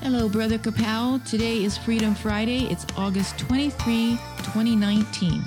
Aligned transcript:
Hello, 0.00 0.28
Brother 0.28 0.58
Kapow. 0.58 1.22
Today 1.28 1.64
is 1.64 1.76
Freedom 1.76 2.14
Friday. 2.14 2.66
It's 2.66 2.86
August 2.96 3.38
23, 3.38 4.12
2019. 4.38 5.42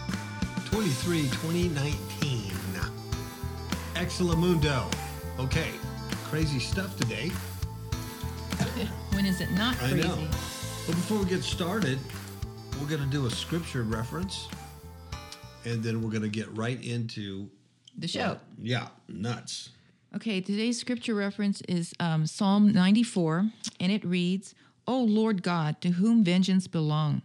23, 0.66 1.22
2019. 1.24 2.52
Excelamundo. 3.96 4.92
Okay, 5.40 5.72
crazy 6.26 6.60
stuff 6.60 6.96
today. 6.98 7.32
When 9.14 9.26
is 9.26 9.42
it 9.42 9.52
not 9.52 9.76
crazy? 9.78 10.02
I 10.04 10.08
know. 10.08 10.16
But 10.88 10.96
before 10.96 11.20
we 11.20 11.26
get 11.26 11.44
started, 11.44 12.00
we're 12.80 12.88
going 12.88 13.02
to 13.04 13.08
do 13.10 13.26
a 13.28 13.30
scripture 13.30 13.84
reference, 13.84 14.48
and 15.66 15.84
then 15.84 16.02
we're 16.02 16.10
going 16.10 16.24
to 16.24 16.30
get 16.30 16.48
right 16.58 16.82
into 16.84 17.48
The 17.98 18.08
show. 18.08 18.38
yeah, 18.60 18.88
nuts. 19.08 19.70
Okay, 20.14 20.42
today's 20.42 20.78
scripture 20.78 21.16
reference 21.16 21.62
is 21.70 21.94
um, 21.98 22.28
Psalm 22.28 22.74
94, 22.74 23.50
and 23.80 23.92
it 23.94 24.04
reads, 24.04 24.54
O 24.86 25.02
Lord 25.02 25.42
God, 25.42 25.80
to 25.80 25.92
whom 25.92 26.22
vengeance 26.22 26.68
belongs, 26.68 27.22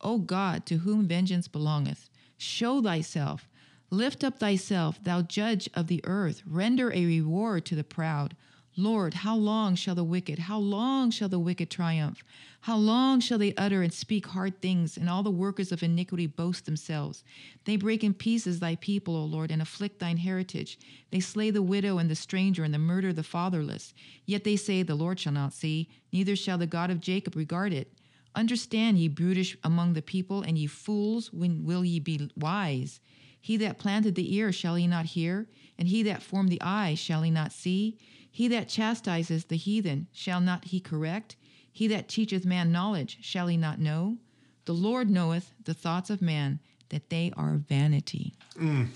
O 0.00 0.16
God, 0.16 0.64
to 0.64 0.78
whom 0.78 1.06
vengeance 1.06 1.48
belongeth, 1.48 2.08
show 2.38 2.80
thyself, 2.80 3.46
lift 3.90 4.24
up 4.24 4.38
thyself, 4.38 4.98
thou 5.04 5.20
judge 5.20 5.68
of 5.74 5.88
the 5.88 6.00
earth, 6.04 6.42
render 6.46 6.90
a 6.94 7.04
reward 7.04 7.66
to 7.66 7.74
the 7.74 7.84
proud. 7.84 8.34
Lord, 8.76 9.14
how 9.14 9.36
long 9.36 9.74
shall 9.74 9.96
the 9.96 10.04
wicked, 10.04 10.38
how 10.38 10.58
long 10.58 11.10
shall 11.10 11.28
the 11.28 11.40
wicked 11.40 11.70
triumph? 11.70 12.22
How 12.60 12.76
long 12.76 13.20
shall 13.20 13.38
they 13.38 13.54
utter 13.54 13.82
and 13.82 13.92
speak 13.92 14.26
hard 14.26 14.60
things, 14.60 14.96
and 14.96 15.08
all 15.08 15.22
the 15.22 15.30
workers 15.30 15.72
of 15.72 15.82
iniquity 15.82 16.26
boast 16.26 16.66
themselves? 16.66 17.24
They 17.64 17.76
break 17.76 18.04
in 18.04 18.14
pieces 18.14 18.60
thy 18.60 18.76
people, 18.76 19.16
O 19.16 19.24
Lord, 19.24 19.50
and 19.50 19.60
afflict 19.60 19.98
thine 19.98 20.18
heritage. 20.18 20.78
They 21.10 21.20
slay 21.20 21.50
the 21.50 21.62
widow 21.62 21.98
and 21.98 22.08
the 22.08 22.14
stranger, 22.14 22.62
and 22.62 22.72
the 22.72 22.78
murder 22.78 23.12
the 23.12 23.22
fatherless. 23.22 23.92
Yet 24.24 24.44
they 24.44 24.56
say, 24.56 24.82
The 24.82 24.94
Lord 24.94 25.18
shall 25.18 25.32
not 25.32 25.52
see, 25.52 25.88
neither 26.12 26.36
shall 26.36 26.58
the 26.58 26.66
God 26.66 26.90
of 26.90 27.00
Jacob 27.00 27.34
regard 27.34 27.72
it. 27.72 27.92
Understand, 28.36 28.98
ye 28.98 29.08
brutish 29.08 29.56
among 29.64 29.94
the 29.94 30.02
people, 30.02 30.42
and 30.42 30.56
ye 30.56 30.66
fools, 30.66 31.32
when 31.32 31.64
will 31.64 31.84
ye 31.84 31.98
be 31.98 32.30
wise? 32.36 33.00
He 33.40 33.56
that 33.56 33.78
planted 33.78 34.14
the 34.14 34.34
ear, 34.36 34.52
shall 34.52 34.74
he 34.74 34.86
not 34.86 35.06
hear? 35.06 35.48
And 35.78 35.88
he 35.88 36.02
that 36.04 36.22
formed 36.22 36.50
the 36.50 36.60
eye, 36.60 36.94
shall 36.94 37.22
he 37.22 37.30
not 37.30 37.52
see? 37.52 37.96
He 38.30 38.48
that 38.48 38.68
chastises 38.68 39.44
the 39.46 39.56
heathen, 39.56 40.06
shall 40.12 40.40
not 40.40 40.66
he 40.66 40.80
correct? 40.80 41.36
He 41.72 41.86
that 41.88 42.08
teacheth 42.08 42.44
man 42.44 42.72
knowledge, 42.72 43.18
shall 43.20 43.46
he 43.46 43.56
not 43.56 43.78
know? 43.80 44.18
The 44.64 44.72
Lord 44.74 45.10
knoweth 45.10 45.52
the 45.64 45.74
thoughts 45.74 46.10
of 46.10 46.20
man, 46.22 46.60
that 46.90 47.08
they 47.10 47.32
are 47.36 47.56
vanity. 47.56 48.34
mm 48.56 48.88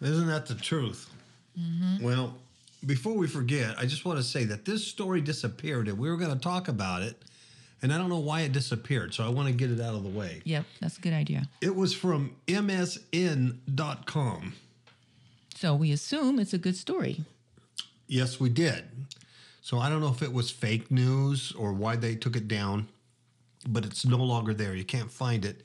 Isn't 0.00 0.26
that 0.26 0.46
the 0.46 0.54
truth? 0.54 1.08
Well, 2.00 2.34
before 2.86 3.14
we 3.14 3.26
forget, 3.26 3.76
I 3.78 3.86
just 3.86 4.04
want 4.04 4.18
to 4.18 4.22
say 4.22 4.44
that 4.44 4.64
this 4.64 4.86
story 4.86 5.20
disappeared, 5.20 5.88
and 5.88 5.98
we 5.98 6.08
were 6.08 6.16
going 6.16 6.32
to 6.32 6.38
talk 6.38 6.68
about 6.68 7.02
it, 7.02 7.20
and 7.82 7.92
I 7.92 7.98
don't 7.98 8.08
know 8.08 8.18
why 8.18 8.42
it 8.42 8.52
disappeared, 8.52 9.12
so 9.14 9.24
I 9.24 9.28
want 9.28 9.48
to 9.48 9.54
get 9.54 9.70
it 9.70 9.80
out 9.80 9.94
of 9.94 10.04
the 10.04 10.08
way. 10.08 10.40
Yep, 10.44 10.64
that's 10.80 10.98
a 10.98 11.00
good 11.00 11.12
idea. 11.14 11.48
It 11.60 11.74
was 11.74 11.92
from 11.94 12.36
MSN.com. 12.46 13.62
So 15.60 15.74
we 15.74 15.90
assume 15.90 16.38
it's 16.38 16.54
a 16.54 16.58
good 16.58 16.76
story. 16.76 17.24
Yes, 18.06 18.38
we 18.38 18.48
did. 18.48 18.84
So 19.60 19.80
I 19.80 19.88
don't 19.88 20.00
know 20.00 20.12
if 20.12 20.22
it 20.22 20.32
was 20.32 20.52
fake 20.52 20.88
news 20.88 21.50
or 21.58 21.72
why 21.72 21.96
they 21.96 22.14
took 22.14 22.36
it 22.36 22.46
down, 22.46 22.86
but 23.68 23.84
it's 23.84 24.06
no 24.06 24.18
longer 24.18 24.54
there. 24.54 24.76
You 24.76 24.84
can't 24.84 25.10
find 25.10 25.44
it. 25.44 25.62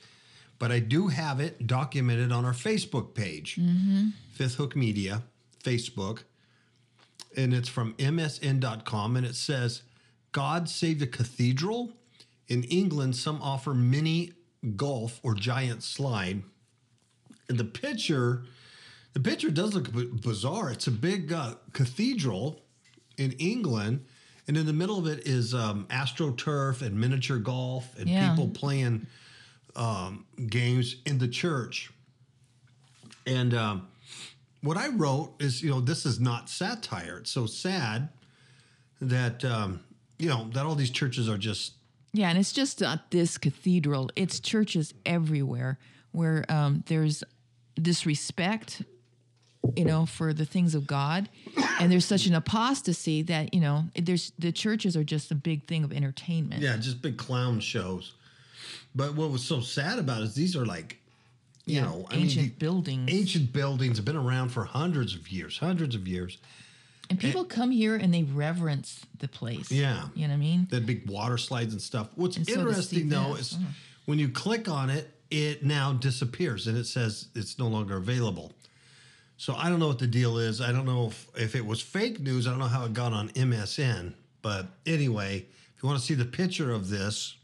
But 0.58 0.72
I 0.72 0.80
do 0.80 1.10
have 1.10 1.40
it 1.40 1.68
documented 1.68 2.32
on 2.32 2.44
our 2.44 2.54
Facebook 2.54 3.14
page, 3.14 3.58
mm-hmm. 3.58 4.08
Fifth 4.32 4.56
Hook 4.56 4.76
Media, 4.76 5.22
Facebook. 5.64 6.24
And 7.38 7.54
it's 7.54 7.70
from 7.70 7.94
MSN.com. 7.94 9.16
And 9.16 9.28
it 9.28 9.36
says, 9.36 9.84
God 10.32 10.70
saved 10.70 11.04
a 11.04 11.08
cathedral. 11.08 11.92
In 12.48 12.64
England, 12.64 13.16
some 13.16 13.40
offer 13.44 13.76
mini 13.76 14.32
golf 14.76 15.20
or 15.22 15.36
giant 15.36 15.84
slide. 15.84 16.42
And 17.48 17.60
the 17.60 17.64
picture 17.64 18.46
the 19.14 19.20
picture 19.20 19.50
does 19.52 19.74
look 19.76 19.92
b- 19.94 20.10
bizarre. 20.12 20.70
It's 20.72 20.88
a 20.88 20.92
big 20.92 21.32
uh, 21.32 21.56
cathedral 21.74 22.60
in 23.18 23.32
England, 23.34 24.06
and 24.48 24.58
in 24.58 24.66
the 24.66 24.74
middle 24.74 24.98
of 24.98 25.08
it 25.08 25.28
is 25.28 25.54
um, 25.54 25.86
astroturf 25.90 26.82
and 26.82 27.00
miniature 27.00 27.38
golf 27.38 27.98
and 27.98 28.10
Yeah. 28.10 28.30
people 28.30 28.48
playing 28.50 29.08
um, 29.76 30.26
games 30.48 30.96
in 31.06 31.18
the 31.20 31.28
church. 31.28 31.92
And 33.26 33.54
um, 33.54 33.88
what 34.62 34.78
I 34.78 34.90
wrote 34.90 35.34
is, 35.40 35.62
you 35.64 35.70
know, 35.70 35.80
this 35.80 36.06
is 36.06 36.20
not 36.20 36.50
satire. 36.50 37.18
It's 37.20 37.32
so 37.32 37.46
sad 37.46 38.10
that 39.02 39.44
um, 39.46 39.82
you 40.20 40.30
know 40.30 40.50
that 40.54 40.66
all 40.66 40.76
these 40.76 40.92
churches 40.92 41.28
are 41.30 41.38
just 41.38 41.74
Yeah, 42.14 42.30
and 42.30 42.38
it's 42.38 42.52
just 42.54 42.82
not 42.82 43.12
this 43.12 43.38
cathedral. 43.38 44.10
It's 44.16 44.40
churches 44.40 44.94
everywhere 45.06 45.78
where 46.12 46.46
um, 46.50 46.84
there's 46.88 47.24
disrespect, 47.82 48.84
you 49.76 49.86
know, 49.86 50.06
for 50.06 50.34
the 50.34 50.46
things 50.46 50.76
of 50.76 50.86
God, 50.86 51.30
and 51.80 51.92
there's 51.92 52.06
such 52.06 52.26
an 52.26 52.36
apostasy 52.36 53.22
that 53.24 53.54
you 53.54 53.62
know 53.62 53.86
there's 53.96 54.32
the 54.38 54.52
churches 54.52 54.96
are 54.98 55.04
just 55.04 55.32
a 55.32 55.36
big 55.36 55.66
thing 55.66 55.84
of 55.84 55.92
entertainment. 55.94 56.62
yeah, 56.62 56.76
just 56.78 57.02
big 57.02 57.18
clown 57.18 57.60
shows. 57.60 58.14
But 58.96 59.16
what 59.16 59.32
was 59.32 59.44
so 59.44 59.60
sad 59.62 59.98
about 60.00 60.22
it 60.22 60.26
is 60.26 60.36
these 60.36 60.56
are 60.56 60.66
like, 60.66 61.00
you 61.66 61.76
Yeah, 61.78 61.84
know, 61.84 62.06
I 62.12 62.16
ancient 62.16 62.46
the- 62.60 62.66
buildings, 62.66 63.12
ancient 63.12 63.52
buildings 63.54 63.98
have 63.98 64.06
been 64.06 64.16
around 64.18 64.50
for 64.50 64.66
hundreds 64.66 65.16
of 65.16 65.30
years, 65.32 65.58
hundreds 65.58 65.96
of 65.96 66.08
years. 66.08 66.38
and 67.10 67.20
people 67.20 67.44
come 67.46 67.72
here 67.72 67.96
and 67.96 68.14
they 68.14 68.24
reverence 68.24 69.06
the 69.20 69.28
place. 69.28 69.72
Yeah. 69.72 70.10
you 70.14 70.28
know 70.28 70.34
what 70.34 70.38
I 70.38 70.38
mean. 70.38 70.68
The 70.70 70.80
big 70.82 71.10
water 71.10 71.38
slides 71.40 71.74
and 71.74 71.82
stuff. 71.82 72.10
What's 72.16 72.38
And 72.38 72.48
interesting 72.48 73.00
see 73.00 73.06
though 73.10 73.34
is 73.36 73.54
uh. 73.54 73.58
when 74.06 74.20
you 74.20 74.30
click 74.30 74.70
on 74.70 74.90
it, 74.92 75.10
it 75.32 75.64
now 75.66 75.94
disappears 75.94 76.68
and 76.68 76.78
it 76.78 76.86
says 76.86 77.30
it's 77.34 77.58
no 77.58 77.68
longer 77.68 77.98
available. 77.98 78.52
So 79.38 79.56
I 79.56 79.70
don't 79.70 79.80
know 79.80 79.88
what 79.88 80.00
the 80.00 80.08
deal 80.08 80.38
is. 80.38 80.62
I 80.62 80.72
don't 80.72 80.86
know 80.86 81.08
if, 81.08 81.28
if 81.36 81.56
it 81.56 81.66
was 81.66 81.82
fake 81.82 82.20
news. 82.20 82.48
I 82.48 82.52
don't 82.52 82.60
know 82.60 82.66
how 82.68 82.86
it 82.86 82.94
got 82.94 83.12
on 83.14 83.30
MSN. 83.30 84.14
But 84.42 84.68
anyway, 84.86 85.46
if 85.76 85.84
you 85.84 85.88
want 85.90 86.00
to 86.00 86.06
see 86.06 86.14
the 86.14 86.26
picture 86.26 86.72
of 86.72 86.90
this, 86.90 87.36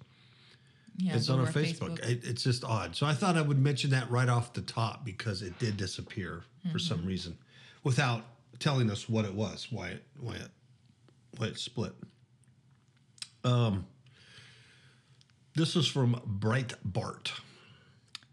Yeah, 0.98 1.16
it's 1.16 1.30
on 1.30 1.40
our 1.40 1.48
Facebook. 1.48 2.00
It, 2.00 2.24
it's 2.24 2.44
just 2.44 2.64
odd. 2.64 2.96
So 2.96 3.06
I 3.06 3.14
thought 3.14 3.38
I 3.38 3.42
would 3.42 3.60
mention 3.60 3.90
that 3.92 4.10
right 4.12 4.30
off 4.30 4.54
the 4.54 4.62
top 4.62 5.04
because 5.04 5.42
it 5.42 5.58
did 5.60 5.78
disappear 5.78 6.44
for 6.64 6.68
Mm-hmm. 6.70 6.78
some 6.80 7.06
reason 7.06 7.38
without 7.84 8.24
telling 8.60 8.92
us 8.92 9.08
what 9.08 9.24
it 9.26 9.34
was, 9.34 9.68
why 9.72 9.90
it 9.90 10.04
why 10.20 10.36
it 10.36 10.50
why 11.38 11.48
it 11.48 11.58
split. 11.58 11.94
Um 13.46 13.86
this 15.56 15.76
is 15.78 15.88
from 15.88 16.16
Breitbart. 16.40 17.32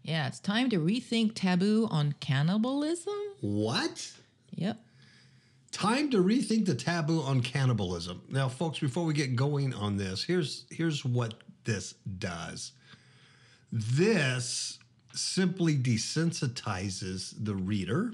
Yeah, 0.07 0.27
it's 0.27 0.39
time 0.39 0.69
to 0.69 0.77
rethink 0.77 1.33
taboo 1.35 1.85
on 1.91 2.15
cannibalism. 2.21 3.13
What? 3.41 4.09
Yep. 4.55 4.81
Time 5.73 6.09
to 6.11 6.23
rethink 6.23 6.65
the 6.65 6.75
taboo 6.75 7.21
on 7.21 7.41
cannibalism. 7.41 8.21
Now, 8.29 8.47
folks, 8.47 8.79
before 8.79 9.03
we 9.03 9.13
get 9.13 9.35
going 9.35 9.73
on 9.73 9.97
this, 9.97 10.23
here's 10.23 10.65
here's 10.71 11.03
what 11.03 11.33
this 11.65 11.95
does. 12.19 12.71
This 13.69 14.79
simply 15.13 15.75
desensitizes 15.75 17.33
the 17.37 17.55
reader. 17.55 18.13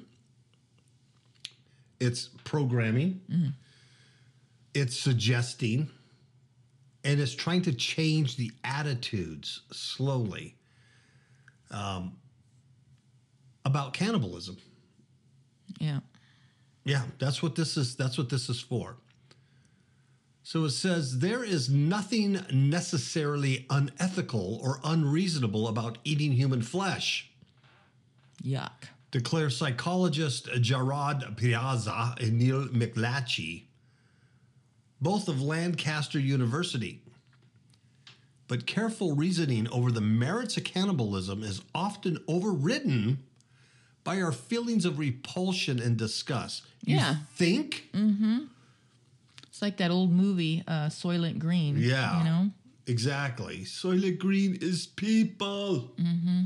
It's 1.99 2.29
programming. 2.43 3.21
Mm-hmm. 3.31 3.49
It's 4.73 4.97
suggesting 4.97 5.91
and 7.03 7.19
it's 7.19 7.35
trying 7.35 7.61
to 7.61 7.73
change 7.73 8.35
the 8.35 8.51
attitudes 8.63 9.61
slowly 9.71 10.55
um, 11.73 12.17
about 13.65 13.93
cannibalism. 13.93 14.57
Yeah. 15.79 15.99
Yeah, 16.85 17.03
that's 17.17 17.41
what 17.41 17.55
this 17.55 17.77
is. 17.77 17.95
That's 17.95 18.17
what 18.17 18.29
this 18.29 18.49
is 18.49 18.59
for. 18.59 18.97
So 20.43 20.65
it 20.65 20.71
says 20.71 21.19
there 21.19 21.43
is 21.43 21.69
nothing 21.69 22.45
necessarily 22.51 23.65
unethical 23.69 24.59
or 24.61 24.81
unreasonable 24.83 25.69
about 25.69 25.97
eating 26.03 26.33
human 26.33 26.61
flesh, 26.61 27.31
Yuck. 28.43 28.89
declare 29.11 29.49
psychologist 29.49 30.49
Gerard 30.59 31.37
Piazza 31.37 32.15
and 32.19 32.37
Neil 32.37 32.65
McLatchie, 32.67 33.63
both 34.99 35.29
of 35.29 35.41
Lancaster 35.41 36.19
University. 36.19 37.02
But 38.53 38.67
careful 38.67 39.15
reasoning 39.15 39.67
over 39.69 39.91
the 39.91 39.99
merits 39.99 40.57
of 40.57 40.63
cannibalism 40.63 41.41
is 41.41 41.63
often 41.73 42.19
overridden 42.27 43.23
by 44.03 44.21
our 44.21 44.31
feelings 44.31 44.85
of 44.85 44.99
repulsion 44.99 45.79
and 45.79 45.97
disgust. 45.97 46.61
You 46.85 46.97
Yeah. 46.97 47.15
think? 47.33 47.89
Mm-hmm. 47.95 48.41
It's 49.47 49.59
like 49.63 49.77
that 49.77 49.89
old 49.89 50.11
movie, 50.11 50.61
uh, 50.67 50.89
Soylent 50.89 51.39
Green. 51.39 51.77
Yeah. 51.79 52.19
You 52.19 52.23
know? 52.25 52.51
Exactly. 52.85 53.61
Soylent 53.65 54.19
Green 54.19 54.55
is 54.61 54.85
people. 54.85 55.91
Mm-hmm. 55.97 56.41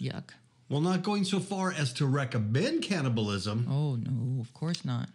Yuck. 0.00 0.30
Well, 0.68 0.80
not 0.80 1.04
going 1.04 1.22
so 1.22 1.38
far 1.38 1.70
as 1.72 1.92
to 1.92 2.06
recommend 2.06 2.82
cannibalism, 2.82 3.68
Oh, 3.70 3.94
no, 3.94 4.40
of 4.40 4.52
course 4.52 4.84
not. 4.84 5.10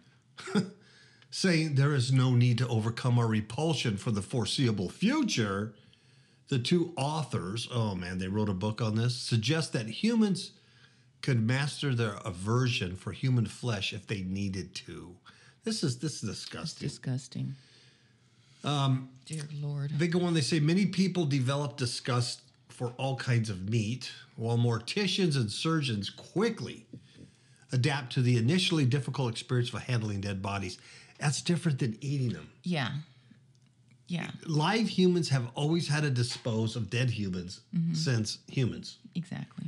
saying 1.30 1.74
there 1.74 1.94
is 1.94 2.10
no 2.10 2.34
need 2.34 2.56
to 2.56 2.68
overcome 2.68 3.18
our 3.18 3.26
repulsion 3.26 3.98
for 3.98 4.10
the 4.10 4.22
foreseeable 4.22 4.88
future. 4.88 5.74
The 6.50 6.58
two 6.58 6.92
authors, 6.96 7.68
oh 7.72 7.94
man, 7.94 8.18
they 8.18 8.26
wrote 8.26 8.48
a 8.48 8.54
book 8.54 8.82
on 8.82 8.96
this, 8.96 9.16
suggest 9.16 9.72
that 9.72 9.88
humans 9.88 10.50
could 11.22 11.40
master 11.40 11.94
their 11.94 12.14
aversion 12.24 12.96
for 12.96 13.12
human 13.12 13.46
flesh 13.46 13.92
if 13.92 14.06
they 14.06 14.22
needed 14.22 14.74
to. 14.74 15.14
This 15.62 15.84
is 15.84 15.98
this 15.98 16.22
is 16.22 16.28
disgusting. 16.28 16.88
Disgusting. 16.88 17.54
Um, 18.64 19.10
Dear 19.26 19.44
Lord. 19.62 19.92
They 19.96 20.08
go 20.08 20.22
on, 20.22 20.34
they 20.34 20.40
say 20.40 20.58
many 20.58 20.86
people 20.86 21.24
develop 21.24 21.76
disgust 21.76 22.42
for 22.68 22.94
all 22.96 23.14
kinds 23.14 23.48
of 23.48 23.68
meat, 23.68 24.10
while 24.34 24.58
morticians 24.58 25.36
and 25.36 25.52
surgeons 25.52 26.10
quickly 26.10 26.86
adapt 27.72 28.12
to 28.14 28.22
the 28.22 28.36
initially 28.36 28.84
difficult 28.84 29.30
experience 29.30 29.72
of 29.72 29.82
handling 29.82 30.20
dead 30.20 30.42
bodies. 30.42 30.78
That's 31.20 31.42
different 31.42 31.78
than 31.78 31.96
eating 32.00 32.30
them. 32.30 32.50
Yeah. 32.64 32.88
Yeah, 34.10 34.28
Live 34.44 34.88
humans 34.88 35.28
have 35.28 35.46
always 35.54 35.86
had 35.86 36.02
to 36.02 36.10
dispose 36.10 36.74
of 36.74 36.90
dead 36.90 37.10
humans 37.10 37.60
mm-hmm. 37.74 37.94
since 37.94 38.38
humans. 38.48 38.98
exactly. 39.14 39.66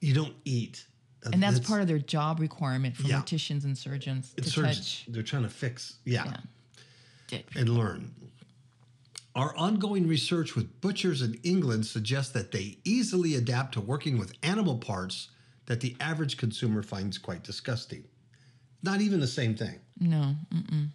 You 0.00 0.12
don't 0.12 0.34
eat. 0.44 0.84
Uh, 1.24 1.30
and 1.32 1.42
that's 1.42 1.60
part 1.60 1.80
of 1.80 1.86
their 1.88 1.98
job 2.00 2.40
requirement 2.40 2.96
for 2.96 3.06
Yeah. 3.06 3.20
morticians 3.22 3.64
and 3.64 3.78
surgeons 3.78 4.34
to 4.36 4.42
surgeons. 4.50 4.76
touch. 4.76 5.04
They're 5.08 5.22
trying 5.22 5.44
to 5.44 5.48
fix, 5.48 5.96
yeah. 6.04 6.36
Yeah. 7.30 7.38
And 7.56 7.68
learn. 7.70 8.12
Our 9.34 9.56
ongoing 9.56 10.06
research 10.08 10.54
with 10.54 10.80
butchers 10.80 11.22
in 11.22 11.34
England 11.42 11.86
suggests 11.86 12.32
that 12.32 12.50
they 12.52 12.78
easily 12.84 13.34
adapt 13.36 13.74
to 13.74 13.80
working 13.80 14.18
with 14.18 14.32
animal 14.42 14.78
parts 14.78 15.28
that 15.66 15.80
the 15.80 15.96
average 16.00 16.36
consumer 16.36 16.82
finds 16.82 17.18
quite 17.18 17.42
disgusting. 17.44 18.04
Not 18.84 19.00
even 19.00 19.18
the 19.20 19.26
same 19.26 19.54
thing. 19.54 19.80
No. 19.98 20.36
Mm-mm. 20.52 20.88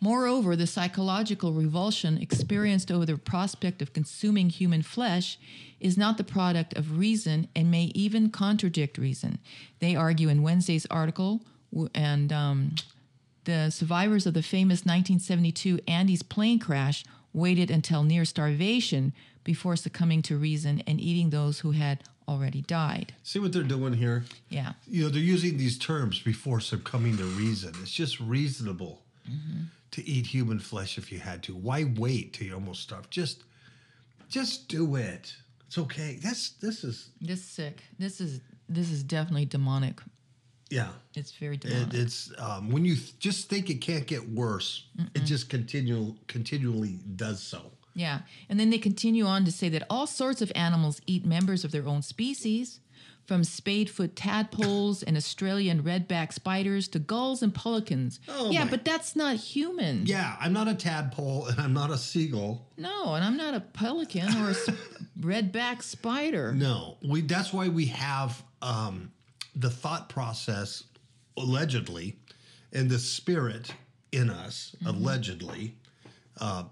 Moreover, 0.00 0.56
the 0.56 0.66
psychological 0.66 1.52
revulsion 1.52 2.18
experienced 2.18 2.90
over 2.90 3.04
the 3.04 3.18
prospect 3.18 3.82
of 3.82 3.92
consuming 3.92 4.48
human 4.48 4.82
flesh 4.82 5.38
is 5.78 5.98
not 5.98 6.16
the 6.16 6.24
product 6.24 6.72
of 6.74 6.98
reason 6.98 7.48
and 7.54 7.70
may 7.70 7.92
even 7.94 8.30
contradict 8.30 8.96
reason. 8.96 9.38
They 9.80 9.94
argue 9.94 10.28
in 10.28 10.42
Wednesday's 10.42 10.86
article, 10.86 11.42
and 11.94 12.32
um, 12.32 12.74
the 13.44 13.70
survivors 13.70 14.26
of 14.26 14.32
the 14.34 14.42
famous 14.42 14.80
1972 14.86 15.80
Andes 15.86 16.22
plane 16.22 16.58
crash 16.58 17.04
waited 17.34 17.70
until 17.70 18.04
near 18.04 18.24
starvation 18.24 19.12
before 19.42 19.76
succumbing 19.76 20.22
to 20.22 20.38
reason 20.38 20.82
and 20.86 21.00
eating 21.00 21.30
those 21.30 21.60
who 21.60 21.72
had 21.72 22.02
already 22.26 22.62
died. 22.62 23.12
See 23.22 23.38
what 23.38 23.52
they're 23.52 23.62
doing 23.62 23.92
here? 23.92 24.24
Yeah. 24.48 24.72
You 24.86 25.04
know, 25.04 25.08
they're 25.10 25.20
using 25.20 25.58
these 25.58 25.78
terms 25.78 26.20
before 26.20 26.60
succumbing 26.60 27.18
to 27.18 27.24
reason. 27.24 27.74
It's 27.82 27.90
just 27.90 28.18
reasonable 28.20 29.02
mm-hmm. 29.28 29.64
to 29.90 30.08
eat 30.08 30.26
human 30.26 30.58
flesh 30.58 30.96
if 30.96 31.12
you 31.12 31.18
had 31.18 31.42
to. 31.42 31.54
Why 31.54 31.84
wait 31.84 32.32
till 32.32 32.46
you 32.46 32.54
almost 32.54 32.82
starve? 32.82 33.10
Just 33.10 33.44
just 34.30 34.68
do 34.68 34.96
it. 34.96 35.34
It's 35.66 35.78
okay. 35.78 36.18
That's 36.22 36.50
this 36.50 36.84
is 36.84 37.10
This 37.20 37.40
is 37.40 37.44
sick. 37.44 37.82
This 37.98 38.20
is 38.20 38.40
this 38.68 38.90
is 38.90 39.02
definitely 39.02 39.44
demonic. 39.44 40.00
Yeah. 40.70 40.88
It's 41.14 41.32
very 41.32 41.56
It, 41.56 41.94
it's 41.94 42.32
um, 42.38 42.70
when 42.70 42.84
you 42.84 42.96
th- 42.96 43.18
just 43.18 43.48
think 43.48 43.70
it 43.70 43.76
can't 43.80 44.06
get 44.06 44.28
worse, 44.28 44.86
it 45.14 45.20
just 45.24 45.48
continual 45.48 46.16
continually 46.26 46.98
does 47.16 47.40
so. 47.42 47.72
Yeah. 47.94 48.20
And 48.48 48.58
then 48.58 48.70
they 48.70 48.78
continue 48.78 49.24
on 49.26 49.44
to 49.44 49.52
say 49.52 49.68
that 49.68 49.84
all 49.88 50.06
sorts 50.08 50.42
of 50.42 50.50
animals 50.56 51.00
eat 51.06 51.24
members 51.24 51.64
of 51.64 51.70
their 51.70 51.86
own 51.86 52.02
species, 52.02 52.80
from 53.26 53.40
spadefoot 53.40 54.10
tadpoles 54.14 55.02
and 55.02 55.16
Australian 55.16 55.82
redback 55.82 56.30
spiders 56.32 56.88
to 56.88 56.98
gulls 56.98 57.42
and 57.42 57.54
pelicans. 57.54 58.20
Oh, 58.28 58.50
yeah, 58.50 58.64
my- 58.64 58.70
but 58.70 58.84
that's 58.84 59.16
not 59.16 59.36
human. 59.36 60.04
Yeah, 60.06 60.36
I'm 60.40 60.52
not 60.52 60.68
a 60.68 60.74
tadpole 60.74 61.46
and 61.46 61.58
I'm 61.58 61.72
not 61.72 61.90
a 61.90 61.96
seagull. 61.96 62.66
No, 62.76 63.14
and 63.14 63.24
I'm 63.24 63.36
not 63.38 63.54
a 63.54 63.60
pelican 63.60 64.28
or 64.42 64.48
a 64.48 64.50
s- 64.50 64.68
redback 65.20 65.82
spider. 65.82 66.52
No, 66.52 66.98
we. 67.02 67.22
That's 67.22 67.50
why 67.52 67.68
we 67.68 67.86
have 67.86 68.42
um, 68.60 69.10
the 69.54 69.70
thought 69.70 70.08
process, 70.08 70.84
allegedly, 71.36 72.16
and 72.72 72.90
the 72.90 72.98
spirit 72.98 73.72
in 74.12 74.30
us, 74.30 74.74
allegedly, 74.86 75.74
uh, 76.40 76.64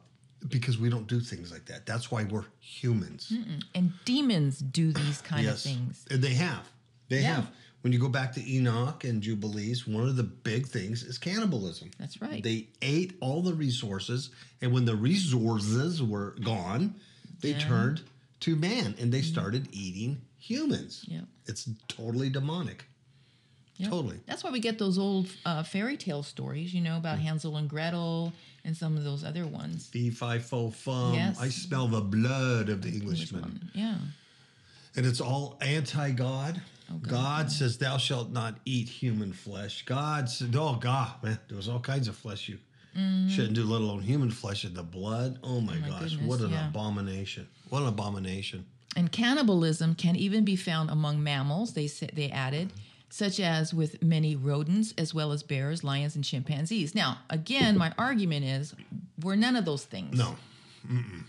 because 0.49 0.79
we 0.79 0.88
don't 0.90 1.06
do 1.06 1.20
things 1.20 1.52
like 1.52 1.67
that. 1.67 1.87
That's 1.87 2.11
why 2.11 2.25
we're 2.25 2.44
humans. 2.61 3.32
And 3.75 3.93
demons 4.05 4.58
do 4.58 4.93
these 4.93 5.20
kind 5.23 5.46
of 5.46 5.58
things. 5.61 6.05
And 6.11 6.20
they 6.23 6.34
have. 6.34 6.69
They 7.08 7.20
Yeah. 7.23 7.37
have. 7.37 7.50
When 7.82 7.93
you 7.93 7.99
go 7.99 8.08
back 8.08 8.32
to 8.34 8.49
Enoch 8.49 9.02
and 9.05 9.20
Jubilees, 9.23 9.87
one 9.88 10.08
of 10.08 10.14
the 10.17 10.23
big 10.23 10.67
things 10.67 11.02
is 11.02 11.19
cannibalism. 11.19 11.90
That's 11.99 12.20
right. 12.23 12.43
They 12.43 12.69
ate 12.81 13.17
all 13.20 13.43
the 13.43 13.55
resources, 13.55 14.31
and 14.61 14.73
when 14.73 14.84
the 14.84 14.94
resources 14.96 16.00
were 16.02 16.37
gone, 16.44 16.94
they 17.40 17.50
Yeah. 17.50 17.58
Mm-hmm. 17.58 17.69
turned 17.69 18.00
to 18.40 18.56
man 18.56 18.94
and 18.99 19.12
they 19.12 19.23
started 19.23 19.69
eating 19.73 20.23
humans. 20.38 21.05
Yep. 21.08 21.25
It's 21.47 21.69
totally 21.89 22.31
demonic. 22.31 22.85
Yep. 23.79 23.91
Totally. 23.91 24.21
That's 24.27 24.44
why 24.44 24.50
we 24.50 24.61
get 24.61 24.79
those 24.79 24.99
old 24.99 25.29
uh, 25.47 25.62
fairy 25.62 25.97
tale 25.97 26.23
stories, 26.23 26.72
you 26.75 26.81
know, 26.81 26.96
about 26.99 27.19
Mm. 27.19 27.22
Hansel 27.22 27.56
and 27.56 27.69
Gretel 27.69 28.32
and 28.65 28.77
some 28.77 28.96
of 28.96 29.03
those 29.05 29.25
other 29.25 29.46
ones. 29.46 29.87
Fee, 29.89 30.11
fi, 30.11 30.39
fo, 30.39 30.70
fum. 30.70 31.15
Yes. 31.15 31.41
I 31.41 31.49
smell 31.49 31.89
the 31.89 32.01
blood 32.03 32.69
of 32.69 32.82
the 32.82 32.91
Englishman. 32.91 33.70
Yeah. 33.75 33.96
And 34.94 35.06
it's 35.06 35.20
all 35.20 35.56
anti 35.63 36.11
God. 36.13 36.61
Oh, 36.93 36.96
God, 36.99 37.11
God 37.11 37.51
says, 37.51 37.79
Thou 37.79 37.96
shalt 37.96 38.31
not 38.31 38.56
eat 38.67 38.89
human 38.89 39.32
flesh. 39.32 39.84
God 39.87 40.29
said, 40.29 40.55
Oh, 40.56 40.77
God, 40.77 41.11
man, 41.22 41.39
there 41.49 41.56
was 41.56 41.69
all 41.69 41.81
kinds 41.81 42.08
of 42.08 42.17
flesh 42.17 42.49
you 42.49 42.58
shouldn't 43.29 43.55
do, 43.55 43.65
let 43.65 43.81
alone 43.81 44.03
human 44.03 44.31
flesh 44.31 44.65
and 44.65 44.77
the 44.77 44.82
blood. 44.82 45.39
Oh, 45.43 45.61
my, 45.63 45.72
Mm-hmm. 45.72 45.82
my 45.82 45.89
gosh, 45.89 46.11
goodness, 46.11 46.29
what 46.29 46.41
an 46.41 46.51
yeah. 46.51 46.69
abomination. 46.69 47.49
What 47.70 47.81
an 47.82 47.89
abomination. 47.89 48.67
And 48.96 49.11
cannibalism 49.11 49.94
can 49.94 50.17
even 50.17 50.44
be 50.44 50.56
found 50.56 50.91
among 50.91 51.22
mammals, 51.22 51.72
they 51.72 51.87
said 51.87 52.13
they 52.15 52.31
added, 52.31 52.72
such 53.08 53.41
as 53.41 53.72
with 53.72 54.03
many 54.03 54.37
rodents 54.37 54.93
as 54.99 55.15
well 55.15 55.32
as 55.32 55.43
bears, 55.43 55.82
lions, 55.82 56.15
and 56.15 56.25
chimpanzees. 56.25 56.94
Now, 56.94 57.19
again, 57.31 57.79
my 57.79 57.93
argument 57.99 58.44
is 58.44 58.75
we're 59.22 59.37
none 59.37 59.56
of 59.56 59.65
those 59.65 59.84
things. 59.84 60.17
No. 60.17 60.37
Mm-mm. 60.91 61.22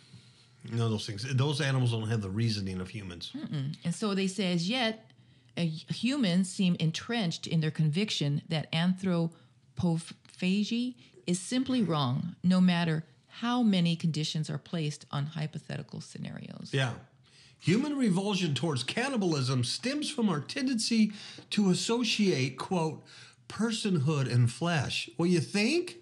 No, 0.71 0.89
those 0.89 1.05
things. 1.05 1.25
Those 1.35 1.61
animals 1.61 1.91
don't 1.91 2.07
have 2.07 2.21
the 2.21 2.29
reasoning 2.29 2.79
of 2.79 2.89
humans. 2.89 3.33
And 3.83 3.93
so 3.93 4.15
they 4.15 4.27
say, 4.27 4.53
as 4.53 4.69
yet, 4.69 5.11
uh, 5.57 5.61
humans 5.61 6.49
seem 6.49 6.77
entrenched 6.79 7.47
in 7.47 7.59
their 7.59 7.71
conviction 7.71 8.43
that 8.49 8.71
anthropophagy 8.71 10.95
is 11.27 11.39
simply 11.39 11.81
wrong, 11.81 12.35
no 12.43 12.61
matter 12.61 13.03
how 13.27 13.61
many 13.61 13.95
conditions 13.95 14.49
are 14.49 14.57
placed 14.57 15.05
on 15.11 15.27
hypothetical 15.27 16.01
scenarios. 16.01 16.69
Yeah. 16.71 16.93
Human 17.63 17.95
revulsion 17.95 18.53
towards 18.53 18.83
cannibalism 18.83 19.63
stems 19.63 20.09
from 20.09 20.27
our 20.27 20.41
tendency 20.41 21.13
to 21.51 21.69
associate, 21.69 22.57
quote, 22.57 23.01
personhood 23.47 24.29
and 24.29 24.51
flesh. 24.51 25.09
Well, 25.17 25.27
you 25.27 25.39
think? 25.39 25.95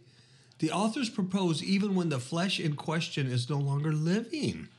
The 0.57 0.71
authors 0.71 1.07
propose 1.11 1.61
even 1.61 1.93
when 1.93 2.09
the 2.09 2.19
flesh 2.19 2.59
in 2.59 2.75
question 2.75 3.27
is 3.27 3.47
no 3.47 3.59
longer 3.59 3.93
living. 3.93 4.69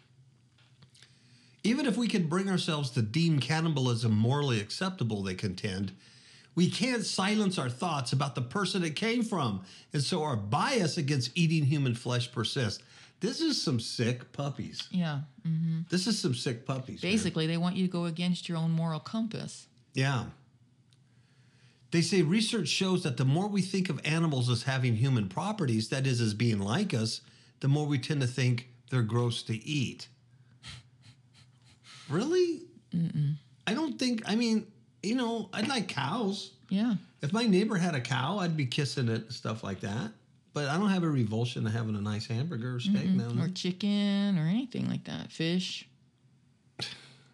Even 1.63 1.87
if 1.87 1.97
we 1.97 2.09
can 2.09 2.27
bring 2.27 2.51
ourselves 2.51 2.91
to 2.91 3.03
deem 3.03 3.39
cannibalism 3.39 4.11
morally 4.11 4.59
acceptable, 4.59 5.23
they 5.23 5.35
contend, 5.35 5.93
we 6.57 6.69
can't 6.69 7.05
silence 7.05 7.59
our 7.59 7.71
thoughts 7.71 8.13
about 8.13 8.35
the 8.35 8.43
person 8.43 8.83
it 8.83 8.97
came 8.97 9.23
from, 9.23 9.63
and 9.93 10.03
so 10.03 10.25
our 10.25 10.35
bias 10.35 10.97
against 10.97 11.31
eating 11.37 11.67
human 11.67 11.95
flesh 11.95 12.33
persists. 12.33 12.83
This 13.23 13.41
is 13.41 13.63
some 13.63 13.79
sick 13.79 14.33
puppies. 14.33 14.89
Yeah. 14.91 15.21
Mm-hmm. 15.47 15.83
This 15.89 16.09
is 16.09 16.19
some 16.19 16.35
sick 16.35 16.67
puppies. 16.67 17.01
man. 17.03 17.13
Basically, 17.13 17.47
they 17.47 17.57
want 17.57 17.77
you 17.77 17.87
to 17.87 17.93
go 17.93 18.07
against 18.07 18.49
your 18.49 18.59
own 18.59 18.73
moral 18.73 18.99
compass. 18.99 19.69
Yeah. 19.95 20.25
They 21.93 22.03
say 22.03 22.23
research 22.23 22.67
shows 22.67 23.05
that 23.05 23.19
the 23.19 23.25
more 23.25 23.47
we 23.47 23.63
think 23.63 23.89
of 23.89 24.01
animals 24.05 24.51
as 24.51 24.65
having 24.65 24.97
human 24.97 25.29
properties, 25.29 25.89
that 25.91 26.05
is, 26.05 26.21
as 26.21 26.35
being 26.35 26.59
like 26.59 26.93
us, 26.93 27.21
the 27.61 27.69
more 27.69 27.87
we 27.87 27.99
tend 27.99 28.23
to 28.23 28.27
think 28.27 28.69
they're 28.91 29.03
gross 29.03 29.43
to 29.45 29.55
eat. 29.65 30.09
Really? 32.09 32.63
I 33.67 33.73
don't 33.73 33.99
think, 33.99 34.23
I 34.27 34.35
mean, 34.35 34.67
you 35.03 35.15
know, 35.15 35.49
I'd 35.53 35.69
like 35.69 35.89
cows. 35.89 36.51
Yeah. 36.69 36.95
If 37.23 37.33
my 37.33 37.45
neighbor 37.45 37.77
had 37.77 37.95
a 37.95 38.01
cow, 38.01 38.39
I'd 38.39 38.57
be 38.57 38.67
kissing 38.67 39.09
it 39.09 39.23
and 39.23 39.33
stuff 39.33 39.65
like 39.65 39.81
that. 39.81 40.11
But 40.55 40.69
I 40.69 40.77
don't 40.77 40.91
have 40.91 41.03
a 41.03 41.09
revulsion 41.09 41.65
to 41.65 41.71
having 41.71 41.97
a 41.97 42.01
nice 42.01 42.27
hamburger 42.27 42.77
or 42.77 42.81
steak 42.81 43.09
now. 43.09 43.43
Or 43.43 43.49
chicken 43.49 44.39
or 44.39 44.43
anything 44.43 44.89
like 44.89 45.05
that. 45.05 45.33
Fish. 45.33 45.89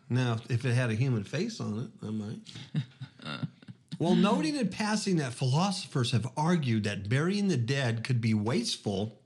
Now, 0.08 0.38
if 0.48 0.64
it 0.64 0.72
had 0.72 0.90
a 0.90 0.94
human 0.94 1.24
face 1.24 1.60
on 1.60 1.80
it, 1.80 2.06
I 2.06 2.10
might. 2.10 3.40
well, 3.98 4.14
noting 4.14 4.56
in 4.56 4.68
passing 4.68 5.16
that 5.16 5.34
philosophers 5.34 6.12
have 6.12 6.28
argued 6.36 6.84
that 6.84 7.08
burying 7.08 7.48
the 7.48 7.56
dead 7.56 8.04
could 8.04 8.20
be 8.20 8.34
wasteful. 8.34 9.18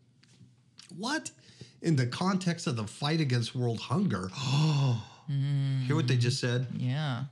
What? 0.96 1.30
In 1.82 1.96
the 1.96 2.06
context 2.06 2.66
of 2.66 2.76
the 2.76 2.86
fight 2.86 3.20
against 3.20 3.54
world 3.54 3.80
hunger. 3.80 4.30
Hear 5.86 5.94
what 5.94 6.08
they 6.08 6.16
just 6.16 6.40
said? 6.40 6.66
Yeah. 6.76 7.24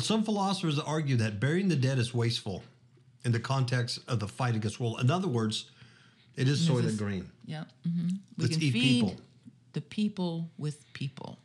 Some 0.00 0.24
philosophers 0.24 0.78
argue 0.78 1.16
that 1.16 1.40
burying 1.40 1.68
the 1.68 1.76
dead 1.76 1.98
is 1.98 2.14
wasteful 2.14 2.62
in 3.24 3.32
the 3.32 3.40
context 3.40 3.98
of 4.08 4.20
the 4.20 4.28
fight 4.28 4.54
against 4.54 4.78
world. 4.80 5.00
In 5.00 5.10
other 5.10 5.28
words, 5.28 5.70
it 6.36 6.48
is 6.48 6.64
soy 6.64 6.80
This 6.82 6.90
and 6.92 6.98
green. 6.98 7.30
Yeah. 7.46 7.64
hmm 7.84 8.08
We 8.36 8.44
Let's 8.44 8.54
can 8.56 8.62
eat 8.64 8.72
feed 8.72 9.00
people. 9.06 9.16
the 9.72 9.80
people 9.80 10.50
with 10.58 10.92
people. 10.92 11.38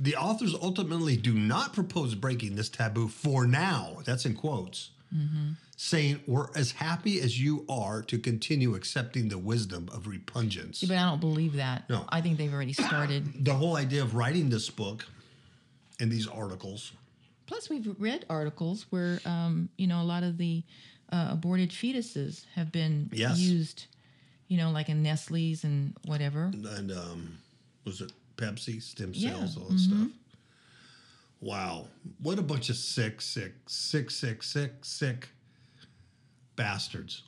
The 0.00 0.14
authors 0.16 0.54
ultimately 0.54 1.16
do 1.16 1.34
not 1.34 1.72
propose 1.72 2.14
breaking 2.14 2.54
this 2.54 2.68
taboo 2.68 3.08
for 3.08 3.46
now. 3.46 3.98
That's 4.04 4.24
in 4.26 4.34
quotes. 4.34 4.90
Saying, 5.80 6.20
we're 6.26 6.48
as 6.56 6.72
happy 6.72 7.20
as 7.20 7.40
you 7.40 7.64
are 7.68 8.02
to 8.02 8.18
continue 8.18 8.74
accepting 8.74 9.28
the 9.28 9.38
wisdom 9.38 9.88
of 9.92 10.06
repugnance. 10.08 10.82
But 10.82 10.96
I 10.96 11.08
don't 11.08 11.20
believe 11.20 11.54
that. 11.54 11.88
No. 11.88 12.04
I 12.08 12.20
think 12.20 12.36
they've 12.36 12.52
already 12.52 12.72
started. 12.72 13.24
The 13.44 13.54
whole 13.54 13.76
idea 13.76 14.02
of 14.02 14.14
writing 14.16 14.50
this 14.50 14.68
book 14.70 15.06
and 16.00 16.10
these 16.12 16.26
articles. 16.26 16.92
Plus, 17.46 17.70
we've 17.70 17.94
read 17.98 18.26
articles 18.28 18.86
where, 18.90 19.20
um, 19.24 19.68
you 19.78 19.86
know, 19.86 20.02
a 20.02 20.04
lot 20.04 20.22
of 20.24 20.36
the 20.36 20.62
uh, 21.12 21.28
aborted 21.30 21.70
fetuses 21.70 22.44
have 22.54 22.70
been 22.72 23.08
Yes. 23.12 23.38
used, 23.38 23.86
you 24.48 24.56
know, 24.58 24.70
like 24.70 24.88
in 24.88 25.02
Nestle's 25.02 25.64
and 25.64 25.94
whatever. 26.04 26.44
and 26.52 26.90
um, 26.92 27.38
was 27.84 28.00
it 28.00 28.12
Pepsi, 28.36 28.80
stem 28.82 29.12
Yeah, 29.14 29.30
cells, 29.30 29.56
all 29.56 29.68
that 29.70 29.78
stuff. 29.78 30.08
Wow, 31.40 31.86
what 32.22 32.38
a 32.38 32.42
bunch 32.42 32.68
of 32.68 32.76
sick, 32.76 33.20
sick, 33.20 33.52
sick, 33.66 34.10
sick, 34.10 34.42
sick, 34.42 34.72
sick 34.84 35.28
bastards. 36.56 37.22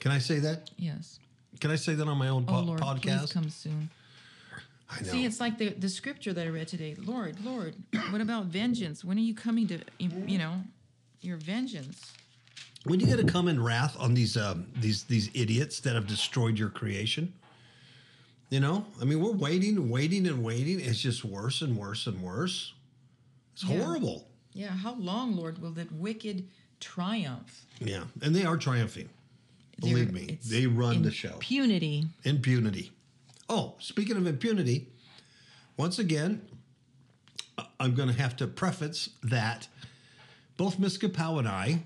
Can 0.00 0.12
I 0.12 0.18
say 0.18 0.38
that? 0.40 0.70
Yes. 0.78 1.18
Can 1.60 1.70
I 1.70 1.76
say 1.76 1.94
that 1.94 2.06
on 2.06 2.18
my 2.18 2.28
own 2.28 2.44
Oh 2.48 2.52
po- 2.52 2.60
Lord, 2.60 2.80
please 3.02 3.32
come 3.32 3.50
soon. 3.50 3.90
I 4.88 5.00
know. 5.00 5.08
See, 5.08 5.24
it's 5.24 5.40
like 5.40 5.58
the 5.58 5.70
the 5.70 5.88
scripture 5.88 6.32
that 6.32 6.46
I 6.46 6.50
read 6.50 6.68
today. 6.68 6.94
Lord, 6.98 7.38
Lord, 7.44 7.74
what 8.10 8.20
about 8.20 8.46
vengeance? 8.46 9.04
When 9.04 9.16
are 9.18 9.20
you 9.22 9.34
coming 9.34 9.66
to, 9.68 9.78
you 9.98 10.38
know, 10.38 10.62
your 11.20 11.36
vengeance? 11.38 12.12
When 12.86 13.00
you 13.00 13.06
got 13.06 13.18
to 13.18 13.24
come 13.24 13.48
in 13.48 13.62
wrath 13.62 13.96
on 13.98 14.14
these 14.14 14.36
um, 14.36 14.66
these 14.76 15.04
these 15.04 15.30
idiots 15.34 15.80
that 15.80 15.94
have 15.94 16.06
destroyed 16.06 16.58
your 16.58 16.70
creation. 16.70 17.32
You 18.48 18.60
know, 18.60 18.86
I 19.00 19.04
mean, 19.04 19.20
we're 19.20 19.32
waiting 19.32 19.76
and 19.76 19.90
waiting 19.90 20.26
and 20.28 20.44
waiting. 20.44 20.78
It's 20.80 21.00
just 21.00 21.24
worse 21.24 21.62
and 21.62 21.76
worse 21.76 22.06
and 22.06 22.22
worse. 22.22 22.74
It's 23.54 23.64
Yeah. 23.64 23.82
horrible. 23.82 24.28
Yeah. 24.52 24.68
How 24.68 24.94
long, 24.94 25.34
Lord, 25.36 25.60
will 25.60 25.72
that 25.72 25.90
wicked 25.90 26.46
triumph? 26.78 27.66
Yeah, 27.80 28.04
and 28.22 28.34
they 28.36 28.44
are 28.44 28.56
triumphing. 28.56 29.08
Believe 29.80 30.12
They're- 30.12 30.26
me, 30.26 30.38
they 30.46 30.66
run 30.66 31.02
the 31.02 31.10
show. 31.10 31.34
Impunity. 31.34 32.06
Impunity. 32.24 32.92
Oh, 33.48 33.74
speaking 33.80 34.16
of 34.16 34.26
impunity, 34.26 34.86
once 35.76 35.98
again, 35.98 36.40
I'm 37.80 37.94
going 37.94 38.08
to 38.08 38.14
have 38.14 38.36
to 38.36 38.46
preface 38.46 39.10
that 39.22 39.68
both 40.56 40.78
Ms. 40.78 40.98
Kapow 40.98 41.38
and 41.38 41.46
I 41.48 41.82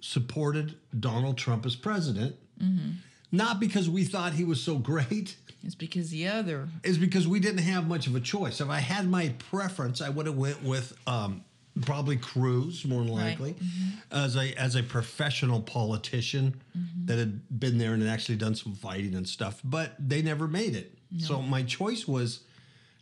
supported 0.00 0.76
Donald 0.98 1.36
Trump 1.38 1.66
as 1.66 1.76
president, 1.76 2.36
mm-hmm. 2.62 2.90
not 3.32 3.60
because 3.60 3.88
we 3.88 4.04
thought 4.04 4.32
he 4.32 4.44
was 4.44 4.60
so 4.60 4.76
great. 4.78 5.36
It's 5.62 5.74
because 5.74 6.10
the 6.10 6.28
other. 6.28 6.68
Is 6.82 6.98
because 6.98 7.26
we 7.26 7.40
didn't 7.40 7.62
have 7.62 7.88
much 7.88 8.06
of 8.06 8.14
a 8.14 8.20
choice. 8.20 8.60
If 8.60 8.68
I 8.68 8.78
had 8.78 9.08
my 9.08 9.34
preference, 9.50 10.00
I 10.00 10.08
would 10.08 10.26
have 10.26 10.36
went 10.36 10.62
with 10.62 10.96
um, 11.06 11.44
probably 11.82 12.16
Cruz 12.16 12.84
more 12.84 13.02
than 13.02 13.12
Right. 13.14 13.30
likely, 13.30 13.54
mm-hmm. 13.54 13.88
as 14.12 14.36
a 14.36 14.54
as 14.54 14.76
a 14.76 14.82
professional 14.82 15.60
politician 15.60 16.60
mm-hmm. 16.76 17.06
that 17.06 17.18
had 17.18 17.60
been 17.60 17.78
there 17.78 17.92
and 17.92 18.02
had 18.02 18.10
actually 18.12 18.36
done 18.36 18.54
some 18.54 18.74
fighting 18.74 19.14
and 19.14 19.28
stuff. 19.28 19.60
But 19.64 19.94
they 19.98 20.22
never 20.22 20.46
made 20.46 20.74
it. 20.74 20.94
So 21.18 21.40
my 21.40 21.62
choice 21.62 22.06
was 22.06 22.40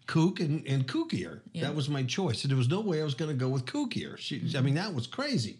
Kook 0.07 0.39
and, 0.41 0.65
and 0.67 0.87
Kookier. 0.87 1.41
Yeah. 1.53 1.63
That 1.63 1.75
was 1.75 1.89
my 1.89 2.05
choice. 2.05 2.45
And 2.45 2.51
there 2.51 2.57
was 2.57 2.69
no 2.69 2.81
way 2.81 3.01
I 3.01 3.05
was 3.05 3.15
going 3.15 3.31
to 3.31 3.37
go 3.37 3.49
with 3.49 3.67
Kookier. 3.67 4.17
She, 4.19 4.43
I 4.57 4.61
mean, 4.61 4.75
that 4.75 4.95
was 4.95 5.07
crazy. 5.07 5.59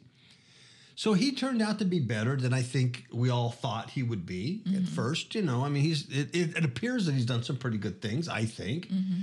So 0.97 1.13
he 1.13 1.33
turned 1.33 1.61
out 1.61 1.79
to 1.81 1.85
be 1.85 2.01
better 2.01 2.37
than 2.37 2.55
I 2.55 2.63
think 2.63 3.05
we 3.13 3.29
all 3.29 3.51
thought 3.51 3.91
he 3.91 4.03
would 4.03 4.25
be 4.25 4.63
at 4.65 4.73
mm-hmm. 4.73 4.85
first. 4.87 5.35
You 5.35 5.43
know, 5.43 5.63
I 5.63 5.69
mean, 5.69 5.83
he's 5.83 6.09
it, 6.09 6.35
it, 6.35 6.65
appears 6.65 7.05
that 7.05 7.13
he's 7.13 7.27
done 7.27 7.43
some 7.43 7.59
pretty 7.59 7.77
good 7.77 8.01
things. 8.01 8.31
I 8.31 8.47
think, 8.47 8.89
mm-hmm. 8.89 9.21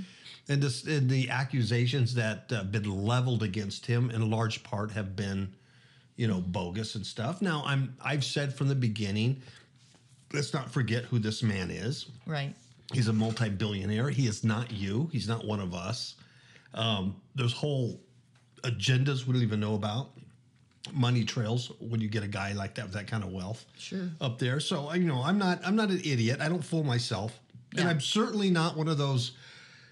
and, 0.48 0.62
this, 0.62 0.84
and 0.84 1.10
the 1.10 1.30
accusations 1.30 2.14
that 2.14 2.44
have 2.50 2.70
been 2.70 2.88
leveled 3.04 3.42
against 3.42 3.86
him 3.86 4.10
in 4.10 4.30
large 4.30 4.62
part 4.62 4.92
have 4.92 5.16
been, 5.16 5.52
you 6.14 6.28
know, 6.28 6.40
bogus 6.40 6.94
and 6.94 7.04
stuff. 7.04 7.42
Now, 7.42 7.64
I'm 7.66 7.96
I've 8.00 8.24
said 8.24 8.54
from 8.54 8.68
the 8.68 8.76
beginning, 8.76 9.42
let's 10.32 10.54
not 10.54 10.70
forget 10.70 11.06
who 11.06 11.18
this 11.18 11.42
man 11.42 11.72
is. 11.72 12.06
Right. 12.24 12.54
He's 12.92 13.08
a 13.08 13.12
multi-billionaire. 13.12 14.10
He 14.10 14.28
is 14.28 14.44
not 14.44 14.70
you. 14.70 15.08
He's 15.10 15.26
not 15.26 15.44
one 15.44 15.58
of 15.58 15.74
us. 15.74 16.14
Um, 16.72 17.16
there's 17.34 17.52
whole 17.52 18.00
agendas 18.62 19.26
we 19.26 19.32
don't 19.32 19.42
even 19.42 19.58
know 19.58 19.74
about. 19.74 20.10
Money 20.92 21.24
trails 21.24 21.72
when 21.80 22.00
you 22.00 22.08
get 22.08 22.22
a 22.22 22.28
guy 22.28 22.52
like 22.52 22.74
that 22.74 22.84
with 22.84 22.94
that 22.94 23.06
kind 23.06 23.24
of 23.24 23.30
wealth 23.32 23.64
Sure. 23.78 24.10
up 24.20 24.38
there. 24.38 24.60
So 24.60 24.92
you 24.92 25.04
know, 25.06 25.22
I'm 25.22 25.38
not 25.38 25.60
I'm 25.66 25.76
not 25.76 25.88
an 25.90 26.00
idiot. 26.04 26.40
I 26.40 26.48
don't 26.48 26.62
fool 26.64 26.84
myself, 26.84 27.38
and 27.76 27.88
I'm 27.88 28.00
certainly 28.00 28.50
not 28.50 28.76
one 28.76 28.88
of 28.88 28.98
those. 28.98 29.32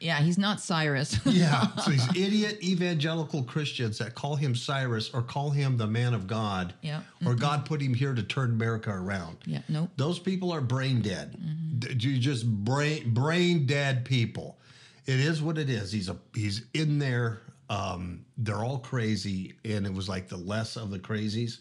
Yeah, 0.01 0.19
he's 0.21 0.37
not 0.37 0.61
Cyrus. 0.61 1.19
Yeah, 1.27 1.65
so 1.77 1.93
these 1.93 2.07
idiot 2.17 2.59
evangelical 2.63 3.45
Christians 3.45 3.99
that 3.99 4.17
call 4.17 4.35
him 4.35 4.55
Cyrus 4.57 5.11
or 5.15 5.23
call 5.23 5.51
him 5.51 5.77
the 5.79 5.87
man 5.87 6.13
of 6.13 6.27
God, 6.27 6.75
Yeah. 6.83 7.03
or 7.25 7.31
mm-hmm. 7.33 7.41
God 7.41 7.65
put 7.67 7.81
him 7.81 7.95
here 7.95 8.13
to 8.13 8.23
turn 8.23 8.51
America 8.51 8.91
around. 8.91 9.39
yeah. 9.47 9.61
Nope. 9.69 9.91
Those 9.97 10.19
people 10.19 10.51
are 10.53 10.61
brain 10.61 11.03
dead. 11.03 11.37
Mm-hmm. 11.41 11.79
D- 11.79 12.09
You 12.11 12.19
just 12.19 12.47
brain 12.65 13.15
brain 13.15 13.65
dead 13.65 14.05
people. 14.05 14.59
It 15.07 15.21
is 15.21 15.41
what 15.41 15.57
it 15.57 15.71
is. 15.71 15.91
He's 15.93 16.09
a 16.09 16.17
he's 16.35 16.63
in 16.75 16.99
there. 16.99 17.41
Um, 17.73 18.25
they're 18.37 18.63
all 18.65 18.79
crazy, 18.79 19.55
and 19.65 19.87
it 19.87 19.95
was 19.95 20.07
like 20.09 20.29
the 20.29 20.37
less 20.37 20.77
of 20.77 20.91
the 20.91 20.99
crazies. 20.99 21.59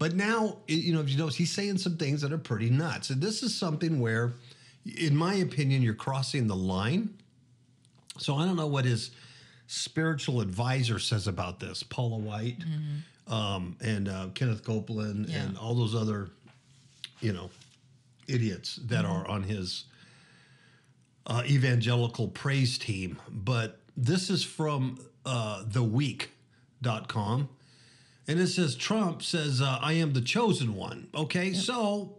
But 0.00 0.14
now, 0.16 0.56
you 0.66 0.92
know, 0.92 1.00
if 1.00 1.10
you 1.10 1.18
notice, 1.18 1.36
he's 1.36 1.52
saying 1.52 1.78
some 1.78 1.96
things 1.96 2.22
that 2.22 2.32
are 2.32 2.38
pretty 2.38 2.68
nuts, 2.70 3.10
and 3.10 3.20
this 3.22 3.42
is 3.42 3.54
something 3.54 4.00
where, 4.00 4.32
in 4.98 5.14
my 5.16 5.34
opinion, 5.34 5.82
you're 5.82 5.94
crossing 5.94 6.46
the 6.48 6.56
line. 6.56 7.10
So 8.18 8.34
I 8.36 8.44
don't 8.44 8.56
know 8.56 8.66
what 8.66 8.84
his 8.86 9.10
spiritual 9.68 10.40
advisor 10.40 10.98
says 10.98 11.28
about 11.28 11.60
this, 11.60 11.82
Paula 11.84 12.16
White, 12.18 12.64
um, 13.28 13.76
and 13.80 14.08
uh, 14.08 14.28
Kenneth 14.34 14.64
Copeland, 14.64 15.28
Yeah. 15.28 15.42
and 15.42 15.56
all 15.58 15.74
those 15.74 15.94
other, 15.94 16.30
you 17.20 17.32
know, 17.32 17.50
idiots 18.26 18.76
that 18.86 19.04
are 19.04 19.28
on 19.28 19.42
his 19.44 19.84
uh, 21.26 21.42
evangelical 21.46 22.28
praise 22.28 22.78
team. 22.78 23.18
But 23.28 23.80
this 23.96 24.30
is 24.30 24.42
from 24.42 24.98
uh, 25.24 25.64
theweek.com. 25.64 27.48
And 28.28 28.38
it 28.38 28.46
says 28.48 28.76
Trump 28.76 29.22
says, 29.22 29.60
uh, 29.60 29.78
I 29.80 29.94
am 29.94 30.12
the 30.12 30.20
chosen 30.20 30.74
one. 30.74 31.08
Okay, 31.14 31.52
so 31.52 32.16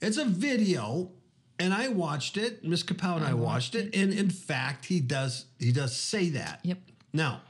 it's 0.00 0.16
a 0.16 0.24
video, 0.24 1.10
and 1.58 1.72
I 1.72 1.88
watched 1.88 2.36
it. 2.36 2.64
Miss 2.64 2.82
Kapow 2.82 3.16
and 3.16 3.24
I, 3.24 3.34
watched 3.34 3.74
it, 3.74 3.94
and 3.94 4.12
in 4.12 4.30
fact, 4.30 4.86
he 4.86 5.00
does 5.00 5.46
he 5.58 5.72
does 5.72 5.96
say 5.96 6.30
that. 6.30 6.60
Yep. 6.62 6.78
Now, 7.12 7.42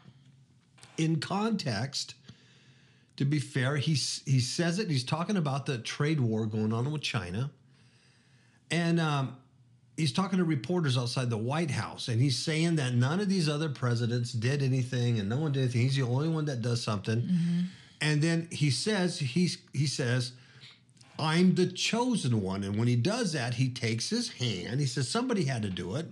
in 0.97 1.21
context, 1.21 2.14
to 3.16 3.25
be 3.25 3.38
fair, 3.38 3.76
he 3.76 3.95
he 3.95 4.40
says 4.40 4.78
it. 4.78 4.90
He's 4.90 5.04
talking 5.04 5.37
about 5.37 5.66
the 5.66 5.78
trade 5.78 6.21
war 6.21 6.47
going 6.47 6.73
on 6.73 6.90
with 6.90 7.02
China, 7.02 7.50
and 8.71 9.00
um, 9.00 9.37
he's 9.99 10.12
talking 10.12 10.38
to 10.38 10.45
reporters 10.45 10.97
outside 10.97 11.28
the 11.28 11.37
White 11.37 11.71
House, 11.71 12.09
and 12.09 12.21
he's 12.21 12.38
saying 12.38 12.76
that 12.76 12.95
none 12.95 13.21
of 13.21 13.28
these 13.28 13.49
other 13.49 13.69
presidents 13.69 14.33
did 14.33 14.62
anything, 14.62 15.19
and 15.19 15.28
no 15.28 15.37
one 15.37 15.52
did 15.52 15.64
anything. 15.64 15.83
He's 15.83 15.97
the 15.97 16.02
only 16.02 16.28
one 16.28 16.47
that 16.47 16.62
does 16.62 16.83
something. 16.83 17.21
Mm-hmm. 17.21 17.61
And 18.00 18.23
then 18.23 18.49
he 18.50 18.71
says 18.71 19.19
he's 19.19 19.59
he 19.75 19.87
says. 19.87 20.33
I'm 21.21 21.57
the 21.57 21.67
chosen 21.67 22.43
one. 22.43 22.62
And 22.62 22.78
when 22.78 22.87
he 22.87 22.95
does 22.95 23.33
that, 23.33 23.55
he 23.55 23.71
takes 23.71 24.09
his 24.09 24.31
hand. 24.35 24.78
He 24.78 24.87
says, 24.87 25.09
Somebody 25.09 25.47
had 25.47 25.62
to 25.62 25.69
do 25.69 25.97
it. 25.97 26.07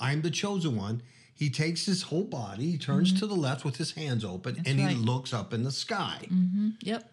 I'm 0.00 0.22
the 0.22 0.30
chosen 0.30 0.76
one. 0.76 1.02
he 1.34 1.50
takes 1.50 1.84
his 1.84 2.04
whole 2.04 2.24
body, 2.24 2.70
he 2.70 2.78
turns 2.78 3.10
mm-hmm. 3.10 3.18
to 3.18 3.26
the 3.26 3.34
left 3.34 3.66
with 3.66 3.76
his 3.76 3.92
hands 3.92 4.24
open, 4.24 4.54
That's 4.54 4.70
and 4.70 4.80
he 4.80 4.94
looks 4.94 5.34
up 5.34 5.52
in 5.52 5.62
the 5.62 5.70
sky. 5.70 6.20
Mm-hmm. 6.22 6.70
Yep. 6.80 7.12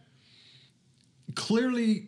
Clearly 1.35 2.07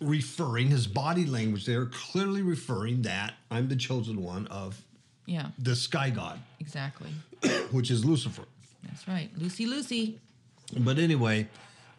referring, 0.00 0.68
his 0.68 0.86
body 0.86 1.24
language 1.26 1.64
there, 1.66 1.86
clearly 1.86 2.42
referring 2.42 3.02
that 3.02 3.34
I'm 3.50 3.68
the 3.68 3.76
chosen 3.76 4.22
one 4.22 4.46
of 4.48 4.82
Yeah. 5.26 5.48
the 5.58 5.74
sky 5.76 6.10
god, 6.10 6.40
Exactly. 6.60 7.10
which 7.70 7.90
is 7.90 8.04
Lucifer. 8.04 8.44
That's 8.84 9.08
right. 9.08 9.30
Lucy, 9.36 9.66
Lucy. 9.66 10.18
But 10.76 10.98
anyway, 10.98 11.48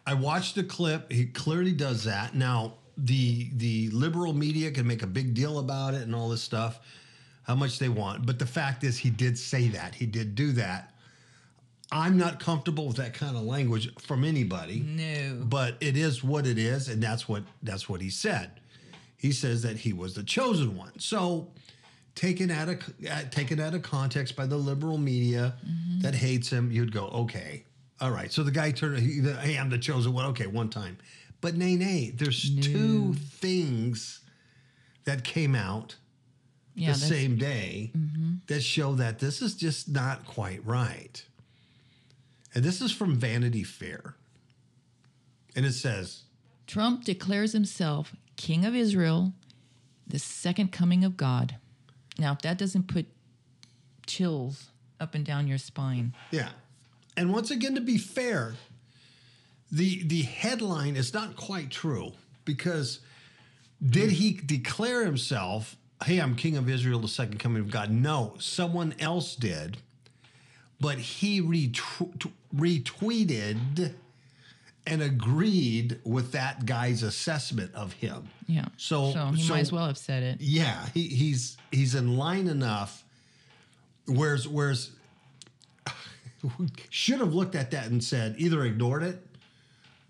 I 0.06 0.14
watched 0.14 0.54
the 0.54 0.64
clip. 0.64 1.10
He 1.12 1.26
clearly 1.26 1.72
does 1.72 2.04
that. 2.04 2.34
Now, 2.34 2.74
the 2.96 3.48
the 3.54 3.88
liberal 3.90 4.32
media 4.32 4.70
can 4.70 4.86
make 4.86 5.02
a 5.02 5.06
big 5.06 5.34
deal 5.34 5.58
about 5.58 5.94
it 5.94 6.02
and 6.02 6.14
all 6.14 6.28
this 6.28 6.42
stuff, 6.42 6.80
how 7.44 7.54
much 7.54 7.78
they 7.78 7.88
want. 7.88 8.26
But 8.26 8.38
the 8.38 8.46
fact 8.46 8.84
is, 8.84 8.98
he 8.98 9.10
did 9.10 9.38
say 9.38 9.68
that. 9.68 9.94
He 9.94 10.06
did 10.06 10.34
do 10.34 10.52
that. 10.52 10.94
I'm 11.90 12.18
not 12.18 12.38
comfortable 12.38 12.86
with 12.86 12.96
that 12.96 13.14
kind 13.14 13.36
of 13.36 13.42
language 13.44 13.90
from 14.00 14.24
anybody. 14.24 14.80
No. 14.80 15.42
But 15.44 15.76
it 15.80 15.96
is 15.96 16.22
what 16.22 16.46
it 16.46 16.58
is, 16.58 16.88
and 16.88 17.02
that's 17.02 17.28
what 17.28 17.44
that's 17.62 17.88
what 17.88 18.00
he 18.00 18.10
said. 18.10 18.50
He 19.16 19.32
says 19.32 19.62
that 19.62 19.78
he 19.78 19.92
was 19.92 20.14
the 20.14 20.22
chosen 20.22 20.76
one. 20.76 20.98
So, 20.98 21.48
taken 22.14 22.50
out 22.50 22.68
of 22.68 22.76
uh, 23.10 23.22
taken 23.30 23.58
out 23.58 23.74
of 23.74 23.82
context 23.82 24.36
by 24.36 24.46
the 24.46 24.56
liberal 24.56 24.98
media 24.98 25.54
that 26.02 26.14
hates 26.14 26.50
him, 26.50 26.70
you'd 26.70 26.92
go, 26.92 27.06
okay, 27.08 27.64
all 28.00 28.10
right. 28.10 28.30
So 28.32 28.42
the 28.42 28.50
guy 28.52 28.70
turned, 28.70 28.98
he, 29.00 29.20
the, 29.20 29.34
hey, 29.36 29.56
I'm 29.58 29.70
the 29.70 29.78
chosen 29.78 30.12
one. 30.12 30.26
Okay, 30.26 30.46
one 30.46 30.68
time, 30.68 30.98
but 31.40 31.56
nay, 31.56 31.74
nay. 31.74 32.12
There's 32.14 32.54
two 32.60 33.14
things 33.14 34.20
that 35.04 35.24
came 35.24 35.54
out 35.54 35.96
Yeah. 36.74 36.92
the 36.92 36.98
same 36.98 37.36
day 37.38 37.92
that 38.46 38.60
show 38.62 38.94
that 38.96 39.18
this 39.20 39.40
is 39.42 39.54
just 39.54 39.88
not 39.88 40.26
quite 40.26 40.64
right. 40.66 41.24
And 42.54 42.64
this 42.64 42.80
is 42.80 42.92
from 42.92 43.16
Vanity 43.16 43.64
Fair. 43.64 44.14
And 45.54 45.66
it 45.66 45.72
says, 45.72 46.22
Trump 46.66 47.04
declares 47.04 47.52
himself 47.52 48.14
King 48.36 48.64
of 48.64 48.74
Israel, 48.74 49.32
the 50.06 50.18
second 50.18 50.72
coming 50.72 51.04
of 51.04 51.16
God. 51.16 51.56
Now, 52.18 52.32
if 52.32 52.40
that 52.42 52.58
doesn't 52.58 52.88
put 52.88 53.06
chills 54.06 54.70
up 55.00 55.14
and 55.14 55.24
down 55.24 55.46
your 55.46 55.58
spine, 55.58 56.14
yeah. 56.30 56.50
And 57.16 57.32
once 57.32 57.50
again, 57.50 57.74
to 57.74 57.80
be 57.80 57.98
fair, 57.98 58.54
the 59.70 60.02
the 60.04 60.22
headline 60.22 60.96
is 60.96 61.12
not 61.12 61.36
quite 61.36 61.70
true 61.70 62.12
because 62.44 63.00
did 63.84 64.10
he 64.10 64.32
declare 64.32 65.04
himself, 65.04 65.76
hey, 66.04 66.18
I'm 66.18 66.34
king 66.34 66.56
of 66.56 66.68
Israel, 66.68 67.00
the 67.00 67.08
second 67.08 67.38
coming 67.38 67.62
of 67.62 67.70
God? 67.70 67.90
No, 67.90 68.34
someone 68.38 68.94
else 68.98 69.36
did. 69.36 69.78
But 70.80 70.98
he 70.98 71.40
retw- 71.40 72.32
retweeted 72.54 73.94
and 74.86 75.02
agreed 75.02 76.00
with 76.04 76.32
that 76.32 76.64
guy's 76.64 77.02
assessment 77.02 77.74
of 77.74 77.92
him. 77.94 78.28
yeah. 78.46 78.64
So- 78.76 79.12
so 79.12 79.26
he 79.26 79.42
so- 79.42 79.52
might 79.54 79.60
as 79.60 79.72
well 79.72 79.86
have 79.86 79.98
said 79.98 80.22
it. 80.22 80.40
Yeah, 80.40 80.86
he, 80.94 81.02
he's 81.08 81.56
he's 81.70 81.94
in 81.94 82.16
line 82.16 82.46
enough. 82.48 83.04
Whereas 84.06 84.48
whereas 84.48 84.90
should 86.90 87.20
have 87.20 87.34
looked 87.34 87.54
at 87.54 87.70
that 87.72 87.86
and 87.88 88.02
said 88.02 88.34
either 88.38 88.64
ignored 88.64 89.02
it 89.02 89.24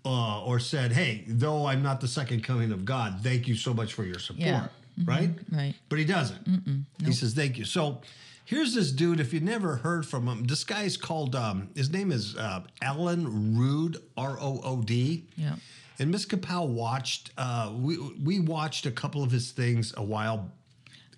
uh, 0.05 0.43
or 0.43 0.59
said, 0.59 0.93
"Hey, 0.93 1.25
though 1.27 1.65
I'm 1.65 1.83
not 1.83 1.99
the 1.99 2.07
second 2.07 2.43
coming 2.43 2.71
of 2.71 2.85
God, 2.85 3.19
thank 3.21 3.47
you 3.47 3.55
so 3.55 3.73
much 3.73 3.93
for 3.93 4.03
your 4.05 4.19
support." 4.19 4.45
Yeah. 4.47 4.67
Right? 5.05 5.31
Right. 5.51 5.73
But 5.89 5.99
he 5.99 6.05
doesn't. 6.05 6.85
He 7.03 7.11
says, 7.11 7.33
"Thank 7.33 7.57
you." 7.57 7.65
So 7.65 8.01
here's 8.49 8.73
this 8.73 8.91
dude. 8.91 9.19
If 9.19 9.31
you 9.33 9.39
never 9.39 9.75
heard 9.77 10.05
from 10.05 10.27
him, 10.27 10.43
this 10.45 10.63
guy's 10.63 10.97
called. 10.97 11.35
Um, 11.35 11.69
his 11.75 11.89
name 11.91 12.11
is 12.11 12.35
uh, 12.35 12.61
Alan 12.81 13.55
Rood, 13.57 13.97
R 14.17 14.37
O 14.39 14.59
O 14.63 14.81
D. 14.81 15.25
Yeah. 15.35 15.55
And 15.99 16.11
Miss 16.11 16.25
Kapow 16.25 16.67
watched. 16.67 17.31
Uh, 17.37 17.71
we 17.75 17.97
we 18.23 18.39
watched 18.39 18.85
a 18.85 18.91
couple 18.91 19.21
of 19.23 19.31
his 19.31 19.51
things 19.51 19.93
a 19.97 20.03
while, 20.03 20.51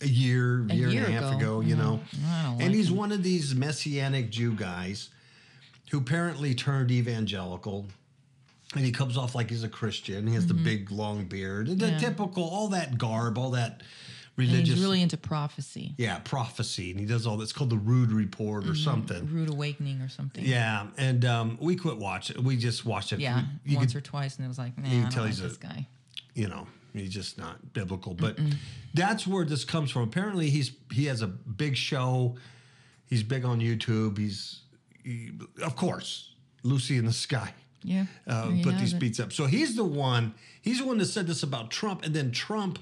a 0.02 0.08
year, 0.08 0.66
A 0.70 0.74
year, 0.74 0.90
year 0.90 1.06
and 1.06 1.16
a 1.16 1.22
half 1.22 1.36
ago. 1.36 1.60
ago. 1.60 1.62
You 1.62 1.76
know, 1.76 2.00
I 2.28 2.44
don't 2.44 2.52
and 2.54 2.62
like 2.62 2.72
he's 2.76 2.92
one 2.92 3.12
of 3.12 3.24
these 3.24 3.56
messianic 3.56 4.30
Jew 4.32 4.54
guys 4.54 5.10
who 5.92 6.00
apparently 6.00 6.54
turned 6.56 6.92
evangelical. 6.92 7.88
And 8.74 8.86
he 8.86 8.94
comes 8.94 9.18
off 9.18 9.36
like 9.36 9.50
he's 9.50 9.66
a 9.66 9.70
Christian. 9.70 10.26
He 10.26 10.34
has 10.36 10.48
the 10.48 10.54
big 10.54 10.92
long 10.92 11.26
beard, 11.26 11.68
the 11.68 11.74
Mm-hmm. 11.76 11.92
Yeah. 11.92 11.98
typical, 12.00 12.44
all 12.44 12.70
that 12.70 12.98
garb, 12.98 13.38
all 13.38 13.52
that 13.52 13.82
And 14.38 14.48
he's 14.48 14.82
really 14.82 15.02
into 15.02 15.18
prophecy, 15.18 15.94
yeah, 15.98 16.20
prophecy. 16.20 16.92
And 16.92 17.00
he 17.00 17.06
does 17.06 17.28
all 17.28 17.38
that's 17.38 17.54
called 17.54 17.70
the 17.70 17.78
Rood 17.78 18.12
Report 18.12 18.64
Mm-hmm. 18.64 18.72
or 18.72 18.76
something. 18.76 19.28
rude 19.32 19.50
awakening 19.50 20.02
or 20.02 20.10
something. 20.10 20.44
Yeah, 20.44 20.88
and 20.98 21.24
um, 21.26 21.58
we 21.62 21.76
quit 21.76 21.98
watching. 21.98 22.44
We 22.44 22.58
just 22.58 22.86
watched 22.86 23.12
it. 23.14 23.20
Yeah. 23.20 23.44
you 23.66 23.78
once 23.78 23.94
could 23.94 24.00
or 24.00 24.02
twice, 24.02 24.38
and 24.38 24.46
it 24.46 24.48
was 24.48 24.58
like, 24.58 24.78
nah, 24.78 24.90
you 24.90 25.06
I 25.06 25.10
tell 25.10 25.24
like 25.24 25.32
he's 25.34 25.42
a- 25.42 25.44
this 25.48 25.58
guy. 25.58 25.88
you 26.34 26.48
know 26.48 26.66
he's 26.94 27.14
just 27.14 27.38
not 27.38 27.72
biblical 27.74 28.14
but 28.14 28.38
that's 28.94 29.26
where 29.26 29.46
this 29.46 29.64
comes 29.64 29.90
from 29.92 30.02
apparently 30.02 30.50
he's 30.50 30.72
he 30.92 31.06
has 31.06 31.22
a 31.22 31.28
big 31.28 31.78
show 31.78 32.36
he's 33.06 33.24
big 33.24 33.46
on 33.46 33.62
youtube 33.62 34.18
he's 34.18 34.60
he, 35.02 35.32
of 35.64 35.78
course 35.78 36.34
lucy 36.64 36.98
in 36.98 37.06
the 37.06 37.14
sky 37.14 37.54
Yeah. 37.84 38.08
uh, 38.28 38.52
put 38.62 38.78
these 38.78 38.92
it. 38.94 39.00
beats 39.00 39.22
up 39.22 39.32
so 39.32 39.46
he's 39.46 39.78
the 39.78 39.86
one 39.86 40.34
he's 40.62 40.80
the 40.80 40.86
one 40.86 40.98
that 40.98 41.06
said 41.06 41.28
this 41.28 41.44
about 41.44 41.72
trump 41.72 42.04
and 42.04 42.14
then 42.14 42.32
trump 42.32 42.78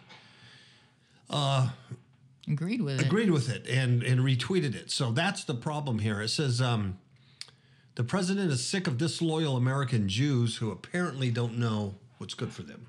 Agreed 2.47 2.81
with 2.81 2.99
it. 2.99 3.05
agreed 3.05 3.29
with 3.29 3.49
it 3.49 3.67
and 3.67 4.01
and 4.01 4.21
retweeted 4.21 4.73
it 4.73 4.89
so 4.89 5.11
that's 5.11 5.43
the 5.43 5.53
problem 5.53 5.99
here 5.99 6.19
it 6.21 6.29
says 6.29 6.59
um 6.61 6.97
the 7.95 8.03
president 8.03 8.51
is 8.51 8.65
sick 8.65 8.87
of 8.87 8.97
disloyal 8.97 9.55
american 9.55 10.07
jews 10.09 10.57
who 10.57 10.71
apparently 10.71 11.29
don't 11.29 11.57
know 11.59 11.93
what's 12.17 12.33
good 12.33 12.51
for 12.51 12.63
them 12.63 12.87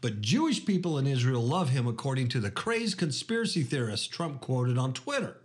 But 0.00 0.20
Jewish 0.20 0.64
people 0.64 0.96
in 0.96 1.08
Israel 1.08 1.42
love 1.42 1.70
him, 1.70 1.88
according 1.88 2.28
to 2.28 2.38
the 2.38 2.52
crazed 2.52 2.98
conspiracy 2.98 3.64
theorist 3.64 4.12
Trump 4.12 4.40
quoted 4.40 4.78
on 4.78 4.92
Twitter. 4.92 5.38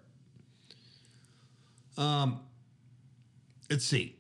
Um, 1.98 2.40
let's 3.70 3.84
see. 3.86 4.16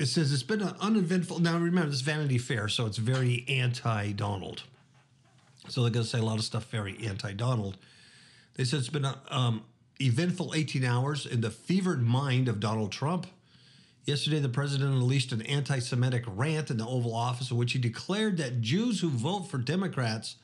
It 0.00 0.06
says 0.06 0.32
it's 0.32 0.42
been 0.42 0.62
an 0.62 0.74
uneventful. 0.80 1.38
Now 1.38 1.58
remember, 1.58 1.90
this 1.90 1.96
is 1.96 2.00
Vanity 2.00 2.38
Fair, 2.38 2.66
so 2.68 2.86
it's 2.86 2.96
very 2.96 3.44
anti-Donald. 3.46 4.62
So 5.68 5.82
they're 5.82 5.90
going 5.90 6.04
to 6.04 6.10
say 6.10 6.18
a 6.18 6.22
lot 6.22 6.38
of 6.38 6.44
stuff 6.44 6.70
very 6.70 6.98
anti-Donald. 7.06 7.76
They 8.54 8.64
said 8.64 8.80
it's 8.80 8.88
been 8.88 9.04
an 9.04 9.14
um, 9.28 9.64
eventful 10.00 10.54
18 10.54 10.84
hours 10.84 11.24
in 11.26 11.40
the 11.40 11.50
fevered 11.50 12.02
mind 12.02 12.48
of 12.48 12.60
Donald 12.60 12.92
Trump. 12.92 13.26
Yesterday, 14.04 14.40
the 14.40 14.48
president 14.48 14.94
unleashed 14.94 15.30
an 15.30 15.42
anti 15.42 15.78
Semitic 15.78 16.24
rant 16.26 16.70
in 16.70 16.76
the 16.76 16.86
Oval 16.86 17.14
Office 17.14 17.50
in 17.50 17.56
which 17.56 17.72
he 17.72 17.78
declared 17.78 18.36
that 18.38 18.60
Jews 18.60 19.00
who 19.00 19.08
vote 19.08 19.42
for 19.42 19.58
Democrats 19.58 20.36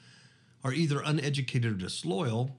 are 0.62 0.72
either 0.72 1.02
uneducated 1.04 1.72
or 1.72 1.76
disloyal. 1.76 2.57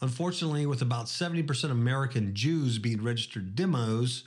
Unfortunately, 0.00 0.64
with 0.64 0.80
about 0.80 1.06
70% 1.06 1.64
of 1.64 1.72
American 1.72 2.34
Jews 2.34 2.78
being 2.78 3.02
registered 3.02 3.54
demos, 3.54 4.24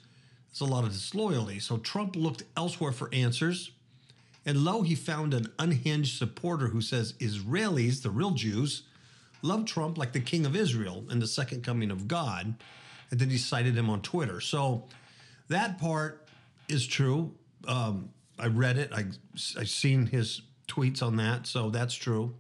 there's 0.52 0.62
a 0.62 0.72
lot 0.72 0.84
of 0.84 0.91
disloyalty. 0.91 1.58
So 1.58 1.78
Trump 1.78 2.15
looked 2.15 2.43
elsewhere 2.56 2.91
for 2.91 3.10
answers. 3.12 3.72
And 4.46 4.66
lo, 4.66 4.82
he 4.82 4.96
found 4.96 5.34
an 5.34 5.48
unhinged 5.58 6.18
supporter 6.18 6.68
who 6.68 6.82
says 6.82 7.14
Israelis, 7.14 8.02
the 8.02 8.10
real 8.10 8.32
Jews, 8.32 8.84
love 9.42 9.66
Trump 9.66 9.98
like 9.98 10.12
the 10.12 10.20
king 10.20 10.46
of 10.46 10.56
Israel 10.56 11.06
and 11.10 11.22
the 11.22 11.28
second 11.28 11.64
coming 11.64 11.92
of 11.92 12.08
God. 12.08 12.56
And 13.10 13.20
then 13.20 13.30
he 13.30 13.38
cited 13.38 13.78
him 13.78 13.90
on 13.90 14.02
Twitter. 14.02 14.42
So 14.42 14.88
that 15.48 15.80
part 15.80 16.28
is 16.68 16.88
true. 16.88 17.34
Um, 17.68 18.10
I 18.40 18.48
read 18.48 18.78
it. 18.78 18.92
I 18.94 19.06
I 19.58 19.64
seen 19.64 20.08
his 20.08 20.42
tweets 20.68 21.04
on 21.04 21.18
that, 21.18 21.46
so 21.46 21.70
that's 21.70 21.94
true. 21.94 22.34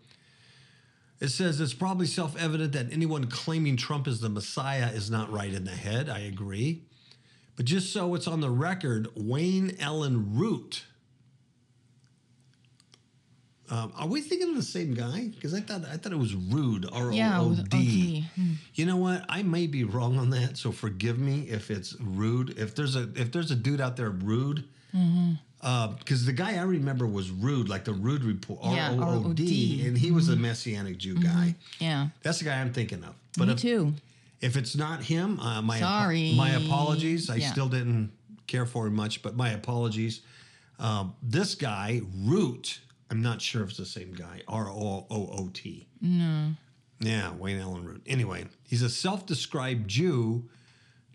It 1.19 1.29
says 1.29 1.61
it's 1.61 1.73
probably 1.73 2.07
self-evident 2.07 2.73
that 2.73 2.91
anyone 2.91 3.27
claiming 3.27 3.77
Trump 3.77 4.07
is 4.07 4.19
the 4.19 4.29
Messiah 4.29 4.91
is 4.91 5.09
not 5.09 5.31
right 5.31 5.53
in 5.53 5.63
the 5.63 5.71
head. 5.71 6.09
I 6.09 6.19
agree, 6.19 6.83
but 7.55 7.65
just 7.65 7.93
so 7.93 8.15
it's 8.15 8.27
on 8.27 8.41
the 8.41 8.49
record, 8.49 9.07
Wayne 9.15 9.77
Allyn 9.79 10.35
Root. 10.35 10.85
Um, 13.73 13.91
are 13.97 14.07
we 14.07 14.21
thinking 14.21 14.49
of 14.49 14.55
the 14.55 14.61
same 14.61 14.93
guy? 14.93 15.29
Because 15.33 15.53
I 15.55 15.59
thought 15.59 15.81
I 15.91 15.97
thought 15.97 16.11
it 16.11 16.19
was 16.19 16.35
Rood. 16.35 16.87
R 16.93 17.11
O 17.11 17.11
O 17.11 17.55
D. 17.69 18.23
OD. 18.37 18.41
You 18.75 18.85
know 18.85 18.97
what? 18.97 19.25
I 19.29 19.41
may 19.41 19.65
be 19.65 19.83
wrong 19.83 20.17
on 20.19 20.29
that, 20.29 20.57
so 20.57 20.71
forgive 20.71 21.17
me 21.17 21.47
if 21.49 21.71
it's 21.71 21.95
rude. 21.99 22.57
If 22.59 22.75
there's 22.75 22.95
a 22.95 23.09
if 23.15 23.31
there's 23.31 23.49
a 23.49 23.55
dude 23.55 23.81
out 23.81 23.97
there 23.97 24.11
rude, 24.11 24.65
because 24.91 26.25
the 26.25 26.33
guy 26.33 26.57
I 26.57 26.61
remember 26.63 27.07
was 27.07 27.31
rude, 27.31 27.67
like 27.67 27.83
the 27.85 27.93
rude 27.93 28.23
report, 28.23 28.59
R 28.61 28.77
O 28.91 29.23
O 29.29 29.33
D, 29.33 29.87
and 29.87 29.97
he 29.97 30.11
was 30.11 30.29
a 30.29 30.35
messianic 30.35 30.97
Jew 30.99 31.15
guy. 31.15 31.55
Yeah. 31.79 32.09
That's 32.21 32.39
the 32.39 32.45
guy 32.45 32.61
I'm 32.61 32.73
thinking 32.73 33.03
of. 33.03 33.15
But 33.37 33.47
Me 33.47 33.53
if, 33.53 33.59
too. 33.59 33.93
if 34.39 34.55
it's 34.55 34.75
not 34.75 35.01
him, 35.01 35.39
uh, 35.39 35.63
my 35.63 35.79
Sorry. 35.79 36.33
my 36.35 36.51
apologies. 36.51 37.27
I 37.29 37.37
Yeah. 37.37 37.51
still 37.51 37.69
didn't 37.69 38.11
care 38.45 38.67
for 38.67 38.85
him 38.85 38.93
much, 38.95 39.23
but 39.23 39.35
my 39.35 39.49
apologies. 39.49 40.21
Um, 40.79 41.15
this 41.23 41.55
guy, 41.55 42.01
Root, 42.23 42.79
I'm 43.13 43.21
not 43.21 43.43
sure 43.43 43.61
if 43.61 43.69
it's 43.69 43.77
the 43.77 43.85
same 43.85 44.13
guy. 44.13 44.41
R 44.47 44.67
O 44.67 45.05
O 45.07 45.29
O 45.37 45.51
T. 45.53 45.87
No. 46.01 46.53
Yeah, 46.99 47.31
Wayne 47.33 47.59
Allyn 47.59 47.85
Root. 47.85 48.01
Anyway, 48.07 48.45
he's 48.67 48.81
a 48.81 48.89
self 48.89 49.27
described 49.27 49.87
Jew 49.87 50.49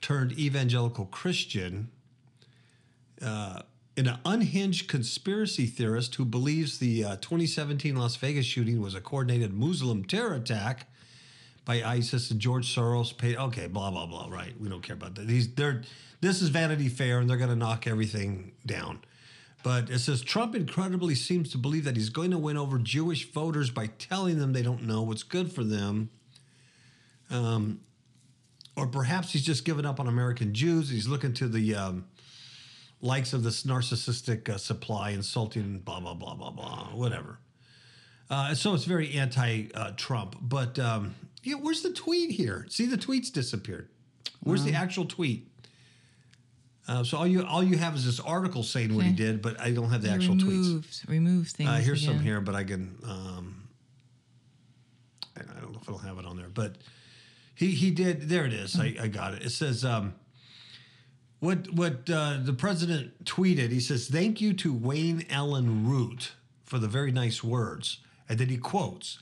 turned 0.01 0.39
evangelical 0.39 1.07
Christian, 1.07 1.91
uh, 3.21 3.63
and 3.97 4.07
an 4.07 4.19
unhinged 4.25 4.87
conspiracy 4.87 5.67
theorist 5.67 6.15
who 6.15 6.25
believes 6.25 6.79
the 6.79 7.03
uh, 7.03 7.17
2017 7.17 7.97
Las 7.97 8.15
Vegas 8.15 8.47
shooting 8.47 8.81
was 8.81 8.95
a 8.95 9.01
coordinated 9.01 9.53
Muslim 9.53 10.05
terror 10.05 10.35
attack 10.35 10.87
by 11.65 11.83
ISIS 11.83 12.31
and 12.31 12.39
George 12.39 12.73
Soros 12.73 13.17
paid. 13.19 13.37
Okay, 13.37 13.67
blah 13.67 13.91
blah 13.91 14.07
blah. 14.07 14.29
Right, 14.31 14.55
we 14.61 14.69
don't 14.69 14.83
care 14.83 14.95
about 14.95 15.17
that. 15.17 15.27
These 15.27 15.53
they're 15.55 15.83
this 16.21 16.43
is 16.43 16.51
Vanity 16.51 16.91
Fair, 16.91 17.19
and 17.19 17.29
they're 17.29 17.37
going 17.37 17.51
to 17.51 17.57
knock 17.57 17.89
everything 17.89 18.53
down. 18.65 19.01
But 19.63 19.91
it 19.91 19.99
says 19.99 20.23
Trump 20.23 20.55
incredibly 20.55 21.15
seems 21.15 21.51
to 21.51 21.59
believe 21.59 21.85
that 21.85 21.97
he's 21.97 22.11
going 22.11 22.31
to 22.31 22.39
win 22.39 22.57
over 22.57 22.79
Jewish 22.79 23.31
voters 23.31 23.71
by 23.71 23.89
telling 23.99 24.39
them 24.39 24.53
they 24.53 24.63
don't 24.63 24.85
know 24.85 25.03
what's 25.03 25.25
good 25.25 25.53
for 25.53 25.65
them. 25.65 26.11
Um, 27.31 27.81
or 28.77 28.87
perhaps 28.87 29.33
he's 29.33 29.45
just 29.45 29.65
given 29.65 29.85
up 29.85 29.99
on 29.99 30.07
American 30.07 30.55
Jews. 30.55 30.89
He's 30.89 31.09
looking 31.09 31.33
to 31.35 31.49
the 31.49 31.75
um, 31.75 32.07
likes 33.01 33.33
of 33.33 33.43
this 33.43 33.65
narcissistic 33.65 34.49
uh, 34.49 34.57
supply, 34.57 35.11
insulting, 35.11 35.81
blah, 35.81 35.99
blah, 35.99 36.15
blah, 36.15 36.35
blah, 36.35 36.51
blah, 36.51 36.85
whatever. 36.95 37.39
Uh, 38.31 38.55
so 38.55 38.75
it's 38.75 38.85
very 38.85 39.15
anti 39.15 39.67
uh, 39.75 39.93
Trump. 39.97 40.37
But 40.41 40.79
um, 40.79 41.15
yeah, 41.43 41.57
where's 41.57 41.83
the 41.83 41.93
tweet 41.93 42.31
here? 42.31 42.67
See, 42.69 42.87
the 42.87 42.97
tweet's 42.97 43.31
disappeared. 43.31 43.89
Where's 44.43 44.65
the 44.65 44.75
actual 44.75 45.05
tweet? 45.05 45.49
Uh, 46.89 47.05
so 47.05 47.19
all 47.19 47.27
you 47.27 47.45
all 47.45 47.63
you 47.63 47.77
have 47.77 47.95
is 47.95 48.07
this 48.07 48.19
article 48.19 48.63
saying 48.63 48.95
what 48.95 49.05
he 49.05 49.13
did, 49.13 49.43
but 49.43 49.61
I 49.61 49.73
don't 49.73 49.91
have 49.91 50.01
the 50.01 50.09
He 50.09 50.15
actual 50.15 50.37
tweets. 50.37 51.07
removes 51.07 51.53
things. 51.53 51.69
Uh, 51.69 51.75
here's 51.75 52.03
some 52.05 52.19
here, 52.19 52.41
but 52.41 52.55
I 52.55 52.65
can. 52.65 52.97
Um, 53.05 53.69
I 55.37 55.43
don't 55.61 55.73
know 55.73 55.79
if 55.83 55.89
I'll 55.89 55.99
have 55.99 56.19
it 56.19 56.25
on 56.25 56.39
there, 56.39 56.49
but 56.49 56.77
he 57.55 57.73
he 57.73 57.91
did. 57.91 58.31
There 58.31 58.47
it 58.47 58.55
is. 58.55 58.81
I, 58.81 58.97
I 59.01 59.09
got 59.09 59.35
it. 59.35 59.43
It 59.43 59.51
says 59.51 59.85
um, 59.85 60.15
what 61.41 61.71
what 61.75 62.09
uh, 62.09 62.39
the 62.43 62.55
president 62.55 63.23
tweeted. 63.27 63.71
He 63.71 63.81
says, 63.81 64.09
"Thank 64.09 64.41
you 64.41 64.55
to 64.55 64.73
Wayne 64.73 65.27
Allyn 65.29 65.87
Root 65.87 66.33
for 66.65 66.79
the 66.79 66.89
very 66.89 67.13
nice 67.13 67.45
words," 67.45 67.99
and 68.31 68.39
then 68.39 68.49
he 68.49 68.57
quotes. 68.57 69.19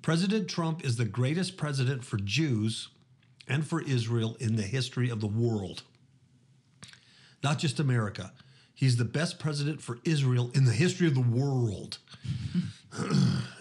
President 0.00 0.48
Trump 0.48 0.82
is 0.82 0.96
the 0.96 1.04
greatest 1.04 1.56
president 1.58 2.04
for 2.04 2.16
Jews 2.16 2.88
and 3.46 3.66
for 3.66 3.82
Israel 3.82 4.36
in 4.40 4.56
the 4.56 4.62
history 4.62 5.10
of 5.10 5.20
the 5.20 5.26
world 5.26 5.82
not 7.42 7.58
just 7.58 7.78
America. 7.80 8.32
He's 8.74 8.96
the 8.96 9.04
best 9.04 9.38
president 9.38 9.80
for 9.80 9.98
Israel 10.04 10.50
in 10.54 10.64
the 10.66 10.72
history 10.72 11.06
of 11.06 11.14
the 11.14 11.20
world. 11.20 11.98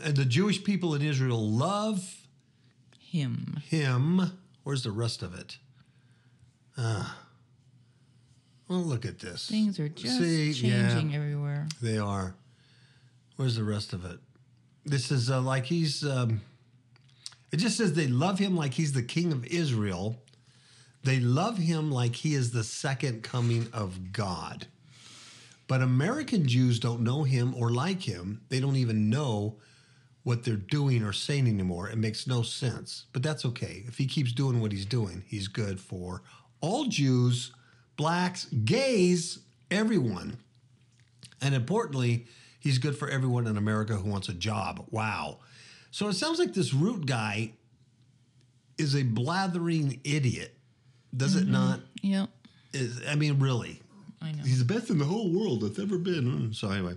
and 0.03 0.15
the 0.17 0.25
Jewish 0.25 0.63
people 0.63 0.93
in 0.93 1.01
Israel 1.01 1.39
love 1.49 2.17
Him. 2.99 3.61
him. 3.69 4.31
Where's 4.63 4.83
the 4.83 4.91
rest 4.91 5.21
of 5.23 5.33
it? 5.38 5.57
Ah. 6.77 7.17
well, 8.67 8.79
look 8.79 9.05
at 9.05 9.19
this. 9.19 9.47
Things 9.49 9.79
are 9.79 9.88
just 9.89 10.17
See, 10.17 10.53
changing 10.53 11.11
Yeah, 11.11 11.17
everywhere. 11.17 11.67
they 11.81 11.97
are. 11.97 12.35
Where's 13.38 13.55
the 13.55 13.63
rest 13.63 13.93
of 13.93 14.03
it? 14.05 14.19
This 14.85 15.11
is 15.11 15.29
uh, 15.31 15.41
like 15.41 15.65
he's. 15.65 16.03
Um, 16.05 16.41
it 17.51 17.57
just 17.57 17.77
says 17.77 17.93
they 17.93 18.07
love 18.07 18.39
him 18.39 18.55
like 18.57 18.73
he's 18.73 18.91
the 18.93 19.03
king 19.03 19.31
of 19.31 19.45
Israel. 19.45 20.17
They 21.05 21.19
love 21.19 21.59
him 21.59 21.91
like 21.91 22.15
he 22.15 22.33
is 22.33 22.49
the 22.49 22.63
second 22.63 23.21
coming 23.21 23.67
of 23.71 24.11
God. 24.11 24.65
But 25.67 25.83
American 25.83 26.47
Jews 26.47 26.79
don't 26.79 27.01
know 27.01 27.21
him 27.21 27.53
or 27.53 27.69
like 27.69 28.01
him. 28.01 28.41
They 28.49 28.59
don't 28.59 28.75
even 28.75 29.11
know 29.11 29.57
what 30.23 30.43
they're 30.43 30.55
doing 30.55 31.03
or 31.03 31.13
saying 31.13 31.47
anymore. 31.47 31.87
It 31.89 31.99
makes 31.99 32.25
no 32.25 32.41
sense. 32.41 33.05
But 33.13 33.21
that's 33.21 33.45
okay. 33.45 33.83
If 33.87 33.99
he 33.99 34.07
keeps 34.07 34.31
doing 34.31 34.59
what 34.59 34.71
he's 34.71 34.87
doing, 34.87 35.23
he's 35.27 35.47
good 35.47 35.79
for 35.79 36.23
all 36.59 36.85
Jews, 36.85 37.51
blacks, 37.97 38.45
gays, 38.45 39.37
everyone. 39.69 40.37
And 41.39 41.53
importantly, 41.53 42.25
he's 42.59 42.79
good 42.79 42.97
for 42.97 43.07
everyone 43.07 43.45
in 43.45 43.57
America 43.57 43.93
who 43.93 44.09
wants 44.09 44.27
a 44.27 44.33
job. 44.33 44.87
Wow. 44.89 45.37
So 45.91 46.07
it 46.07 46.13
sounds 46.13 46.39
like 46.39 46.55
this 46.55 46.73
root 46.73 47.05
guy 47.05 47.51
is 48.79 48.95
a 48.95 49.03
blathering 49.03 49.99
idiot. 50.03 50.54
Does 51.15 51.36
it 51.36 51.47
not? 51.47 51.80
Yep. 52.01 52.30
Is, 52.73 53.01
I 53.08 53.15
mean, 53.15 53.39
really. 53.39 53.82
I 54.21 54.32
know. 54.32 54.43
He's 54.43 54.60
the 54.65 54.73
best 54.73 54.89
in 54.89 54.97
the 54.97 55.06
whole 55.06 55.32
world 55.32 55.62
that's 55.62 55.80
ever 55.80 55.97
been. 55.97 56.54
So 56.54 56.69
anyway, 56.71 56.95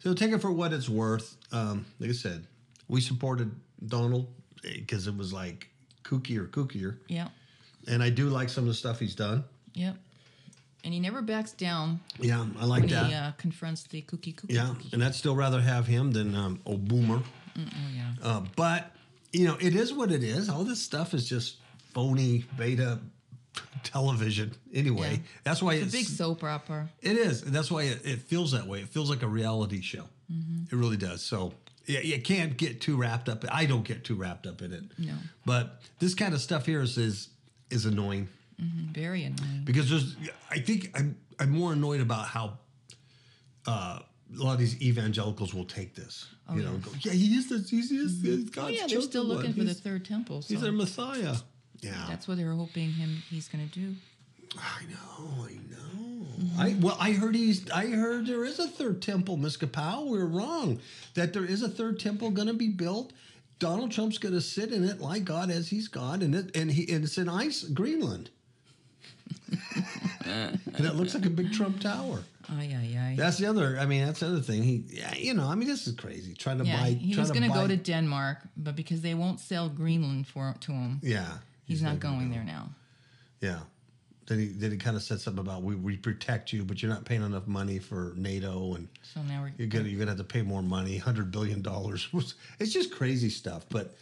so 0.00 0.12
take 0.14 0.32
it 0.32 0.40
for 0.40 0.50
what 0.52 0.72
it's 0.72 0.88
worth. 0.88 1.36
Um, 1.52 1.86
like 2.00 2.10
I 2.10 2.12
said, 2.14 2.46
we 2.88 3.00
supported 3.00 3.50
Donald 3.86 4.26
because 4.62 5.06
it 5.06 5.16
was 5.16 5.32
like 5.32 5.68
kookier, 6.02 6.48
kookier, 6.50 6.98
Yeah. 7.08 7.28
and 7.86 8.02
I 8.02 8.10
do 8.10 8.28
like 8.28 8.48
some 8.48 8.64
of 8.64 8.68
the 8.68 8.74
stuff 8.74 8.98
he's 8.98 9.14
done. 9.14 9.44
Yep. 9.74 9.96
And 10.84 10.94
he 10.94 11.00
never 11.00 11.22
backs 11.22 11.52
down 11.52 12.00
Yeah, 12.18 12.46
I 12.58 12.64
like 12.64 12.80
when 12.82 12.90
that. 12.90 13.06
he 13.06 13.14
uh, 13.14 13.32
confronts 13.32 13.82
the 13.84 14.00
cookie 14.02 14.32
cookie. 14.32 14.54
yeah, 14.54 14.68
cookie. 14.68 14.90
and 14.92 15.04
I'd 15.04 15.14
still 15.14 15.34
rather 15.36 15.60
have 15.60 15.86
him 15.86 16.12
than 16.12 16.34
um, 16.34 16.60
old 16.66 16.86
Boomer. 16.88 17.20
Oh 17.56 17.62
yeah. 17.94 18.12
Uh, 18.22 18.42
but 18.56 18.92
you 19.32 19.44
know, 19.44 19.56
it 19.60 19.74
is 19.74 19.92
what 19.92 20.10
it 20.12 20.22
is. 20.22 20.48
All 20.48 20.64
this 20.64 20.80
stuff 20.80 21.14
is 21.14 21.28
just 21.28 21.56
phony 21.92 22.44
beta 22.56 22.98
television. 23.98 24.52
Anyway, 24.72 25.10
Yeah. 25.12 25.18
that's 25.44 25.62
why 25.62 25.74
It's 25.74 25.86
it's 25.86 25.94
a 25.94 25.98
big 25.98 26.06
soap 26.06 26.44
opera. 26.44 26.88
It 27.02 27.16
is. 27.16 27.42
And 27.42 27.52
that's 27.54 27.70
why 27.70 27.82
it, 27.84 28.00
it 28.04 28.18
feels 28.22 28.52
that 28.52 28.66
way. 28.66 28.80
It 28.80 28.88
feels 28.88 29.10
like 29.10 29.22
a 29.22 29.28
reality 29.28 29.80
show. 29.80 30.04
It 30.70 30.76
really 30.76 30.96
does. 30.98 31.22
So 31.22 31.52
yeah, 31.86 32.00
you 32.00 32.20
can't 32.20 32.56
get 32.58 32.80
too 32.80 32.96
wrapped 32.96 33.28
up. 33.28 33.44
I 33.50 33.64
don't 33.66 33.84
get 33.84 34.04
too 34.04 34.14
wrapped 34.14 34.46
up 34.46 34.60
in 34.62 34.72
it. 34.72 34.84
No. 34.98 35.14
But 35.46 35.80
this 35.98 36.14
kind 36.14 36.34
of 36.34 36.40
stuff 36.40 36.66
here 36.66 36.82
is 36.82 36.96
is, 36.98 37.28
is 37.70 37.84
annoying 37.86 38.28
Mm, 38.60 38.92
Very 38.92 39.22
annoying. 39.22 39.62
because 39.64 39.88
there's. 39.88 40.16
I 40.50 40.58
think 40.58 40.90
I'm 40.98 41.16
I'm 41.38 41.50
more 41.50 41.72
annoyed 41.72 42.00
about 42.00 42.26
how 42.26 42.58
uh, 43.66 44.00
a 44.36 44.42
lot 44.42 44.54
of 44.54 44.58
these 44.58 44.80
evangelicals 44.82 45.54
will 45.54 45.64
take 45.64 45.94
this. 45.94 46.26
you 46.52 46.62
know, 46.62 46.72
go, 46.78 46.90
yeah, 47.00 47.12
he 47.12 47.36
is 47.36 47.48
the 47.48 47.58
he's, 47.58 47.88
he's, 47.90 48.20
he's 48.20 48.50
God's 48.50 48.66
Oh 48.66 48.70
yeah, 48.70 48.86
they're 48.88 49.00
still 49.00 49.24
looking 49.24 49.50
one. 49.52 49.58
for 49.60 49.64
the 49.64 49.74
third 49.74 50.04
temple. 50.04 50.42
So 50.42 50.48
He's 50.54 50.62
their 50.62 50.72
Messiah. 50.72 51.36
Yeah, 51.80 52.06
that's 52.08 52.26
what 52.26 52.36
they're 52.36 52.52
hoping 52.52 52.92
him 52.92 53.22
he's 53.30 53.48
going 53.48 53.68
to 53.68 53.78
do. 53.78 53.94
I 54.56 54.82
know, 54.90 55.44
I 55.44 55.52
know. 55.70 56.26
I 56.58 56.76
well, 56.80 56.96
I 56.98 57.12
heard 57.12 57.34
he's. 57.34 57.70
I 57.70 57.86
heard 57.86 58.26
there 58.26 58.44
is 58.44 58.58
a 58.58 58.66
third 58.66 59.02
temple, 59.02 59.36
Miss 59.36 59.56
Kapow. 59.56 60.06
We're 60.06 60.24
wrong. 60.26 60.80
That 61.14 61.32
there 61.32 61.44
is 61.44 61.62
a 61.62 61.68
third 61.68 62.00
temple 62.00 62.30
going 62.30 62.48
to 62.48 62.54
be 62.54 62.68
built. 62.68 63.12
Donald 63.58 63.90
Trump's 63.90 64.18
going 64.18 64.34
to 64.34 64.40
sit 64.40 64.72
in 64.72 64.84
it 64.84 65.00
like 65.00 65.24
God 65.24 65.50
as 65.50 65.68
he's 65.68 65.88
God, 65.88 66.22
and 66.22 66.34
it 66.34 66.56
and 66.56 66.70
he 66.70 66.92
and 66.92 67.04
it's 67.04 67.18
in 67.18 67.28
ice, 67.28 67.64
Greenland, 67.64 68.30
and 70.24 70.60
it 70.78 70.94
looks 70.94 71.14
like 71.14 71.26
a 71.26 71.30
big 71.30 71.52
Trump 71.52 71.80
tower. 71.80 72.20
Ay 72.50 72.74
ay 72.74 72.98
ay. 72.98 73.14
That's 73.16 73.38
the 73.38 73.46
other. 73.46 73.78
I 73.78 73.84
mean, 73.84 74.06
that's 74.06 74.20
the 74.20 74.28
other 74.28 74.40
thing. 74.40 74.62
He, 74.62 74.84
yeah, 74.88 75.14
you 75.14 75.34
know, 75.34 75.46
I 75.46 75.54
mean, 75.54 75.68
this 75.68 75.86
is 75.86 75.94
crazy. 75.94 76.34
Trying 76.34 76.58
to 76.58 76.64
yeah, 76.64 76.80
buy. 76.80 76.90
he 76.90 77.16
was 77.16 77.30
going 77.30 77.42
to 77.42 77.54
go 77.54 77.66
to 77.66 77.76
Denmark, 77.76 78.38
but 78.56 78.74
because 78.74 79.02
they 79.02 79.14
won't 79.14 79.40
sell 79.40 79.68
Greenland 79.68 80.26
for 80.26 80.54
to 80.60 80.72
him, 80.72 81.00
Yeah, 81.02 81.28
he's, 81.68 81.82
not, 81.82 82.00
gonna 82.00 82.16
going 82.16 82.28
go. 82.28 82.34
there 82.34 82.44
now. 82.44 82.70
Yeah. 83.40 83.60
Then 84.26 84.38
he 84.40 84.46
then 84.48 84.72
he 84.72 84.76
kind 84.76 84.96
of 84.96 85.02
said 85.02 85.20
something 85.20 85.40
about 85.40 85.62
we, 85.62 85.74
we 85.74 85.96
protect 85.96 86.52
you, 86.52 86.64
but 86.64 86.82
you're 86.82 86.90
not 86.90 87.04
paying 87.04 87.22
enough 87.22 87.46
money 87.46 87.78
for 87.78 88.12
NATO 88.16 88.74
and 88.74 88.88
So 89.02 89.22
now 89.22 89.42
we're 89.42 89.52
You're 89.56 89.68
gonna 89.68 89.88
you're 89.88 89.98
gonna 89.98 90.10
have 90.10 90.18
to 90.18 90.24
pay 90.24 90.42
more 90.42 90.62
money, 90.62 90.98
hundred 90.98 91.30
billion 91.30 91.62
dollars. 91.62 92.08
It's 92.58 92.72
just 92.72 92.92
crazy 92.92 93.30
stuff. 93.30 93.64
But 93.70 93.94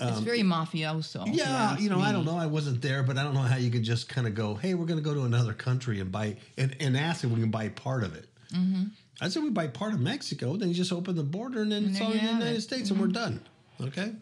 it's 0.00 0.20
very 0.20 0.42
mafioso. 0.42 1.26
you 1.26 1.32
Um, 1.32 1.32
yeah, 1.32 1.78
you 1.78 1.88
know, 1.88 1.98
I 1.98 2.12
don't 2.12 2.24
know. 2.24 2.36
I 2.36 2.46
wasn't 2.46 2.82
there, 2.82 3.02
but 3.02 3.16
I 3.16 3.24
don't 3.24 3.34
know 3.34 3.40
how 3.40 3.56
you 3.56 3.70
could 3.70 3.82
just 3.82 4.08
kind 4.08 4.26
of 4.26 4.34
go, 4.34 4.54
hey, 4.54 4.74
we're 4.74 4.86
gonna 4.86 5.00
go 5.00 5.14
to 5.14 5.22
another 5.22 5.54
country 5.54 6.00
and 6.00 6.12
buy 6.12 6.36
and, 6.56 6.76
and 6.78 6.96
ask 6.96 7.24
if 7.24 7.30
we 7.30 7.40
can 7.40 7.50
buy 7.50 7.68
part 7.70 8.04
of 8.04 8.14
it. 8.14 8.26
Mm-hmm. 8.52 8.84
I 9.20 9.28
said 9.28 9.42
we 9.42 9.50
buy 9.50 9.66
part 9.66 9.94
of 9.94 10.00
Mexico, 10.00 10.56
then 10.56 10.68
you 10.68 10.74
just 10.74 10.92
open 10.92 11.16
the 11.16 11.24
border 11.24 11.62
and 11.62 11.72
then 11.72 11.84
And 11.84 11.92
it's 11.92 12.00
all 12.00 12.12
in 12.12 12.18
the 12.18 12.32
United 12.32 12.56
it. 12.56 12.60
States 12.60 12.90
and 12.90 13.00
we're 13.00 13.08
done. 13.08 13.40
Okay. 13.80 14.12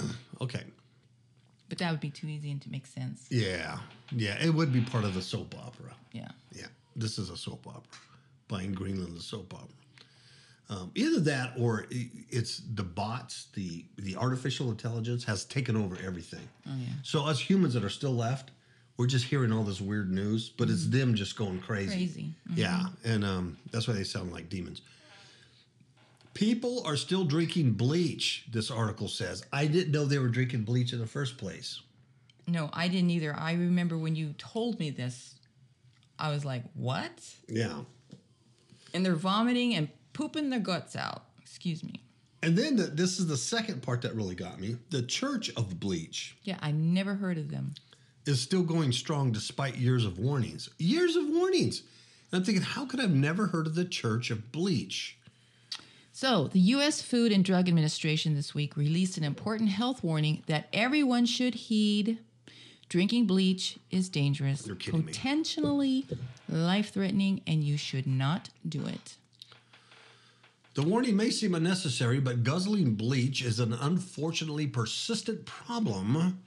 okay. 0.40 0.62
But 1.70 1.78
that 1.78 1.90
would 1.90 2.00
be 2.00 2.10
too 2.10 2.26
easy 2.26 2.50
and 2.50 2.60
to 2.60 2.70
make 2.70 2.84
sense. 2.84 3.26
Yeah. 3.30 3.78
Yeah. 4.10 4.36
It 4.42 4.50
would 4.50 4.72
be 4.72 4.82
part 4.82 5.04
of 5.04 5.14
the 5.14 5.22
soap 5.22 5.54
opera. 5.56 5.94
Yeah. 6.12 6.28
Yeah, 6.52 6.66
this 6.96 7.18
is 7.18 7.30
a 7.30 7.36
soap 7.36 7.66
opera. 7.66 7.98
Buying 8.48 8.72
Greenland 8.72 9.16
a 9.16 9.20
soap 9.20 9.54
opera. 9.54 9.68
Um, 10.68 10.92
either 10.94 11.18
that 11.20 11.54
or 11.58 11.86
it's 11.90 12.62
the 12.74 12.84
bots, 12.84 13.48
the 13.54 13.84
the 13.96 14.16
artificial 14.16 14.70
intelligence 14.70 15.24
has 15.24 15.44
taken 15.44 15.76
over 15.76 15.96
everything. 16.04 16.48
Oh 16.66 16.72
yeah. 16.78 16.92
So 17.02 17.24
us 17.24 17.40
humans 17.40 17.74
that 17.74 17.82
are 17.84 17.88
still 17.88 18.14
left, 18.14 18.50
we're 18.96 19.06
just 19.06 19.24
hearing 19.24 19.52
all 19.52 19.64
this 19.64 19.80
weird 19.80 20.12
news, 20.12 20.48
but 20.48 20.68
it's 20.70 20.86
them 20.88 21.14
just 21.14 21.36
going 21.36 21.58
crazy. 21.60 21.88
Crazy. 21.88 22.34
Yeah, 22.54 22.86
and 23.04 23.24
um, 23.24 23.56
that's 23.72 23.88
why 23.88 23.94
they 23.94 24.04
sound 24.04 24.32
like 24.32 24.48
demons. 24.48 24.82
People 26.34 26.82
are 26.86 26.96
still 26.96 27.24
drinking 27.24 27.72
bleach. 27.72 28.46
This 28.50 28.70
article 28.70 29.08
says. 29.08 29.44
I 29.52 29.66
didn't 29.66 29.92
know 29.92 30.04
they 30.04 30.18
were 30.18 30.28
drinking 30.28 30.62
bleach 30.62 30.92
in 30.92 31.00
the 31.00 31.06
first 31.06 31.38
place. 31.38 31.80
No, 32.46 32.70
I 32.72 32.88
didn't 32.88 33.10
either. 33.10 33.34
I 33.36 33.52
remember 33.52 33.98
when 33.98 34.16
you 34.16 34.34
told 34.38 34.78
me 34.78 34.90
this, 34.90 35.34
I 36.18 36.30
was 36.30 36.44
like, 36.44 36.62
"What?" 36.74 37.12
Yeah. 37.48 37.80
And 38.92 39.04
they're 39.04 39.14
vomiting 39.14 39.74
and 39.74 39.88
pooping 40.12 40.50
their 40.50 40.60
guts 40.60 40.96
out. 40.96 41.24
Excuse 41.40 41.84
me. 41.84 42.02
And 42.42 42.56
then 42.56 42.76
the, 42.76 42.84
this 42.84 43.18
is 43.20 43.26
the 43.26 43.36
second 43.36 43.82
part 43.82 44.02
that 44.02 44.14
really 44.14 44.34
got 44.34 44.58
me. 44.58 44.76
The 44.90 45.02
Church 45.02 45.50
of 45.56 45.78
Bleach 45.78 46.36
Yeah, 46.42 46.56
I 46.60 46.70
never 46.72 47.14
heard 47.16 47.36
of 47.38 47.50
them. 47.50 47.74
is 48.24 48.40
still 48.40 48.62
going 48.62 48.92
strong 48.92 49.30
despite 49.30 49.76
years 49.76 50.04
of 50.04 50.18
warnings. 50.18 50.70
Years 50.78 51.16
of 51.16 51.28
warnings. 51.28 51.82
And 52.32 52.38
I'm 52.40 52.44
thinking, 52.44 52.62
how 52.64 52.86
could 52.86 52.98
I 52.98 53.02
have 53.02 53.14
never 53.14 53.48
heard 53.48 53.66
of 53.66 53.74
the 53.74 53.84
Church 53.84 54.30
of 54.30 54.50
Bleach? 54.52 55.18
So, 56.12 56.48
the 56.48 56.60
U.S. 56.60 57.00
Food 57.00 57.32
and 57.32 57.44
Drug 57.44 57.68
Administration 57.68 58.34
this 58.34 58.54
week 58.54 58.76
released 58.76 59.16
an 59.16 59.24
important 59.24 59.70
health 59.70 60.02
warning 60.02 60.42
that 60.46 60.68
everyone 60.72 61.24
should 61.24 61.54
heed. 61.54 62.18
Drinking 62.88 63.26
bleach 63.26 63.78
is 63.90 64.08
dangerous, 64.08 64.66
potentially 64.66 66.06
life 66.48 66.92
threatening, 66.92 67.40
and 67.46 67.62
you 67.62 67.76
should 67.76 68.06
not 68.06 68.50
do 68.68 68.84
it. 68.84 69.16
The 70.74 70.82
warning 70.82 71.16
may 71.16 71.30
seem 71.30 71.54
unnecessary, 71.54 72.20
but 72.20 72.42
guzzling 72.42 72.94
bleach 72.94 73.42
is 73.42 73.60
an 73.60 73.72
unfortunately 73.72 74.66
persistent 74.66 75.46
problem. 75.46 76.42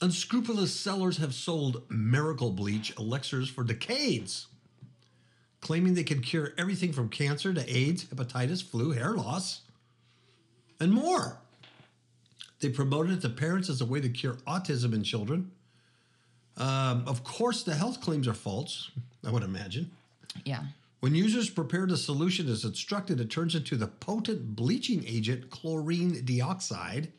Unscrupulous 0.00 0.74
sellers 0.74 1.18
have 1.18 1.34
sold 1.34 1.82
miracle 1.90 2.50
bleach 2.52 2.96
elixirs 2.98 3.48
for 3.48 3.64
decades, 3.64 4.46
claiming 5.70 5.94
they 5.94 6.02
can 6.02 6.20
cure 6.20 6.52
everything 6.58 6.92
from 6.92 7.08
cancer 7.08 7.54
to 7.54 7.60
AIDS, 7.72 8.04
hepatitis, 8.06 8.60
flu, 8.60 8.90
hair 8.90 9.12
loss, 9.12 9.60
and 10.80 10.92
more. 10.92 11.38
They 12.58 12.70
promoted 12.70 13.12
it 13.12 13.20
to 13.20 13.28
parents 13.28 13.70
as 13.70 13.80
a 13.80 13.84
way 13.84 14.00
to 14.00 14.08
cure 14.08 14.32
autism 14.48 14.92
in 14.92 15.04
children. 15.04 15.52
Um, 16.56 17.04
of 17.06 17.22
course, 17.22 17.62
the 17.62 17.76
health 17.76 18.00
claims 18.00 18.26
are 18.26 18.34
false, 18.34 18.90
I 19.24 19.30
would 19.30 19.44
imagine. 19.44 19.92
Yeah. 20.44 20.64
When 20.98 21.14
users 21.14 21.48
prepare 21.48 21.86
the 21.86 21.96
solution 21.96 22.48
as 22.48 22.64
instructed, 22.64 23.20
it 23.20 23.30
turns 23.30 23.54
into 23.54 23.76
the 23.76 23.86
potent 23.86 24.56
bleaching 24.56 25.04
agent 25.06 25.50
chlorine 25.50 26.24
dioxide, 26.24 27.12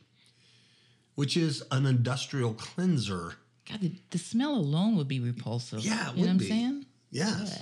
which 1.16 1.38
is 1.38 1.64
an 1.72 1.86
industrial 1.86 2.54
cleanser. 2.56 3.36
God, 3.70 3.80
the, 3.80 3.94
the 4.10 4.18
smell 4.18 4.56
alone 4.56 4.98
would 4.98 5.08
be 5.08 5.22
repulsive. 5.22 5.86
Yeah, 5.86 6.10
it 6.10 6.18
you 6.18 6.24
would 6.24 6.28
know 6.28 6.34
what 6.34 6.40
be. 6.40 6.46
I'm 6.48 6.52
saying? 6.52 6.86
Yes. 7.12 7.62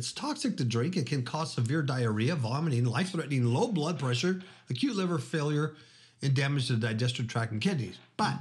It's 0.00 0.12
toxic 0.12 0.56
to 0.56 0.64
drink. 0.64 0.96
It 0.96 1.04
can 1.04 1.22
cause 1.22 1.52
severe 1.52 1.82
diarrhea, 1.82 2.34
vomiting, 2.34 2.86
life 2.86 3.10
threatening 3.10 3.44
low 3.44 3.66
blood 3.68 3.98
pressure, 3.98 4.40
acute 4.70 4.96
liver 4.96 5.18
failure, 5.18 5.74
and 6.22 6.32
damage 6.32 6.68
to 6.68 6.72
the 6.72 6.78
digestive 6.78 7.28
tract 7.28 7.52
and 7.52 7.60
kidneys. 7.60 7.98
But 8.16 8.32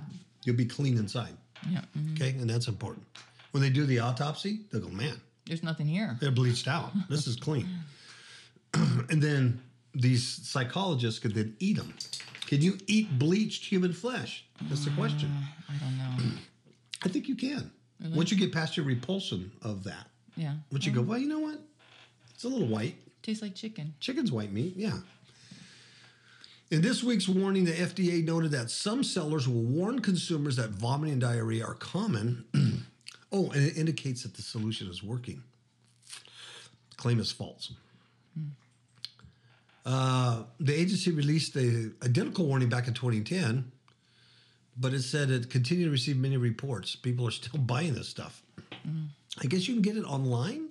you'll 0.45 0.55
be 0.55 0.63
clean 0.65 0.97
inside. 0.97 1.35
Yeah. 1.69 1.81
mhm. 1.97 2.13
Okay. 2.13 2.29
And 2.39 2.49
that's 2.49 2.69
important. 2.69 3.05
When 3.51 3.61
they 3.61 3.69
do 3.69 3.85
the 3.85 3.99
autopsy, 3.99 4.61
they'll 4.71 4.83
go, 4.83 4.87
man, 4.87 5.19
There's 5.47 5.61
nothing 5.61 5.85
here. 5.85 6.15
They're 6.21 6.31
bleached 6.31 6.69
out. 6.69 6.93
This 7.09 7.27
is 7.27 7.35
clean. 7.35 7.67
and 8.73 9.21
then 9.21 9.61
these 9.93 10.25
psychologists 10.47 11.19
could 11.19 11.35
then 11.35 11.57
eat 11.59 11.75
them. 11.75 11.93
Can 12.47 12.61
you 12.61 12.77
eat 12.87 13.19
bleached 13.19 13.65
human 13.65 13.91
flesh? 13.91 14.45
That's 14.69 14.85
the 14.85 14.91
question. 14.91 15.29
I 15.67 15.73
don't 15.83 15.97
know. 15.97 16.31
I 17.03 17.09
think 17.09 17.27
you 17.27 17.35
can. 17.35 17.69
Once 18.15 18.31
you 18.31 18.37
get 18.37 18.53
past 18.53 18.77
your 18.77 18.85
repulsion 18.85 19.51
of 19.61 19.83
that, 19.83 20.07
Yeah. 20.39 20.53
once 20.71 20.85
you 20.85 20.93
go, 20.93 21.01
um, 21.01 21.07
well, 21.07 21.17
you 21.17 21.27
know 21.27 21.39
what? 21.39 21.59
It's 22.33 22.45
a 22.45 22.47
little 22.47 22.67
white. 22.67 22.95
Tastes 23.21 23.41
like 23.41 23.55
chicken. 23.55 23.93
Chicken's 23.99 24.31
white 24.31 24.53
meat, 24.53 24.73
yeah. 24.77 24.93
In 26.71 26.81
this 26.81 27.03
week's 27.03 27.27
warning, 27.27 27.65
the 27.65 27.73
FDA 27.73 28.23
noted 28.23 28.51
that 28.51 28.69
some 28.69 29.03
sellers 29.03 29.49
will 29.49 29.63
warn 29.63 29.99
consumers 29.99 30.55
that 30.55 30.69
vomiting 30.69 31.13
and 31.13 31.21
diarrhea 31.21 31.65
are 31.65 31.73
common. 31.73 32.45
oh, 33.33 33.49
and 33.51 33.65
it 33.65 33.75
indicates 33.75 34.23
that 34.23 34.35
the 34.35 34.41
solution 34.41 34.87
is 34.87 35.03
working. 35.03 35.43
Claim 36.95 37.19
is 37.19 37.33
false. 37.33 37.73
Hmm. 38.33 38.45
Uh, 39.85 40.43
the 40.61 40.73
agency 40.73 41.11
released 41.11 41.57
a 41.57 41.91
identical 42.01 42.45
warning 42.45 42.69
back 42.69 42.87
in 42.87 42.93
2010, 42.93 43.71
but 44.77 44.93
it 44.93 45.01
said 45.01 45.31
it 45.31 45.49
continued 45.49 45.85
to 45.85 45.91
receive 45.91 46.15
many 46.15 46.37
reports. 46.37 46.95
People 46.95 47.27
are 47.27 47.31
still 47.31 47.59
buying 47.59 47.93
this 47.95 48.07
stuff. 48.07 48.41
Hmm. 48.83 49.07
I 49.41 49.47
guess 49.47 49.67
you 49.67 49.75
can 49.75 49.81
get 49.81 49.97
it 49.97 50.03
online. 50.03 50.69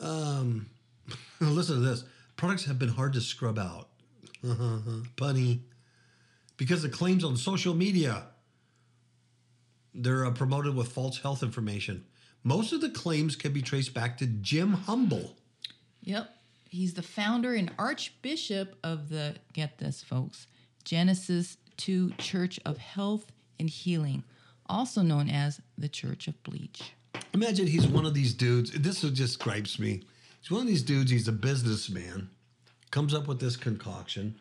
Um, 0.00 0.66
listen 1.40 1.76
to 1.76 1.80
this. 1.80 2.04
Products 2.36 2.64
have 2.64 2.78
been 2.78 2.88
hard 2.88 3.12
to 3.14 3.20
scrub 3.20 3.58
out. 3.58 3.88
Punny. 4.44 5.60
Because 6.56 6.82
the 6.82 6.88
claims 6.88 7.24
on 7.24 7.36
social 7.36 7.74
media, 7.74 8.24
they're 9.94 10.26
uh, 10.26 10.30
promoted 10.30 10.74
with 10.74 10.88
false 10.92 11.18
health 11.18 11.42
information. 11.42 12.04
Most 12.42 12.72
of 12.72 12.80
the 12.80 12.90
claims 12.90 13.36
can 13.36 13.52
be 13.52 13.62
traced 13.62 13.92
back 13.92 14.18
to 14.18 14.26
Jim 14.26 14.72
Humble. 14.72 15.36
Yep. 16.02 16.30
He's 16.68 16.94
the 16.94 17.02
founder 17.02 17.54
and 17.54 17.70
archbishop 17.78 18.76
of 18.84 19.08
the, 19.08 19.36
get 19.52 19.78
this, 19.78 20.02
folks, 20.02 20.46
Genesis 20.84 21.56
2 21.78 22.12
Church 22.12 22.60
of 22.64 22.78
Health 22.78 23.32
and 23.58 23.68
Healing, 23.68 24.22
also 24.66 25.02
known 25.02 25.28
as 25.28 25.60
the 25.76 25.88
Church 25.88 26.28
of 26.28 26.40
Bleach. 26.42 26.92
Imagine 27.32 27.66
he's 27.66 27.86
one 27.86 28.06
of 28.06 28.14
these 28.14 28.34
dudes. 28.34 28.70
This 28.72 29.00
just 29.02 29.38
gripes 29.38 29.78
me. 29.78 30.02
He's 30.40 30.50
one 30.50 30.62
of 30.62 30.66
these 30.66 30.82
dudes. 30.82 31.10
He's 31.10 31.28
a 31.28 31.32
businessman, 31.32 32.28
comes 32.90 33.14
up 33.14 33.28
with 33.28 33.40
this 33.40 33.56
concoction, 33.56 34.34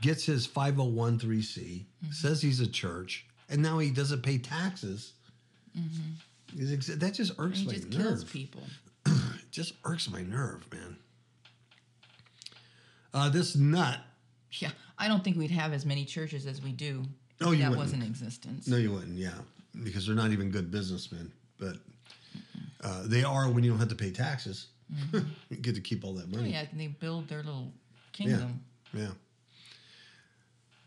gets 0.00 0.24
his 0.24 0.46
501c, 0.48 1.84
says 2.10 2.40
he's 2.40 2.60
a 2.60 2.66
church, 2.66 3.26
and 3.50 3.60
now 3.62 3.78
he 3.78 3.90
doesn't 3.90 4.22
pay 4.22 4.38
taxes. 4.38 5.12
He's 6.56 6.72
ex- 6.72 6.86
that 6.86 7.14
just 7.14 7.32
irks 7.38 7.60
He 7.60 7.66
my 7.66 7.72
just 7.74 7.88
nerve. 7.90 8.02
kills 8.02 8.24
people. 8.24 8.62
It 9.06 9.12
just 9.50 9.72
irks 9.84 10.10
my 10.10 10.22
nerve, 10.22 10.64
man. 10.72 10.96
Uh, 13.14 13.28
this 13.28 13.56
nut. 13.56 13.98
Yeah. 14.52 14.70
I 14.98 15.08
don't 15.08 15.24
think 15.24 15.36
we'd 15.36 15.50
have 15.50 15.72
as 15.72 15.84
many 15.84 16.04
churches 16.04 16.46
as 16.46 16.62
we 16.62 16.72
do. 16.72 17.02
if 17.40 17.46
Oh, 17.46 17.50
you 17.52 17.58
that 17.62 17.70
wouldn't. 17.70 17.86
was 17.86 17.92
in 17.92 18.02
existence. 18.02 18.68
No, 18.68 18.76
you 18.76 18.92
wouldn't. 18.92 19.16
Yeah, 19.18 19.32
because 19.82 20.06
they're 20.06 20.14
not 20.14 20.30
even 20.30 20.50
good 20.50 20.70
businessmen. 20.70 21.32
But 21.58 21.76
uh, 22.82 23.02
they 23.04 23.24
are 23.24 23.48
when 23.50 23.64
you 23.64 23.70
don't 23.70 23.78
have 23.78 23.88
to 23.88 23.94
pay 23.94 24.10
taxes. 24.10 24.68
you 25.12 25.56
get 25.56 25.74
to 25.74 25.80
keep 25.80 26.04
all 26.04 26.14
that 26.14 26.28
money. 26.28 26.36
Oh, 26.36 26.40
money. 26.40 26.50
yeah, 26.52 26.64
they 26.72 26.88
build 26.88 27.28
their 27.28 27.42
little 27.42 27.72
kingdom. 28.12 28.62
Yeah. 28.92 29.08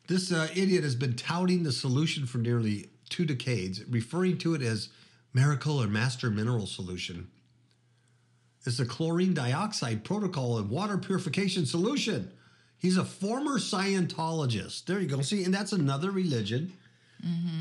This 0.08 0.32
uh, 0.32 0.48
idiot 0.56 0.84
has 0.84 0.96
been 0.96 1.16
touting 1.16 1.64
the 1.64 1.72
solution 1.72 2.26
for 2.28 2.38
nearly 2.38 2.90
two 3.10 3.26
decades, 3.26 3.84
referring 3.90 4.38
to 4.40 4.54
it 4.54 4.62
as 4.62 4.90
miracle 5.34 5.82
or 5.82 5.88
master 5.88 6.30
mineral 6.30 6.68
solution. 6.68 7.30
It's 8.66 8.78
the 8.78 8.86
chlorine 8.86 9.34
dioxide 9.34 10.04
protocol 10.04 10.58
and 10.58 10.70
water 10.70 10.98
purification 10.98 11.66
solution. 11.66 12.32
He's 12.78 12.98
a 12.98 13.06
former 13.06 13.58
Scientologist. 13.58 14.86
There 14.86 15.00
you 15.00 15.08
go. 15.08 15.22
See, 15.22 15.44
and 15.44 15.54
that's 15.54 15.72
another 15.72 16.12
religion 16.12 16.74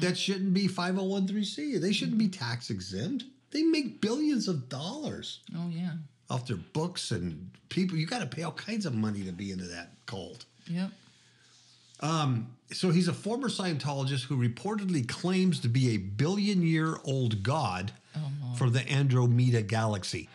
that 0.01 0.19
shouldn't 0.19 0.53
be 0.53 0.69
501c. 0.69 1.81
They 1.81 1.93
shouldn't 1.93 2.19
be 2.19 2.29
tax 2.29 2.69
exempt. 2.69 3.25
They 3.55 3.63
make 3.63 4.01
billions 4.01 4.49
of 4.49 4.69
dollars 4.69 5.39
Oh, 5.57 5.71
yeah. 5.71 5.93
off 6.29 6.47
their 6.47 6.57
books 6.57 7.13
and 7.13 7.51
people. 7.69 7.97
You 7.97 8.05
got 8.05 8.19
to 8.19 8.27
pay 8.27 8.43
all 8.43 8.53
kinds 8.53 8.85
of 8.85 8.95
money 8.95 9.23
to 9.23 9.33
be 9.33 9.53
into 9.53 9.65
that 9.69 9.93
cult. 10.07 10.45
Yep. 10.67 10.91
Um, 12.01 12.49
so 12.73 12.91
he's 12.91 13.07
a 13.07 13.13
former 13.13 13.49
Scientologist 13.49 14.25
who 14.25 14.37
reportedly 14.37 15.07
claims 15.09 15.61
to 15.61 15.69
be 15.69 15.91
a 15.95 15.99
billion 15.99 16.63
year 16.63 16.97
old 17.05 17.45
god 17.45 17.93
oh, 18.17 18.21
from 18.57 18.73
the 18.73 18.87
Andromeda 18.91 19.63
galaxy. 19.63 20.29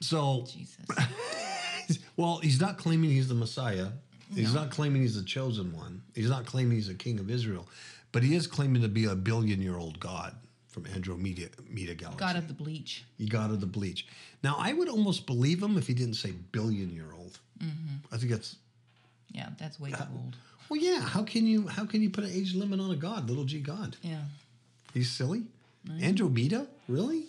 So, 0.00 0.46
Jesus. 0.50 1.98
well, 2.16 2.38
he's 2.38 2.58
not 2.60 2.78
claiming 2.78 3.10
he's 3.10 3.28
the 3.28 3.34
Messiah. 3.34 3.88
He's 4.34 4.54
not 4.54 4.70
claiming 4.70 5.02
he's 5.02 5.16
the 5.16 5.26
chosen 5.26 5.76
one. 5.76 6.02
He's 6.14 6.30
not 6.30 6.46
claiming 6.46 6.72
he's 6.76 6.88
a 6.88 6.94
king 6.94 7.18
of 7.18 7.30
Israel. 7.30 7.68
But 8.12 8.22
he 8.22 8.34
is 8.34 8.46
claiming 8.46 8.80
to 8.82 8.88
be 8.88 9.04
a 9.04 9.14
billion 9.14 9.60
year 9.60 9.76
old 9.76 10.00
god 10.00 10.34
from 10.68 10.86
Andromeda 10.86 11.48
Media 11.68 11.94
galaxy. 11.94 12.20
God 12.20 12.36
of 12.36 12.46
the 12.46 12.54
bleach. 12.54 13.04
He 13.16 13.26
god 13.26 13.50
of 13.50 13.60
the 13.60 13.66
bleach. 13.66 14.06
Now, 14.42 14.56
I 14.58 14.72
would 14.72 14.88
almost 14.88 15.26
believe 15.26 15.62
him 15.62 15.76
if 15.76 15.86
he 15.86 15.94
didn't 15.94 16.14
say 16.14 16.32
billion 16.52 16.94
year 16.94 17.12
old. 17.16 17.38
Mm-hmm. 17.62 18.14
I 18.14 18.18
think 18.18 18.30
that's 18.30 18.56
Yeah, 19.32 19.48
that's 19.58 19.80
way 19.80 19.90
too 19.90 19.96
old. 20.14 20.34
Uh, 20.34 20.64
well, 20.68 20.80
yeah. 20.80 21.00
How 21.00 21.22
can 21.22 21.46
you 21.46 21.66
how 21.66 21.84
can 21.86 22.02
you 22.02 22.10
put 22.10 22.24
an 22.24 22.30
age 22.32 22.54
limit 22.54 22.78
on 22.80 22.90
a 22.90 22.96
god, 22.96 23.28
little 23.28 23.44
g 23.44 23.58
god? 23.60 23.96
Yeah. 24.02 24.22
He's 24.94 25.10
silly. 25.10 25.42
Andromeda, 26.02 26.66
really? 26.86 27.24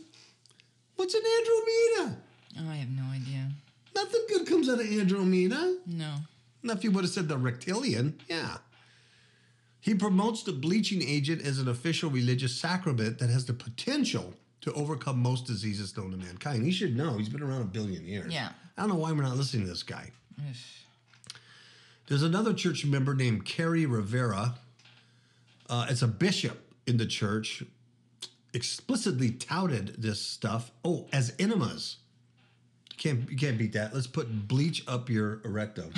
What's 0.98 1.14
an 1.14 1.22
Andromeda? 1.40 2.22
Oh, 2.60 2.70
I 2.70 2.76
have 2.76 2.90
no 2.90 3.04
idea. 3.04 3.50
Nothing 3.96 4.22
good 4.28 4.48
comes 4.48 4.68
out 4.68 4.82
of 4.82 4.86
Andromeda. 4.86 5.78
No. 5.86 6.16
Now, 6.62 6.74
if 6.74 6.84
you 6.84 6.92
would 6.92 7.06
have 7.06 7.14
said 7.14 7.30
the 7.30 7.38
reptilian, 7.38 8.20
yeah. 8.28 8.58
He 9.82 9.96
promotes 9.96 10.44
the 10.44 10.52
bleaching 10.52 11.02
agent 11.02 11.42
as 11.42 11.60
an 11.60 11.68
official 11.68 12.10
religious 12.10 12.56
sacrament 12.56 13.20
that 13.20 13.30
has 13.30 13.46
the 13.46 13.54
potential 13.54 14.34
to 14.62 14.74
overcome 14.74 15.20
most 15.20 15.46
diseases 15.46 15.96
known 15.96 16.12
to 16.12 16.18
mankind. 16.18 16.64
He 16.64 16.72
should 16.72 16.96
know. 16.96 17.18
He's 17.18 17.30
been 17.30 17.42
around 17.42 17.62
a 17.62 17.66
billion 17.66 18.06
years. 18.06 18.34
Yeah. 18.34 18.50
I 18.78 18.82
don't 18.82 18.90
know 18.90 18.96
why 18.96 19.12
we're 19.12 19.24
not 19.24 19.38
listening 19.38 19.64
to 19.64 19.70
this 19.70 19.84
guy. 19.84 20.12
There's 22.08 22.24
another 22.24 22.54
church 22.54 22.86
member 22.86 23.14
named 23.14 23.46
Kerri 23.46 23.86
Rivera. 23.90 24.56
Uh, 25.70 25.86
as 25.88 26.02
a 26.02 26.08
bishop 26.08 26.74
in 26.88 26.98
the 26.98 27.06
church, 27.06 27.64
explicitly 28.54 29.30
touted 29.32 29.96
this 30.02 30.20
stuff. 30.20 30.72
Oh, 30.84 31.08
as 31.14 31.34
enemas. 31.38 31.98
Can't 32.98 33.30
you 33.30 33.38
can't 33.38 33.58
beat 33.58 33.74
that. 33.74 33.94
Let's 33.94 34.08
put 34.08 34.48
bleach 34.48 34.84
up 34.88 35.10
your 35.10 35.38
erectum. 35.38 35.96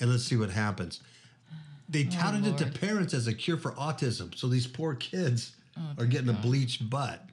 and 0.00 0.10
let's 0.10 0.24
see 0.24 0.36
what 0.36 0.50
happens. 0.50 1.00
They 1.90 2.04
touted 2.04 2.46
it 2.46 2.56
to 2.58 2.66
parents 2.66 3.12
as 3.14 3.26
a 3.26 3.34
cure 3.34 3.56
for 3.56 3.72
autism. 3.72 4.36
So 4.38 4.46
these 4.46 4.66
poor 4.66 4.94
kids 4.94 5.52
are 5.98 6.06
getting 6.06 6.28
a 6.28 6.34
bleached 6.34 6.88
butt. 6.88 7.26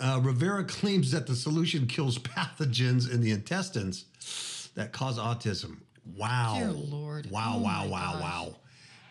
Uh, 0.00 0.20
Rivera 0.22 0.64
claims 0.64 1.12
that 1.12 1.26
the 1.28 1.36
solution 1.36 1.86
kills 1.86 2.18
pathogens 2.34 3.10
in 3.12 3.20
the 3.20 3.30
intestines 3.30 4.70
that 4.74 4.92
cause 4.92 5.18
autism. 5.18 5.76
Wow. 6.16 6.56
Dear 6.58 6.72
Lord. 6.72 7.30
Wow, 7.30 7.54
Oh 7.56 7.62
wow, 7.62 7.86
wow, 7.88 8.12
gosh. 8.14 8.22
wow. 8.22 8.56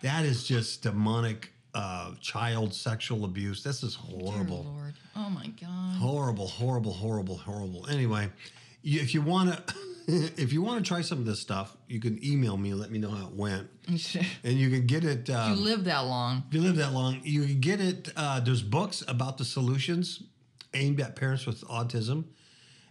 That 0.02 0.24
is 0.26 0.44
just 0.46 0.82
demonic 0.82 1.50
uh, 1.74 2.12
child 2.20 2.74
sexual 2.74 3.24
abuse. 3.24 3.62
This 3.62 3.82
is 3.82 3.96
Dear 3.96 4.18
horrible. 4.20 4.64
Lord. 4.64 4.94
Oh 5.16 5.30
my 5.30 5.46
God. 5.60 5.96
Horrible, 5.96 6.48
horrible, 6.48 6.92
horrible, 6.92 7.38
horrible. 7.38 7.86
Anyway, 7.88 8.28
if 8.84 9.14
you 9.14 9.22
want 9.22 9.52
to, 9.66 9.74
if 10.12 10.52
you 10.52 10.62
want 10.62 10.84
to 10.84 10.88
try 10.88 11.00
some 11.00 11.18
of 11.18 11.24
this 11.24 11.40
stuff, 11.40 11.76
you 11.88 12.00
can 12.00 12.22
email 12.24 12.56
me 12.56 12.70
and 12.70 12.80
let 12.80 12.90
me 12.90 12.98
know 12.98 13.10
how 13.10 13.26
it 13.26 13.34
went, 13.34 13.68
and 13.88 14.54
you 14.58 14.70
can 14.70 14.86
get 14.86 15.04
it. 15.04 15.28
you 15.28 15.34
Um, 15.34 15.62
live 15.64 15.84
that 15.84 16.00
long. 16.00 16.44
if 16.48 16.54
you 16.54 16.60
live 16.60 16.76
that 16.76 16.92
long, 16.92 17.20
you 17.24 17.42
can 17.44 17.60
get 17.60 17.80
it. 17.80 18.10
Uh, 18.16 18.40
there's 18.40 18.62
books 18.62 19.02
about 19.08 19.38
the 19.38 19.44
solutions 19.44 20.22
aimed 20.74 21.00
at 21.00 21.16
parents 21.16 21.46
with 21.46 21.62
autism, 21.68 22.24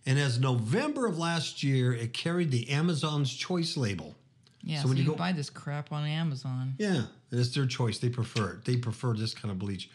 and 0.06 0.18
as 0.20 0.40
November 0.40 1.06
of 1.08 1.18
last 1.18 1.64
year, 1.64 1.94
it 1.94 2.14
carried 2.14 2.52
the 2.52 2.70
Amazon's 2.70 3.34
Choice 3.34 3.78
label. 3.78 4.16
Yeah, 4.64 4.78
so 4.78 4.84
so, 4.84 4.88
when 4.90 4.98
you 4.98 5.04
you 5.04 5.10
go- 5.10 5.16
buy 5.16 5.32
this 5.32 5.50
crap 5.50 5.92
on 5.92 6.06
Amazon. 6.08 6.76
Yeah, 6.78 7.04
it's 7.32 7.54
their 7.56 7.66
choice. 7.66 7.98
They 8.00 8.10
prefer 8.10 8.52
it. 8.52 8.66
They 8.66 8.78
prefer 8.78 9.14
this 9.16 9.34
kind 9.34 9.52
of 9.52 9.58
bleach. 9.58 9.90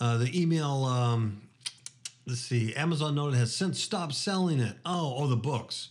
Uh, 0.00 0.16
the 0.18 0.40
email, 0.40 0.84
um, 0.84 1.42
let's 2.26 2.40
see, 2.40 2.74
Amazon 2.74 3.14
noted 3.14 3.36
has 3.36 3.54
since 3.54 3.80
stopped 3.80 4.14
selling 4.14 4.58
it. 4.58 4.76
Oh, 4.84 5.14
oh, 5.18 5.26
the 5.28 5.36
books. 5.36 5.90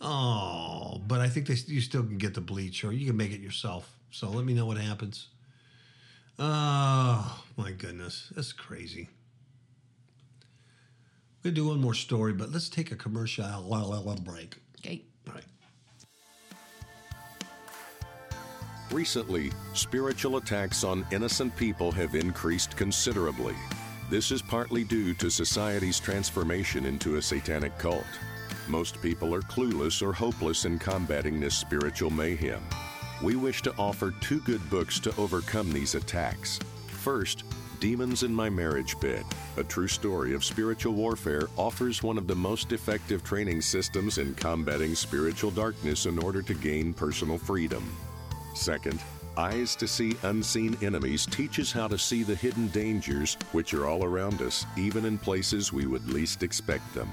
Oh, 0.00 1.02
but 1.06 1.20
I 1.20 1.28
think 1.28 1.46
they 1.46 1.54
you 1.66 1.80
still 1.80 2.02
can 2.02 2.16
get 2.16 2.34
the 2.34 2.40
bleach, 2.40 2.84
or 2.84 2.92
you 2.92 3.06
can 3.06 3.16
make 3.16 3.32
it 3.32 3.40
yourself. 3.40 3.92
So 4.10 4.30
let 4.30 4.44
me 4.44 4.54
know 4.54 4.66
what 4.66 4.78
happens. 4.78 5.28
Oh 6.38 7.42
my 7.56 7.72
goodness, 7.72 8.32
that's 8.34 8.52
crazy. 8.52 9.08
We're 11.42 11.50
gonna 11.50 11.56
do 11.56 11.68
one 11.68 11.80
more 11.80 11.94
story, 11.94 12.32
but 12.32 12.50
let's 12.50 12.68
take 12.68 12.92
a 12.92 12.96
commercial 12.96 13.44
break. 14.24 14.56
Okay. 14.78 15.02
All 15.28 15.34
right. 15.34 15.44
Recently, 18.90 19.52
spiritual 19.74 20.38
attacks 20.38 20.82
on 20.82 21.06
innocent 21.12 21.54
people 21.56 21.92
have 21.92 22.14
increased 22.14 22.76
considerably. 22.76 23.54
This 24.08 24.32
is 24.32 24.42
partly 24.42 24.82
due 24.82 25.14
to 25.14 25.30
society's 25.30 26.00
transformation 26.00 26.86
into 26.86 27.16
a 27.16 27.22
satanic 27.22 27.78
cult. 27.78 28.04
Most 28.70 29.02
people 29.02 29.34
are 29.34 29.42
clueless 29.42 30.00
or 30.00 30.12
hopeless 30.12 30.64
in 30.64 30.78
combating 30.78 31.40
this 31.40 31.56
spiritual 31.56 32.08
mayhem. 32.08 32.62
We 33.20 33.34
wish 33.34 33.62
to 33.62 33.74
offer 33.76 34.14
two 34.20 34.38
good 34.42 34.70
books 34.70 35.00
to 35.00 35.16
overcome 35.16 35.72
these 35.72 35.96
attacks. 35.96 36.60
First, 36.86 37.42
Demons 37.80 38.22
in 38.22 38.32
My 38.32 38.48
Marriage 38.48 38.98
Bed, 39.00 39.24
a 39.56 39.64
true 39.64 39.88
story 39.88 40.34
of 40.34 40.44
spiritual 40.44 40.92
warfare, 40.92 41.48
offers 41.56 42.04
one 42.04 42.16
of 42.16 42.28
the 42.28 42.36
most 42.36 42.70
effective 42.70 43.24
training 43.24 43.60
systems 43.60 44.18
in 44.18 44.36
combating 44.36 44.94
spiritual 44.94 45.50
darkness 45.50 46.06
in 46.06 46.16
order 46.20 46.40
to 46.40 46.54
gain 46.54 46.94
personal 46.94 47.38
freedom. 47.38 47.82
Second, 48.54 49.00
Eyes 49.36 49.74
to 49.76 49.88
See 49.88 50.16
Unseen 50.22 50.76
Enemies 50.80 51.26
teaches 51.26 51.72
how 51.72 51.88
to 51.88 51.98
see 51.98 52.22
the 52.22 52.36
hidden 52.36 52.68
dangers 52.68 53.36
which 53.50 53.74
are 53.74 53.86
all 53.86 54.04
around 54.04 54.42
us, 54.42 54.64
even 54.76 55.06
in 55.06 55.18
places 55.18 55.72
we 55.72 55.86
would 55.86 56.08
least 56.08 56.44
expect 56.44 56.94
them. 56.94 57.10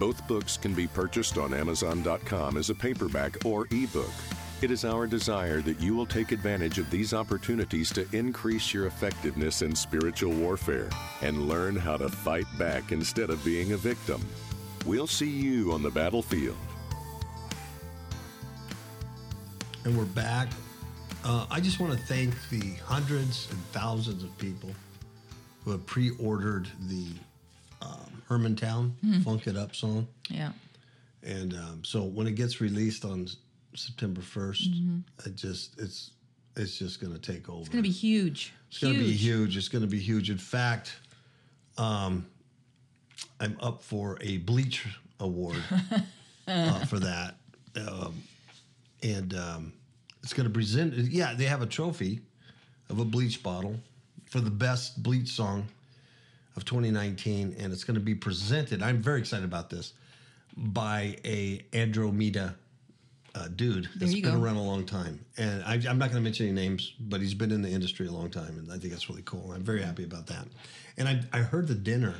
Both 0.00 0.26
books 0.26 0.56
can 0.56 0.72
be 0.72 0.86
purchased 0.86 1.36
on 1.36 1.52
Amazon.com 1.52 2.56
as 2.56 2.70
a 2.70 2.74
paperback 2.74 3.44
or 3.44 3.66
ebook. 3.70 4.10
It 4.62 4.70
is 4.70 4.86
our 4.86 5.06
desire 5.06 5.60
that 5.60 5.78
you 5.78 5.94
will 5.94 6.06
take 6.06 6.32
advantage 6.32 6.78
of 6.78 6.90
these 6.90 7.12
opportunities 7.12 7.92
to 7.92 8.08
increase 8.16 8.72
your 8.72 8.86
effectiveness 8.86 9.60
in 9.60 9.76
spiritual 9.76 10.32
warfare 10.32 10.88
and 11.20 11.48
learn 11.50 11.76
how 11.76 11.98
to 11.98 12.08
fight 12.08 12.46
back 12.58 12.92
instead 12.92 13.28
of 13.28 13.44
being 13.44 13.72
a 13.72 13.76
victim. 13.76 14.26
We'll 14.86 15.06
see 15.06 15.28
you 15.28 15.70
on 15.72 15.82
the 15.82 15.90
battlefield. 15.90 16.56
And 19.84 19.98
we're 19.98 20.04
back. 20.06 20.48
Uh, 21.24 21.44
I 21.50 21.60
just 21.60 21.78
want 21.78 21.92
to 21.92 21.98
thank 22.06 22.34
the 22.48 22.72
hundreds 22.86 23.50
and 23.50 23.60
thousands 23.72 24.24
of 24.24 24.36
people 24.38 24.70
who 25.62 25.72
have 25.72 25.84
pre-ordered 25.84 26.68
the 26.88 27.08
um, 27.82 28.09
Hermantown 28.30 28.92
"Funk 29.24 29.46
It 29.48 29.56
Up" 29.56 29.74
song, 29.74 30.06
Yeah. 30.28 30.52
and 31.24 31.52
um, 31.54 31.82
so 31.84 32.04
when 32.04 32.26
it 32.28 32.36
gets 32.36 32.60
released 32.60 33.04
on 33.04 33.26
September 33.74 34.20
1st 34.20 35.02
it 35.26 35.34
just 35.34 35.78
it's 35.80 36.12
it's 36.56 36.78
just 36.78 37.00
going 37.00 37.12
to 37.12 37.18
take 37.18 37.48
over. 37.48 37.60
It's 37.60 37.68
going 37.68 37.82
to 37.82 37.88
be 37.88 37.92
huge. 37.94 38.52
It's 38.68 38.78
going 38.78 38.94
to 38.94 39.00
be 39.00 39.12
huge. 39.12 39.56
It's 39.56 39.68
going 39.68 39.82
to 39.82 39.88
be 39.88 40.00
huge. 40.00 40.30
In 40.30 40.36
fact, 40.38 40.96
um, 41.78 42.26
I'm 43.40 43.56
up 43.60 43.82
for 43.82 44.18
a 44.20 44.38
Bleach 44.38 44.84
Award 45.20 45.62
uh, 46.48 46.84
for 46.86 46.98
that, 47.00 47.36
um, 47.76 48.14
and 49.02 49.34
um, 49.34 49.72
it's 50.22 50.32
going 50.32 50.48
to 50.48 50.52
present. 50.52 50.94
Yeah, 50.94 51.34
they 51.34 51.44
have 51.46 51.62
a 51.62 51.66
trophy 51.66 52.20
of 52.90 52.98
a 53.00 53.04
Bleach 53.04 53.42
bottle 53.42 53.76
for 54.26 54.40
the 54.40 54.50
best 54.50 55.02
Bleach 55.02 55.28
song 55.28 55.66
of 56.56 56.64
2019, 56.64 57.56
and 57.58 57.72
it's 57.72 57.84
going 57.84 57.94
to 57.94 58.00
be 58.00 58.14
presented. 58.14 58.82
I'm 58.82 59.00
very 59.02 59.20
excited 59.20 59.44
about 59.44 59.70
this 59.70 59.92
by 60.56 61.16
a 61.24 61.64
Andromeda 61.72 62.56
uh, 63.34 63.48
dude 63.54 63.88
that's 63.96 64.12
been 64.12 64.22
go. 64.22 64.40
around 64.40 64.56
a 64.56 64.62
long 64.62 64.84
time. 64.84 65.24
And 65.36 65.62
I, 65.62 65.74
I'm 65.74 65.98
not 65.98 66.10
going 66.10 66.16
to 66.16 66.20
mention 66.20 66.46
any 66.46 66.54
names, 66.54 66.92
but 66.98 67.20
he's 67.20 67.34
been 67.34 67.52
in 67.52 67.62
the 67.62 67.70
industry 67.70 68.06
a 68.08 68.12
long 68.12 68.30
time, 68.30 68.58
and 68.58 68.70
I 68.72 68.78
think 68.78 68.92
that's 68.92 69.08
really 69.08 69.22
cool. 69.24 69.52
I'm 69.52 69.62
very 69.62 69.82
happy 69.82 70.04
about 70.04 70.26
that. 70.26 70.46
And 70.96 71.08
I, 71.08 71.22
I 71.32 71.38
heard 71.38 71.68
the 71.68 71.74
dinner 71.74 72.16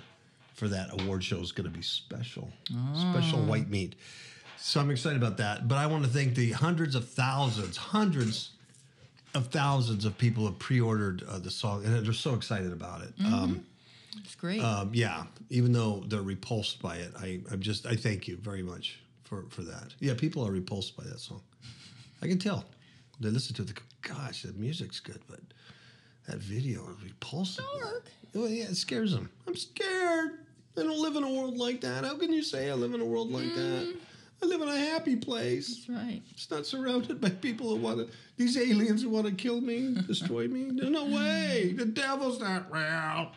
for 0.55 0.69
that 0.69 1.01
award 1.01 1.25
show 1.25 1.39
is 1.39 1.53
going 1.53 1.65
to 1.65 1.77
be 1.77 1.83
special, 1.83 2.51
special 2.95 3.41
white 3.41 3.69
meat. 3.69 3.95
So 4.59 4.79
I'm 4.79 4.91
excited 4.91 5.17
about 5.17 5.39
that. 5.39 5.69
But 5.69 5.79
I 5.79 5.87
want 5.87 6.05
to 6.05 6.11
thank 6.11 6.35
the 6.35 6.53
hundreds 6.53 6.95
of 6.95 7.09
thousands, 7.09 7.79
hundreds 7.79 8.51
of 9.35 9.47
thousands 9.49 10.05
of 10.05 10.19
people 10.19 10.43
who 10.43 10.51
have 10.51 10.59
pre-ordered 10.59 11.23
uh, 11.29 11.39
the 11.39 11.51
song, 11.51 11.85
and 11.85 12.05
they're 12.05 12.13
so 12.13 12.35
excited 12.35 12.73
about 12.73 13.03
it. 13.03 13.15
Um, 13.25 13.65
It's 14.19 14.35
great. 14.35 14.61
um, 14.63 14.91
yeah, 14.93 15.25
even 15.51 15.73
though 15.73 16.03
they're 16.07 16.23
repulsed 16.23 16.83
by 16.83 16.97
it, 16.97 17.13
I, 17.19 17.41
I'm 17.51 17.61
just 17.61 17.87
I 17.87 17.95
thank 17.97 18.27
you 18.29 18.37
very 18.37 18.63
much 18.63 19.01
for 19.25 19.45
for 19.51 19.63
that. 19.63 19.95
Yeah, 20.01 20.15
people 20.15 20.47
are 20.47 20.51
repulsed 20.51 20.97
by 20.97 21.05
that 21.05 21.21
song. 21.21 21.43
I 22.23 22.27
can 22.27 22.39
tell. 22.39 22.65
They 23.21 23.29
listen 23.31 23.55
to 23.57 23.63
it. 23.63 23.67
They 23.69 23.73
go, 23.75 23.83
Gosh, 24.15 24.43
the 24.43 24.53
music's 24.55 24.99
good, 25.01 25.21
but 25.29 25.41
that 26.27 26.39
video 26.39 26.89
is 26.91 27.03
repulsive. 27.05 27.65
Well, 28.35 28.49
yeah, 28.49 28.65
it 28.65 28.77
scares 28.77 29.13
them. 29.13 29.31
I'm 29.47 29.57
scared. 29.57 30.39
I 30.77 30.83
don't 30.83 31.01
live 31.03 31.17
in 31.17 31.25
a 31.25 31.29
world 31.31 31.59
like 31.59 31.81
that. 31.83 32.05
How 32.05 32.17
can 32.17 32.33
you 32.33 32.43
say 32.43 32.71
I 32.71 32.75
live 32.75 32.95
in 32.95 33.01
a 33.01 33.05
world 33.05 33.31
like 33.31 33.55
that? 33.55 33.95
I 34.43 34.47
live 34.47 34.63
in 34.63 34.69
a 34.69 34.79
happy 34.79 35.17
place. 35.17 35.85
That's 35.87 35.89
right. 35.91 36.23
It's 36.31 36.51
not 36.51 36.65
surrounded 36.65 37.21
by 37.21 37.29
people 37.31 37.69
who 37.69 37.77
want 37.77 37.99
to, 37.99 38.09
these 38.39 38.57
aliens 38.57 39.03
who 39.03 39.11
want 39.11 39.27
to 39.27 39.33
kill 39.33 39.61
me, 39.61 39.95
destroy 40.07 40.49
me. 40.49 40.71
There's 40.73 40.89
no 40.91 41.05
way. 41.05 41.75
The 41.77 41.85
devil's 41.85 42.41
not 42.41 42.73
real. 42.73 43.33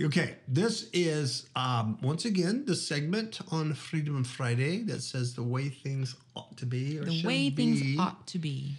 Okay, 0.00 0.36
this 0.46 0.88
is, 0.92 1.48
um, 1.56 1.98
once 2.00 2.24
again, 2.24 2.64
the 2.64 2.76
segment 2.76 3.40
on 3.50 3.74
Freedom 3.74 4.22
Friday 4.22 4.82
that 4.84 5.02
says 5.02 5.34
the 5.34 5.42
way 5.42 5.68
things 5.68 6.14
ought 6.36 6.56
to 6.58 6.66
be 6.66 7.00
or 7.00 7.04
The 7.04 7.24
way 7.24 7.50
things 7.50 7.98
ought 7.98 8.24
to 8.28 8.38
be. 8.38 8.76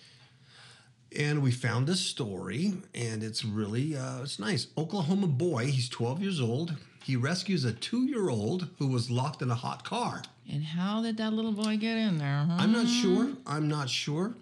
And 1.17 1.43
we 1.43 1.51
found 1.51 1.87
this 1.87 1.99
story, 1.99 2.73
and 2.95 3.21
it's 3.21 3.43
really 3.43 3.97
uh, 3.97 4.21
it's 4.21 4.39
nice. 4.39 4.67
Oklahoma 4.77 5.27
boy, 5.27 5.65
he's 5.65 5.89
12 5.89 6.21
years 6.21 6.39
old. 6.39 6.75
He 7.03 7.17
rescues 7.17 7.65
a 7.65 7.73
two-year-old 7.73 8.69
who 8.77 8.87
was 8.87 9.09
locked 9.11 9.41
in 9.41 9.49
a 9.51 9.55
hot 9.55 9.83
car. 9.83 10.21
And 10.49 10.63
how 10.63 11.01
did 11.01 11.17
that 11.17 11.33
little 11.33 11.51
boy 11.51 11.75
get 11.75 11.97
in 11.97 12.17
there? 12.17 12.45
Huh? 12.47 12.57
I'm 12.59 12.71
not 12.71 12.87
sure. 12.87 13.31
I'm 13.45 13.67
not 13.67 13.89
sure. 13.89 14.35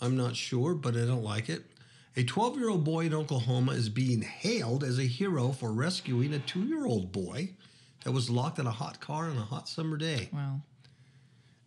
I'm 0.00 0.16
not 0.16 0.34
sure, 0.34 0.74
but 0.74 0.96
I 0.96 1.04
don't 1.04 1.22
like 1.22 1.48
it. 1.48 1.64
A 2.18 2.24
12 2.24 2.56
year 2.56 2.70
old 2.70 2.84
boy 2.84 3.06
in 3.06 3.14
Oklahoma 3.14 3.72
is 3.72 3.90
being 3.90 4.22
hailed 4.22 4.82
as 4.82 4.98
a 4.98 5.06
hero 5.06 5.52
for 5.52 5.70
rescuing 5.70 6.32
a 6.32 6.38
two 6.38 6.64
year 6.64 6.86
old 6.86 7.12
boy 7.12 7.50
that 8.04 8.12
was 8.12 8.30
locked 8.30 8.58
in 8.58 8.66
a 8.66 8.70
hot 8.70 9.00
car 9.00 9.24
on 9.24 9.36
a 9.36 9.42
hot 9.42 9.68
summer 9.68 9.98
day. 9.98 10.30
Well, 10.32 10.62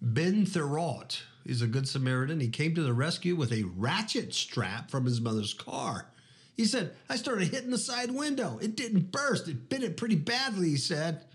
Ben 0.02 0.46
Thurot 0.46 1.22
is 1.46 1.62
a 1.62 1.68
good 1.68 1.88
Samaritan. 1.88 2.40
He 2.40 2.50
came 2.50 2.74
to 2.76 2.82
the 2.82 2.94
rescue 2.94 3.36
with 3.36 3.52
a 3.52 3.64
ratchet 3.64 4.34
strap 4.34 4.90
from 4.90 5.06
his 5.06 5.22
mother's 5.22 5.54
car. 5.54 6.08
He 6.56 6.66
said, 6.66 6.94
I 7.10 7.16
started 7.16 7.50
hitting 7.50 7.70
the 7.70 7.78
side 7.78 8.12
window. 8.12 8.58
It 8.62 8.76
didn't 8.76 9.12
burst. 9.12 9.48
It 9.48 9.70
bit 9.70 9.84
it 9.84 9.98
pretty 9.98 10.16
badly, 10.16 10.70
he 10.70 10.78
said. 10.78 11.26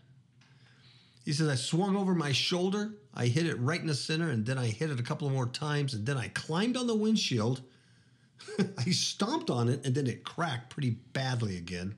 He 1.25 1.33
says, 1.33 1.49
I 1.49 1.55
swung 1.55 1.97
over 1.97 2.15
my 2.15 2.33
shoulder. 2.33 2.95
I 3.15 3.27
hit 3.27 3.47
it 3.47 3.59
right 3.61 3.81
in 3.81 3.87
the 3.87 3.95
center, 3.95 4.29
and 4.29 4.45
then 4.45 4.59
I 4.59 4.67
hit 4.67 4.91
it 4.91 5.01
a 5.01 5.05
couple 5.05 5.31
more 5.31 5.47
times, 5.47 5.95
and 5.95 6.05
then 6.05 6.19
I 6.19 6.29
climbed 6.29 6.77
on 6.77 6.87
the 6.87 6.95
windshield. 6.95 7.63
I 8.79 8.85
stomped 8.91 9.51
on 9.51 9.69
it, 9.69 9.85
and 9.85 9.95
then 9.95 10.07
it 10.07 10.25
cracked 10.25 10.71
pretty 10.71 10.91
badly 11.13 11.57
again. 11.57 11.95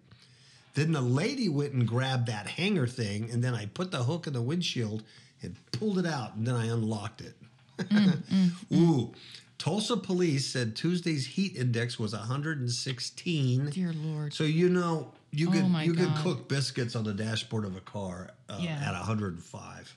Then 0.75 0.93
the 0.93 1.01
lady 1.01 1.49
went 1.49 1.73
and 1.73 1.87
grabbed 1.87 2.27
that 2.29 2.47
hanger 2.47 2.87
thing, 2.87 3.31
and 3.31 3.43
then 3.43 3.55
I 3.55 3.67
put 3.67 3.91
the 3.91 4.05
hook 4.05 4.27
in 4.27 4.33
the 4.35 4.43
windshield 4.43 5.03
and 5.43 5.57
pulled 5.73 5.99
it 5.99 6.07
out, 6.07 6.35
and 6.35 6.47
then 6.47 6.55
I 6.55 6.67
unlocked 6.67 7.21
it. 7.21 7.35
Mm, 7.79 8.23
mm, 8.23 8.51
Ooh. 8.73 8.77
Mm. 9.09 9.15
Tulsa 9.59 9.97
police 9.99 10.47
said 10.47 10.77
Tuesday's 10.77 11.27
heat 11.27 11.57
index 11.57 11.99
was 11.99 12.13
116. 12.15 13.71
Dear 13.71 13.93
Lord. 13.93 14.33
So 14.35 14.45
you 14.45 14.69
know 14.69 15.13
you 15.31 15.49
Oh 15.49 15.53
could 15.53 15.69
my 15.69 15.83
you 15.85 15.93
could 15.95 16.15
cook 16.17 16.49
biscuits 16.49 16.97
on 16.97 17.05
the 17.05 17.13
dashboard 17.13 17.65
of 17.65 17.77
a 17.77 17.81
car 17.81 18.31
uh, 18.49 18.59
Yeah. 18.61 18.83
at 18.85 18.93
105. 18.93 19.97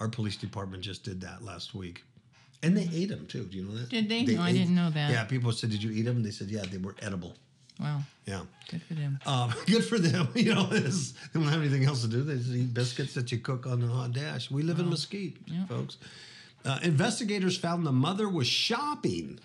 Our 0.00 0.08
police 0.08 0.36
department 0.36 0.82
just 0.82 1.04
did 1.04 1.20
that 1.22 1.44
last 1.44 1.74
week. 1.74 2.04
And 2.62 2.76
they 2.76 2.88
ate 2.92 3.08
them 3.08 3.26
too. 3.26 3.44
Do 3.44 3.56
you 3.56 3.64
know 3.64 3.74
that? 3.76 3.88
Did 3.88 4.08
they? 4.08 4.22
No, 4.24 4.40
I 4.42 4.52
didn't 4.52 4.74
know 4.74 4.88
that. 4.90 5.10
Yeah, 5.10 5.24
people 5.24 5.50
said, 5.52 5.70
"Did 5.70 5.82
you 5.82 5.90
eat 5.90 6.02
them?" 6.02 6.16
And 6.16 6.24
they 6.24 6.30
said, 6.30 6.48
"Yeah, 6.48 6.62
they 6.70 6.78
were 6.78 6.94
edible." 7.02 7.34
Wow. 7.80 8.02
Yeah, 8.26 8.42
Good 8.70 8.82
for 8.84 8.94
them. 8.94 9.18
um, 9.26 9.52
good 9.66 9.84
for 9.84 9.98
them. 9.98 10.28
You 10.36 10.54
know, 10.54 10.68
it's, 10.70 11.12
they 11.32 11.40
don't 11.40 11.48
have 11.48 11.60
anything 11.60 11.84
else 11.84 12.02
to 12.02 12.08
do. 12.08 12.22
They 12.22 12.36
just 12.36 12.50
eat 12.50 12.72
biscuits 12.72 13.14
that 13.14 13.32
you 13.32 13.38
cook 13.38 13.66
on 13.66 13.80
the 13.80 13.88
hot 13.88 14.12
dash. 14.12 14.50
We 14.50 14.62
live 14.62 14.78
in 14.78 14.88
Mesquite, 14.90 15.38
Yeah. 15.46 15.66
folks. 15.66 15.96
Uh, 16.64 16.78
investigators 16.84 17.56
found 17.58 17.84
the 17.84 17.90
mother 17.90 18.28
was 18.28 18.46
shopping, 18.46 19.40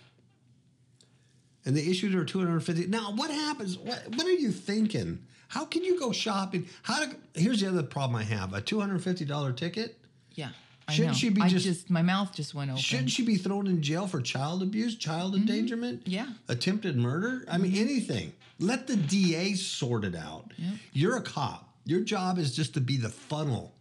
and 1.65 1.76
they 1.76 1.82
issued 1.88 2.13
her 2.13 2.24
250. 2.24 2.88
Now, 2.88 3.11
what 3.13 3.32
happens? 3.32 3.78
What, 3.78 4.03
what 4.15 4.28
are 4.28 4.32
you 4.32 4.51
thinking? 4.51 5.26
How 5.47 5.65
can 5.65 5.84
you 5.84 5.97
go 5.99 6.11
shopping? 6.11 6.68
How 6.84 7.05
to? 7.05 7.15
Here's 7.34 7.61
the 7.61 7.68
other 7.70 7.82
problem 7.84 8.15
I 8.18 8.24
have: 8.24 8.53
a 8.53 8.61
250 8.61 9.26
dollar 9.26 9.51
ticket. 9.53 9.97
Yeah. 10.36 10.49
I 10.88 10.94
Shouldn't 10.94 11.14
know. 11.14 11.18
she 11.18 11.30
be 11.30 11.42
I 11.42 11.50
just- 11.50 11.90
my 11.90 12.02
mouth 12.02 12.34
just 12.34 12.54
went 12.54 12.72
open. 12.72 12.82
Shouldn't 12.82 13.10
she 13.12 13.24
be 13.26 13.36
thrown 13.36 13.68
in 13.68 13.82
jail 13.82 14.08
for 14.08 14.22
child 14.22 14.64
abuse, 14.64 14.96
child 14.96 15.36
endangerment? 15.36 16.02
Mm-hmm. 16.06 16.12
Yeah. 16.12 16.24
Mm-hmm. 16.26 16.52
Attempted 16.52 16.96
murder? 16.96 17.44
I 17.50 17.58
mean, 17.58 17.76
anything. 17.76 18.32
Let 18.60 18.88
the 18.88 18.96
DA 18.96 19.54
sort 19.56 20.06
it 20.06 20.16
out. 20.16 20.52
Yep. 20.58 20.74
You're 20.94 21.18
a 21.18 21.22
cop. 21.22 21.74
Your 21.86 22.02
job 22.02 22.38
is 22.38 22.56
just 22.56 22.74
to 22.76 22.82
be 22.82 22.98
the 22.98 23.10
funnel 23.10 23.74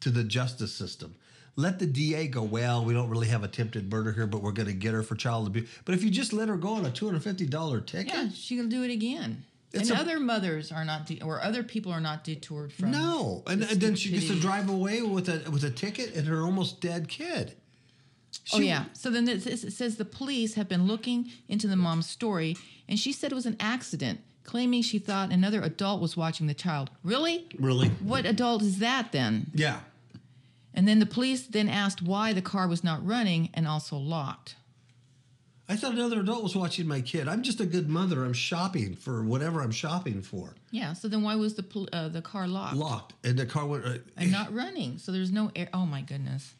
to 0.00 0.10
the 0.10 0.24
justice 0.24 0.72
system. 0.74 1.14
Let 1.56 1.78
the 1.80 1.86
DA 1.86 2.28
go, 2.28 2.42
well, 2.42 2.84
we 2.84 2.92
don't 2.94 3.08
really 3.08 3.26
have 3.28 3.42
attempted 3.42 3.90
murder 3.90 4.12
here, 4.12 4.26
but 4.28 4.42
we're 4.42 4.52
going 4.52 4.68
to 4.68 4.72
get 4.74 4.94
her 4.94 5.02
for 5.02 5.16
child 5.16 5.46
abuse. 5.48 5.68
But 5.84 5.94
if 5.96 6.04
you 6.04 6.10
just 6.10 6.32
let 6.32 6.48
her 6.48 6.56
go 6.56 6.74
on 6.74 6.86
a 6.86 6.90
$250 6.90 7.84
ticket, 7.86 8.12
Yeah, 8.14 8.28
she'll 8.32 8.68
do 8.68 8.82
it 8.84 8.90
again. 8.92 9.44
It's 9.72 9.90
and 9.90 9.98
a- 9.98 10.00
other 10.00 10.18
mothers 10.18 10.72
are 10.72 10.84
not, 10.84 11.06
de- 11.06 11.20
or 11.20 11.42
other 11.42 11.62
people 11.62 11.92
are 11.92 12.00
not 12.00 12.24
detoured 12.24 12.72
from. 12.72 12.90
no. 12.90 13.42
And, 13.46 13.62
the 13.62 13.70
and 13.70 13.80
then 13.80 13.94
she 13.96 14.10
gets 14.10 14.28
to 14.28 14.40
drive 14.40 14.68
away 14.68 15.02
with 15.02 15.28
a, 15.28 15.50
with 15.50 15.64
a 15.64 15.70
ticket 15.70 16.14
and 16.14 16.26
her 16.26 16.40
almost 16.42 16.80
dead 16.80 17.08
kid. 17.08 17.54
Oh 18.52 18.60
yeah. 18.60 18.84
So 18.92 19.10
then 19.10 19.28
it 19.28 19.40
says 19.42 19.96
the 19.96 20.04
police 20.04 20.54
have 20.54 20.68
been 20.68 20.86
looking 20.86 21.30
into 21.48 21.66
the 21.66 21.76
mom's 21.76 22.08
story, 22.08 22.56
and 22.88 22.98
she 22.98 23.12
said 23.12 23.32
it 23.32 23.34
was 23.34 23.46
an 23.46 23.56
accident, 23.60 24.20
claiming 24.44 24.82
she 24.82 24.98
thought 24.98 25.32
another 25.32 25.60
adult 25.62 26.00
was 26.00 26.16
watching 26.16 26.46
the 26.46 26.54
child. 26.54 26.90
Really? 27.02 27.46
Really? 27.58 27.88
What 28.00 28.24
adult 28.26 28.62
is 28.62 28.78
that 28.78 29.12
then? 29.12 29.50
Yeah. 29.54 29.80
And 30.74 30.86
then 30.86 30.98
the 30.98 31.06
police 31.06 31.42
then 31.46 31.68
asked 31.68 32.02
why 32.02 32.32
the 32.32 32.42
car 32.42 32.68
was 32.68 32.84
not 32.84 33.04
running 33.04 33.50
and 33.54 33.66
also 33.66 33.96
locked. 33.96 34.56
I 35.70 35.76
thought 35.76 35.92
another 35.92 36.20
adult 36.20 36.42
was 36.42 36.56
watching 36.56 36.86
my 36.88 37.02
kid. 37.02 37.28
I'm 37.28 37.42
just 37.42 37.60
a 37.60 37.66
good 37.66 37.88
mother. 37.90 38.24
I'm 38.24 38.32
shopping 38.32 38.96
for 38.96 39.22
whatever 39.22 39.60
I'm 39.60 39.70
shopping 39.70 40.22
for. 40.22 40.54
Yeah. 40.70 40.94
So 40.94 41.08
then 41.08 41.22
why 41.22 41.34
was 41.34 41.54
the 41.54 41.88
uh, 41.92 42.08
the 42.08 42.22
car 42.22 42.48
locked 42.48 42.76
Locked, 42.76 43.12
and 43.22 43.38
the 43.38 43.44
car 43.46 43.66
went. 43.66 43.84
Uh, 43.84 43.98
and 44.16 44.32
not 44.32 44.52
running? 44.54 44.96
So 44.98 45.12
there's 45.12 45.30
no 45.30 45.50
air. 45.54 45.68
Oh 45.74 45.84
my 45.84 46.00
goodness. 46.00 46.54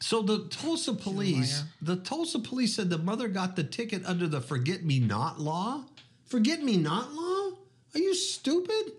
so 0.00 0.22
the 0.22 0.46
Tulsa 0.48 0.94
police, 0.94 1.64
the 1.82 1.96
Tulsa 1.96 2.38
police 2.38 2.74
said 2.74 2.88
the 2.88 2.96
mother 2.98 3.28
got 3.28 3.54
the 3.56 3.64
ticket 3.64 4.02
under 4.06 4.26
the 4.26 4.40
"Forget 4.40 4.82
Me 4.82 4.98
Not" 4.98 5.38
law. 5.40 5.84
Forget 6.24 6.62
Me 6.62 6.76
Not 6.78 7.12
law? 7.12 7.50
Are 7.94 7.98
you 7.98 8.14
stupid? 8.14 8.92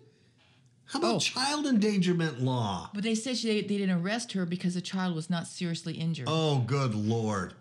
How 0.85 0.99
about 0.99 1.15
Oh. 1.15 1.19
child 1.19 1.65
endangerment 1.67 2.41
law? 2.41 2.89
But 2.93 3.03
they 3.03 3.13
said 3.13 3.37
she, 3.37 3.61
they 3.61 3.77
didn't 3.77 4.01
arrest 4.01 4.31
her 4.33 4.45
because 4.45 4.73
the 4.73 4.81
child 4.81 5.15
was 5.15 5.29
not 5.29 5.45
seriously 5.47 5.93
injured. 5.93 6.25
Oh, 6.27 6.59
good 6.65 6.95
lord! 6.95 7.53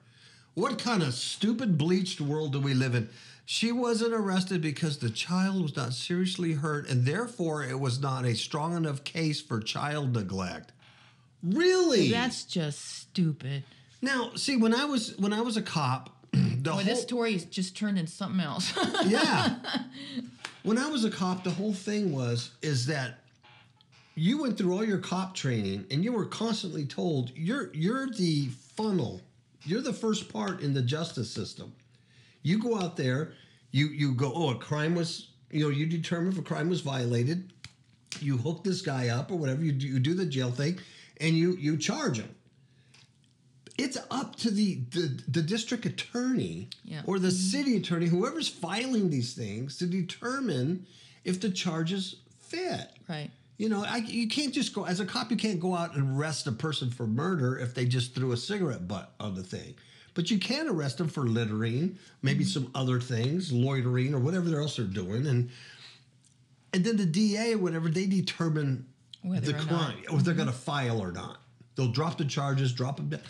What 0.59 0.80
kind 0.80 1.04
of 1.04 1.14
stupid 1.14 1.78
bleached 1.78 2.20
world 2.20 2.50
do 2.50 2.59
we 2.59 2.74
live 2.74 2.96
in? 2.96 3.09
She 3.46 3.70
wasn't 3.70 4.12
arrested 4.12 4.61
because 4.61 4.98
the 4.98 5.09
child 5.09 5.62
was 5.62 5.76
not 5.76 5.92
seriously 5.92 6.54
hurt, 6.54 6.88
and 6.88 7.06
therefore 7.06 7.62
it 7.62 7.78
was 7.78 8.00
not 8.00 8.24
a 8.24 8.34
strong 8.34 8.76
enough 8.76 9.04
case 9.04 9.40
for 9.40 9.61
child 9.61 10.14
neglect. 10.14 10.72
Really? 11.44 12.11
That's 12.11 12.42
just 12.42 12.84
stupid. 12.84 13.62
now, 14.02 14.32
see, 14.34 14.56
when 14.56 14.74
I 14.74 14.84
was 14.84 15.16
when 15.16 15.32
I 15.32 15.42
was 15.42 15.56
a 15.56 15.62
cop, 15.62 16.11
the 16.32 16.56
Boy, 16.56 16.70
whole 16.70 16.82
this 16.82 17.02
story 17.02 17.36
is 17.36 17.44
just 17.44 17.76
turned 17.76 17.96
into 17.96 18.11
something 18.11 18.40
else. 18.40 18.74
yeah, 19.06 19.59
when 20.64 20.76
I 20.76 20.88
was 20.88 21.04
a 21.04 21.11
cop, 21.11 21.44
the 21.44 21.50
whole 21.50 21.72
thing 21.72 22.11
was 22.11 22.50
is 22.62 22.86
that 22.86 23.20
you 24.16 24.42
went 24.42 24.59
through 24.59 24.74
all 24.74 24.84
your 24.84 24.98
cop 24.98 25.36
training, 25.36 25.86
and 25.92 26.02
you 26.02 26.12
were 26.12 26.26
constantly 26.26 26.84
told 26.84 27.30
you're 27.36 27.72
you're 27.72 28.11
the 28.11 28.48
funnel, 28.76 29.20
you're 29.68 29.82
the 29.82 29.92
first 29.92 30.32
part 30.32 30.60
in 30.60 30.74
the 30.74 30.82
justice 30.82 31.30
system. 31.30 31.72
You 32.42 32.58
go 32.58 32.78
out 32.78 32.96
there, 32.96 33.32
you 33.70 33.88
you 33.88 34.14
go, 34.14 34.32
oh, 34.34 34.50
a 34.50 34.54
crime 34.56 34.94
was, 34.94 35.28
you 35.50 35.62
know, 35.62 35.68
you 35.70 35.86
determine 35.86 36.32
if 36.32 36.38
a 36.38 36.42
crime 36.42 36.68
was 36.68 36.80
violated, 36.80 37.52
you 38.20 38.36
hook 38.38 38.64
this 38.64 38.80
guy 38.80 39.08
up 39.08 39.30
or 39.30 39.36
whatever, 39.36 39.62
you 39.62 39.72
do, 39.72 39.86
you 39.86 39.98
do 39.98 40.14
the 40.14 40.24
jail 40.26 40.50
thing, 40.50 40.78
and 41.20 41.36
you 41.36 41.54
you 41.56 41.76
charge 41.76 42.18
him. 42.18 42.34
It's 43.76 43.98
up 44.10 44.36
to 44.36 44.50
the 44.50 44.80
the, 44.90 45.20
the 45.28 45.42
district 45.42 45.84
attorney 45.86 46.68
Yeah. 46.84 47.02
or 47.06 47.18
the 47.18 47.30
city 47.30 47.76
attorney, 47.76 48.06
whoever's 48.06 48.48
filing 48.48 49.10
these 49.10 49.34
things, 49.34 49.76
to 49.78 49.86
determine 49.86 50.86
if 51.24 51.40
the 51.40 51.50
charges 51.50 52.16
fit. 52.40 52.90
right. 53.08 53.30
You 53.59 53.68
know, 53.68 53.84
I, 53.84 53.96
you 53.98 54.28
can't 54.28 54.54
just 54.54 54.72
go 54.72 54.86
as 54.86 55.00
a 55.00 55.04
cop. 55.04 55.30
You 55.32 55.36
can't 55.36 55.59
go 55.59 55.74
out 55.74 55.94
and 55.94 56.16
arrest 56.16 56.46
a 56.46 56.52
person 56.52 56.90
for 56.90 57.09
murder 57.09 57.59
if 57.59 57.74
they 57.74 57.84
just 57.84 58.14
threw 58.14 58.30
a 58.30 58.36
cigarette 58.36 58.86
butt 58.86 59.12
on 59.18 59.34
the 59.34 59.42
thing. 59.42 59.74
But 60.14 60.30
you 60.30 60.38
can 60.38 60.68
arrest 60.68 60.98
them 60.98 61.09
for 61.09 61.22
littering, 61.22 61.98
maybe 62.22 62.44
mm-hmm. 62.44 62.50
some 62.50 62.70
other 62.74 63.00
things, 63.00 63.52
loitering, 63.52 64.14
or 64.14 64.20
whatever 64.20 64.61
else 64.61 64.76
they're 64.76 64.86
doing, 64.86 65.26
and 65.26 65.50
and 66.72 66.84
then 66.84 66.96
the 66.96 67.06
DA 67.06 67.54
or 67.54 67.59
whatever 67.59 67.88
they 67.88 68.06
determine 68.06 68.86
Whether 69.22 69.52
the 69.52 69.59
or 69.59 69.64
not. 69.64 69.68
crime, 69.68 69.96
if 69.98 70.09
they're 70.09 70.18
mm-hmm. 70.18 70.36
going 70.36 70.46
to 70.46 70.52
file 70.52 71.00
or 71.00 71.12
not. 71.12 71.40
They'll 71.74 71.92
drop 71.92 72.18
the 72.18 72.24
charges, 72.24 72.72
drop 72.72 72.96
them. 72.96 73.20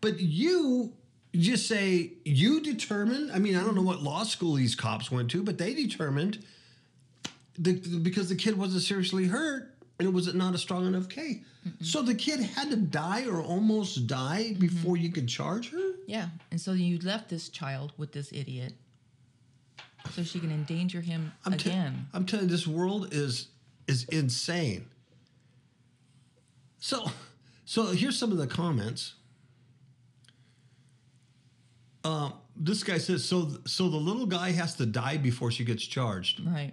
But 0.00 0.20
you 0.20 0.92
just 1.34 1.66
say 1.66 2.12
you 2.24 2.60
determine. 2.60 3.30
I 3.32 3.38
mean, 3.38 3.56
I 3.56 3.60
don't 3.60 3.74
know 3.74 3.82
what 3.82 4.02
law 4.02 4.22
school 4.22 4.54
these 4.54 4.74
cops 4.74 5.10
went 5.10 5.30
to, 5.32 5.42
but 5.42 5.58
they 5.58 5.74
determined 5.74 6.44
the, 7.58 7.98
because 7.98 8.28
the 8.28 8.36
kid 8.36 8.58
wasn't 8.58 8.82
seriously 8.82 9.26
hurt 9.26 9.74
and 9.98 10.06
it 10.06 10.12
was 10.12 10.32
not 10.34 10.54
a 10.54 10.58
strong 10.58 10.86
enough 10.86 11.08
case. 11.08 11.38
So 11.80 12.02
the 12.02 12.14
kid 12.14 12.40
had 12.40 12.70
to 12.70 12.76
die 12.76 13.26
or 13.26 13.42
almost 13.42 14.06
die 14.06 14.54
before 14.58 14.96
you 14.96 15.10
could 15.10 15.26
charge 15.26 15.70
her. 15.72 15.92
Yeah. 16.06 16.28
And 16.50 16.60
so 16.60 16.72
you 16.72 16.98
left 16.98 17.28
this 17.28 17.48
child 17.48 17.92
with 17.96 18.12
this 18.12 18.32
idiot 18.32 18.74
so 20.12 20.22
she 20.22 20.38
can 20.38 20.50
endanger 20.50 21.00
him 21.00 21.32
I'm 21.44 21.54
again. 21.54 22.06
I'm 22.12 22.26
telling 22.26 22.46
you, 22.46 22.50
this 22.50 22.66
world 22.66 23.12
is 23.12 23.48
is 23.88 24.04
insane. 24.04 24.86
So, 26.78 27.10
so 27.64 27.86
here's 27.86 28.18
some 28.18 28.32
of 28.32 28.38
the 28.38 28.46
comments. 28.46 29.14
Um, 32.04 32.34
this 32.54 32.84
guy 32.84 32.98
says, 32.98 33.24
so 33.24 33.58
so 33.66 33.88
the 33.88 33.96
little 33.96 34.26
guy 34.26 34.52
has 34.52 34.76
to 34.76 34.86
die 34.86 35.16
before 35.16 35.50
she 35.50 35.64
gets 35.64 35.84
charged. 35.84 36.40
right. 36.46 36.72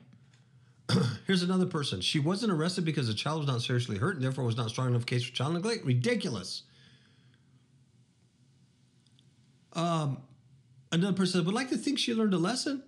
Here's 1.28 1.44
another 1.44 1.66
person. 1.66 2.02
She 2.02 2.20
wasn't 2.20 2.52
arrested 2.52 2.86
because 2.86 3.08
the 3.08 3.14
child 3.14 3.40
was 3.40 3.48
not 3.48 3.62
seriously 3.62 3.98
hurt 3.98 4.16
and 4.16 4.24
therefore 4.24 4.44
was 4.44 4.58
not 4.58 4.70
strong 4.70 4.90
enough 4.90 5.06
case 5.06 5.24
for 5.24 5.34
child 5.34 5.54
neglect. 5.54 5.86
Ridiculous. 5.86 6.64
Um, 9.74 10.22
another 10.92 11.14
person 11.14 11.40
said, 11.40 11.46
would 11.46 11.56
like 11.56 11.70
to 11.70 11.78
think 11.78 11.98
she 11.98 12.14
learned 12.14 12.34
a 12.34 12.38
lesson, 12.38 12.84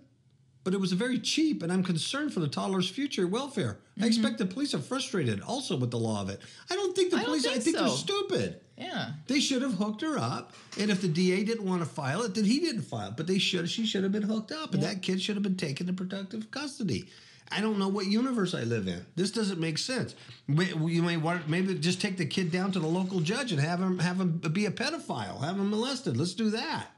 but 0.62 0.74
it 0.74 0.80
was 0.80 0.92
a 0.92 0.96
very 0.96 1.18
cheap 1.18 1.62
and 1.62 1.72
I'm 1.72 1.82
concerned 1.82 2.32
for 2.32 2.40
the 2.40 2.48
toddler's 2.48 2.88
future 2.88 3.26
welfare. 3.26 3.78
I 4.00 4.06
expect 4.06 4.38
the 4.38 4.46
police 4.46 4.74
are 4.74 4.78
frustrated 4.78 5.40
also 5.40 5.76
with 5.76 5.90
the 5.90 5.98
law 5.98 6.20
of 6.20 6.28
it. 6.28 6.40
I 6.70 6.74
don't 6.74 6.94
think 6.94 7.10
the 7.10 7.16
I 7.16 7.24
police, 7.24 7.46
I 7.46 7.52
think 7.52 7.64
think 7.64 7.78
they're 7.78 7.88
stupid. 7.88 8.60
Yeah. 8.76 9.12
They 9.26 9.40
should 9.40 9.62
have 9.62 9.74
hooked 9.74 10.02
her 10.02 10.18
up, 10.18 10.52
and 10.78 10.90
if 10.90 11.00
the 11.00 11.08
DA 11.08 11.44
didn't 11.44 11.64
want 11.64 11.80
to 11.80 11.88
file 11.88 12.22
it, 12.22 12.34
then 12.34 12.44
he 12.44 12.60
didn't 12.60 12.82
file 12.82 13.08
it. 13.08 13.16
But 13.16 13.26
they 13.26 13.38
should. 13.38 13.70
She 13.70 13.86
should 13.86 14.02
have 14.02 14.12
been 14.12 14.22
hooked 14.22 14.52
up, 14.52 14.74
and 14.74 14.82
that 14.82 15.00
kid 15.00 15.22
should 15.22 15.34
have 15.36 15.42
been 15.42 15.56
taken 15.56 15.86
to 15.86 15.94
protective 15.94 16.50
custody. 16.50 17.08
I 17.52 17.60
don't 17.60 17.78
know 17.78 17.88
what 17.88 18.06
universe 18.06 18.54
I 18.54 18.62
live 18.62 18.88
in. 18.88 19.04
This 19.14 19.30
doesn't 19.30 19.60
make 19.60 19.78
sense. 19.78 20.14
You 20.48 21.02
may 21.02 21.16
want 21.16 21.48
maybe 21.48 21.74
just 21.74 22.00
take 22.00 22.16
the 22.16 22.26
kid 22.26 22.50
down 22.50 22.72
to 22.72 22.80
the 22.80 22.86
local 22.86 23.20
judge 23.20 23.52
and 23.52 23.60
have 23.60 23.80
him 23.80 23.98
have 24.00 24.20
him 24.20 24.38
be 24.38 24.66
a 24.66 24.70
pedophile, 24.70 25.40
have 25.44 25.56
him 25.56 25.70
molested. 25.70 26.16
Let's 26.16 26.34
do 26.34 26.50
that. 26.50 26.88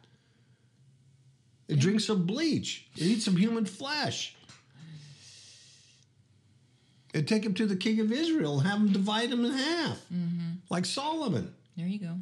And 1.68 1.78
drink 1.78 2.00
some 2.00 2.24
bleach. 2.24 2.88
And 2.94 3.06
eat 3.06 3.22
some 3.22 3.36
human 3.36 3.66
flesh. 3.66 4.34
And 7.14 7.26
take 7.28 7.44
him 7.44 7.54
to 7.54 7.66
the 7.66 7.76
king 7.76 8.00
of 8.00 8.12
Israel 8.12 8.58
and 8.58 8.68
have 8.68 8.80
him 8.80 8.92
divide 8.92 9.30
him 9.30 9.44
in 9.44 9.52
half, 9.52 9.98
mm-hmm. 10.12 10.52
like 10.70 10.84
Solomon. 10.84 11.54
There 11.76 11.86
you 11.86 11.98
go. 11.98 12.14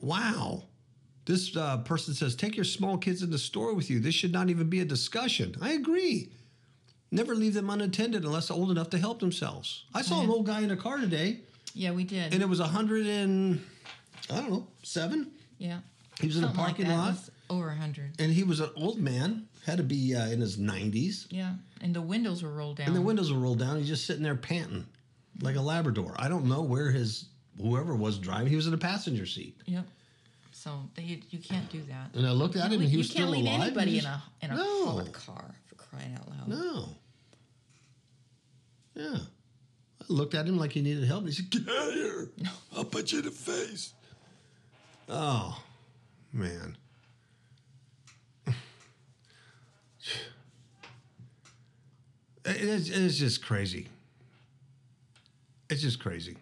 Wow. 0.00 0.64
This 1.26 1.56
uh, 1.56 1.78
person 1.78 2.14
says, 2.14 2.34
take 2.36 2.56
your 2.56 2.64
small 2.64 2.96
kids 2.96 3.22
in 3.22 3.30
the 3.30 3.38
store 3.38 3.74
with 3.74 3.90
you. 3.90 3.98
This 4.00 4.14
should 4.14 4.32
not 4.32 4.48
even 4.48 4.68
be 4.70 4.80
a 4.80 4.84
discussion. 4.84 5.54
I 5.60 5.72
agree. 5.72 6.30
Never 7.10 7.34
leave 7.34 7.54
them 7.54 7.68
unattended 7.68 8.24
unless 8.24 8.50
old 8.50 8.70
enough 8.70 8.90
to 8.90 8.98
help 8.98 9.20
themselves. 9.20 9.84
I 9.94 10.02
saw 10.02 10.22
an 10.22 10.30
old 10.30 10.46
guy 10.46 10.60
in 10.62 10.70
a 10.70 10.76
car 10.76 10.98
today. 10.98 11.40
Yeah, 11.74 11.90
we 11.90 12.04
did. 12.04 12.32
and 12.32 12.42
it 12.42 12.48
was 12.48 12.60
a 12.60 12.66
hundred 12.66 13.06
and 13.06 13.62
I 14.30 14.36
don't 14.36 14.50
know 14.50 14.66
seven. 14.82 15.32
yeah. 15.58 15.80
He 16.20 16.26
was 16.28 16.38
in 16.38 16.44
a 16.44 16.46
Something 16.46 16.62
like 16.64 16.68
parking 16.76 16.88
that. 16.88 16.96
lot. 16.96 17.16
Over 17.50 17.68
a 17.70 17.74
hundred. 17.76 18.12
and 18.18 18.32
he 18.32 18.42
was 18.42 18.60
an 18.60 18.70
old 18.76 18.98
man, 18.98 19.46
had 19.66 19.76
to 19.76 19.82
be 19.84 20.14
uh, 20.16 20.28
in 20.28 20.40
his 20.40 20.56
90s, 20.56 21.26
Yeah, 21.30 21.52
and 21.80 21.94
the 21.94 22.00
windows 22.02 22.42
were 22.42 22.50
rolled 22.52 22.78
down. 22.78 22.86
and 22.88 22.96
the 22.96 23.00
windows 23.02 23.30
were 23.32 23.38
rolled 23.38 23.58
down. 23.60 23.76
He's 23.78 23.86
just 23.88 24.04
sitting 24.06 24.22
there 24.22 24.34
panting 24.34 24.86
like 25.42 25.54
a 25.56 25.60
Labrador. 25.60 26.14
I 26.18 26.28
don't 26.28 26.46
know 26.46 26.62
where 26.62 26.90
his 26.90 27.26
whoever 27.60 27.94
was 27.94 28.18
driving. 28.18 28.48
He 28.48 28.56
was 28.56 28.66
in 28.66 28.74
a 28.74 28.78
passenger 28.78 29.26
seat, 29.26 29.60
Yep. 29.66 29.84
So 30.66 30.72
they, 30.96 31.20
you 31.30 31.38
can't 31.38 31.70
do 31.70 31.80
that. 31.84 32.10
and 32.14 32.26
I 32.26 32.32
looked 32.32 32.56
at 32.56 32.72
him, 32.72 32.80
and 32.80 32.90
he 32.90 32.96
was 32.96 33.08
still 33.08 33.28
alive. 33.28 33.38
you 33.38 33.44
can't 33.44 33.60
leave 33.60 33.76
anybody 33.78 33.98
in 34.00 34.04
a 34.04 34.22
in 34.42 34.50
a 34.50 34.56
No. 34.56 35.04
Car 35.12 35.54
for 35.66 35.74
crying 35.76 36.12
out 36.18 36.28
loud. 36.28 36.48
No. 36.48 36.88
Yeah. 38.96 39.18
I 40.00 40.04
looked 40.08 40.34
at 40.34 40.44
him 40.44 40.58
like 40.58 40.72
he 40.72 40.82
needed 40.82 41.04
help. 41.04 41.24
He 41.24 41.30
said, 41.30 41.50
"Get 41.50 41.68
out 41.68 41.88
of 41.88 41.94
here! 41.94 42.30
I'll 42.76 42.84
punch 42.84 43.12
you 43.12 43.20
in 43.20 43.26
the 43.26 43.30
face." 43.30 43.92
Oh, 45.08 45.62
man. 46.32 46.76
It's, 52.48 52.90
it's 52.90 53.16
just 53.18 53.44
crazy. 53.44 53.88
It's 55.68 55.82
just 55.82 55.98
crazy. 56.00 56.36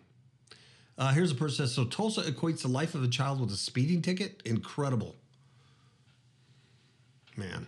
Uh, 0.96 1.12
here's 1.12 1.32
a 1.32 1.34
person 1.34 1.64
that 1.64 1.68
says, 1.68 1.74
so 1.74 1.84
Tulsa 1.84 2.22
equates 2.22 2.62
the 2.62 2.68
life 2.68 2.94
of 2.94 3.02
a 3.02 3.08
child 3.08 3.40
with 3.40 3.50
a 3.50 3.56
speeding 3.56 4.00
ticket. 4.00 4.40
Incredible. 4.44 5.16
Man. 7.36 7.66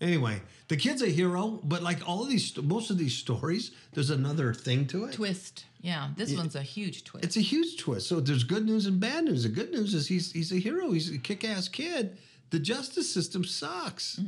Anyway, 0.00 0.42
the 0.68 0.76
kid's 0.76 1.02
a 1.02 1.06
hero, 1.08 1.60
but 1.64 1.82
like 1.82 2.06
all 2.06 2.22
of 2.22 2.28
these, 2.28 2.54
most 2.58 2.90
of 2.90 2.98
these 2.98 3.14
stories, 3.14 3.70
there's 3.92 4.10
another 4.10 4.52
thing 4.52 4.86
to 4.88 5.04
it. 5.04 5.12
Twist. 5.12 5.64
Yeah, 5.80 6.08
this 6.16 6.34
one's 6.34 6.56
a 6.56 6.62
huge 6.62 7.04
twist. 7.04 7.24
It's 7.24 7.36
a 7.36 7.40
huge 7.40 7.78
twist. 7.78 8.08
So 8.08 8.20
there's 8.20 8.44
good 8.44 8.66
news 8.66 8.86
and 8.86 8.98
bad 9.00 9.24
news. 9.24 9.44
The 9.44 9.48
good 9.48 9.70
news 9.70 9.94
is 9.94 10.08
he's 10.08 10.32
he's 10.32 10.52
a 10.52 10.56
hero. 10.56 10.90
He's 10.92 11.10
a 11.14 11.18
kick-ass 11.18 11.68
kid. 11.68 12.18
The 12.50 12.58
justice 12.58 13.12
system 13.12 13.44
sucks. 13.44 14.20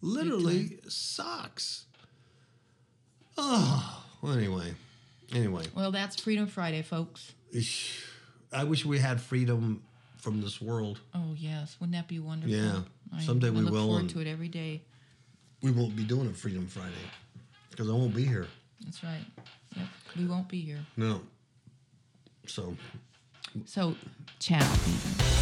Literally 0.00 0.78
sucks. 0.88 1.84
Oh, 3.36 4.04
well, 4.22 4.32
anyway, 4.32 4.74
anyway. 5.32 5.64
well, 5.76 5.92
that's 5.92 6.20
Freedom 6.20 6.46
Friday, 6.46 6.82
folks. 6.82 7.34
I 8.52 8.64
wish 8.64 8.84
we 8.84 8.98
had 8.98 9.20
freedom 9.20 9.82
from 10.16 10.40
this 10.40 10.60
world. 10.60 11.00
Oh 11.14 11.34
yes, 11.36 11.76
wouldn't 11.80 11.96
that 11.96 12.08
be 12.08 12.18
wonderful? 12.18 12.54
Yeah. 12.54 12.80
I, 13.14 13.20
Someday 13.22 13.48
I 13.48 13.50
we 13.50 13.60
look 13.60 13.72
will, 13.72 13.86
forward 13.86 14.08
to 14.10 14.20
it 14.20 14.26
every 14.26 14.48
day. 14.48 14.82
We 15.62 15.70
won't 15.70 15.96
be 15.96 16.04
doing 16.04 16.28
a 16.28 16.32
Freedom 16.32 16.66
Friday 16.66 16.92
because 17.70 17.88
I 17.88 17.92
won't 17.92 18.14
be 18.14 18.24
here. 18.24 18.46
That's 18.84 19.02
right. 19.02 19.24
Yep, 19.76 19.86
we 20.16 20.26
won't 20.26 20.48
be 20.48 20.60
here. 20.60 20.84
No. 20.96 21.22
So 22.46 22.76
So, 23.64 23.94
ciao. 24.38 25.37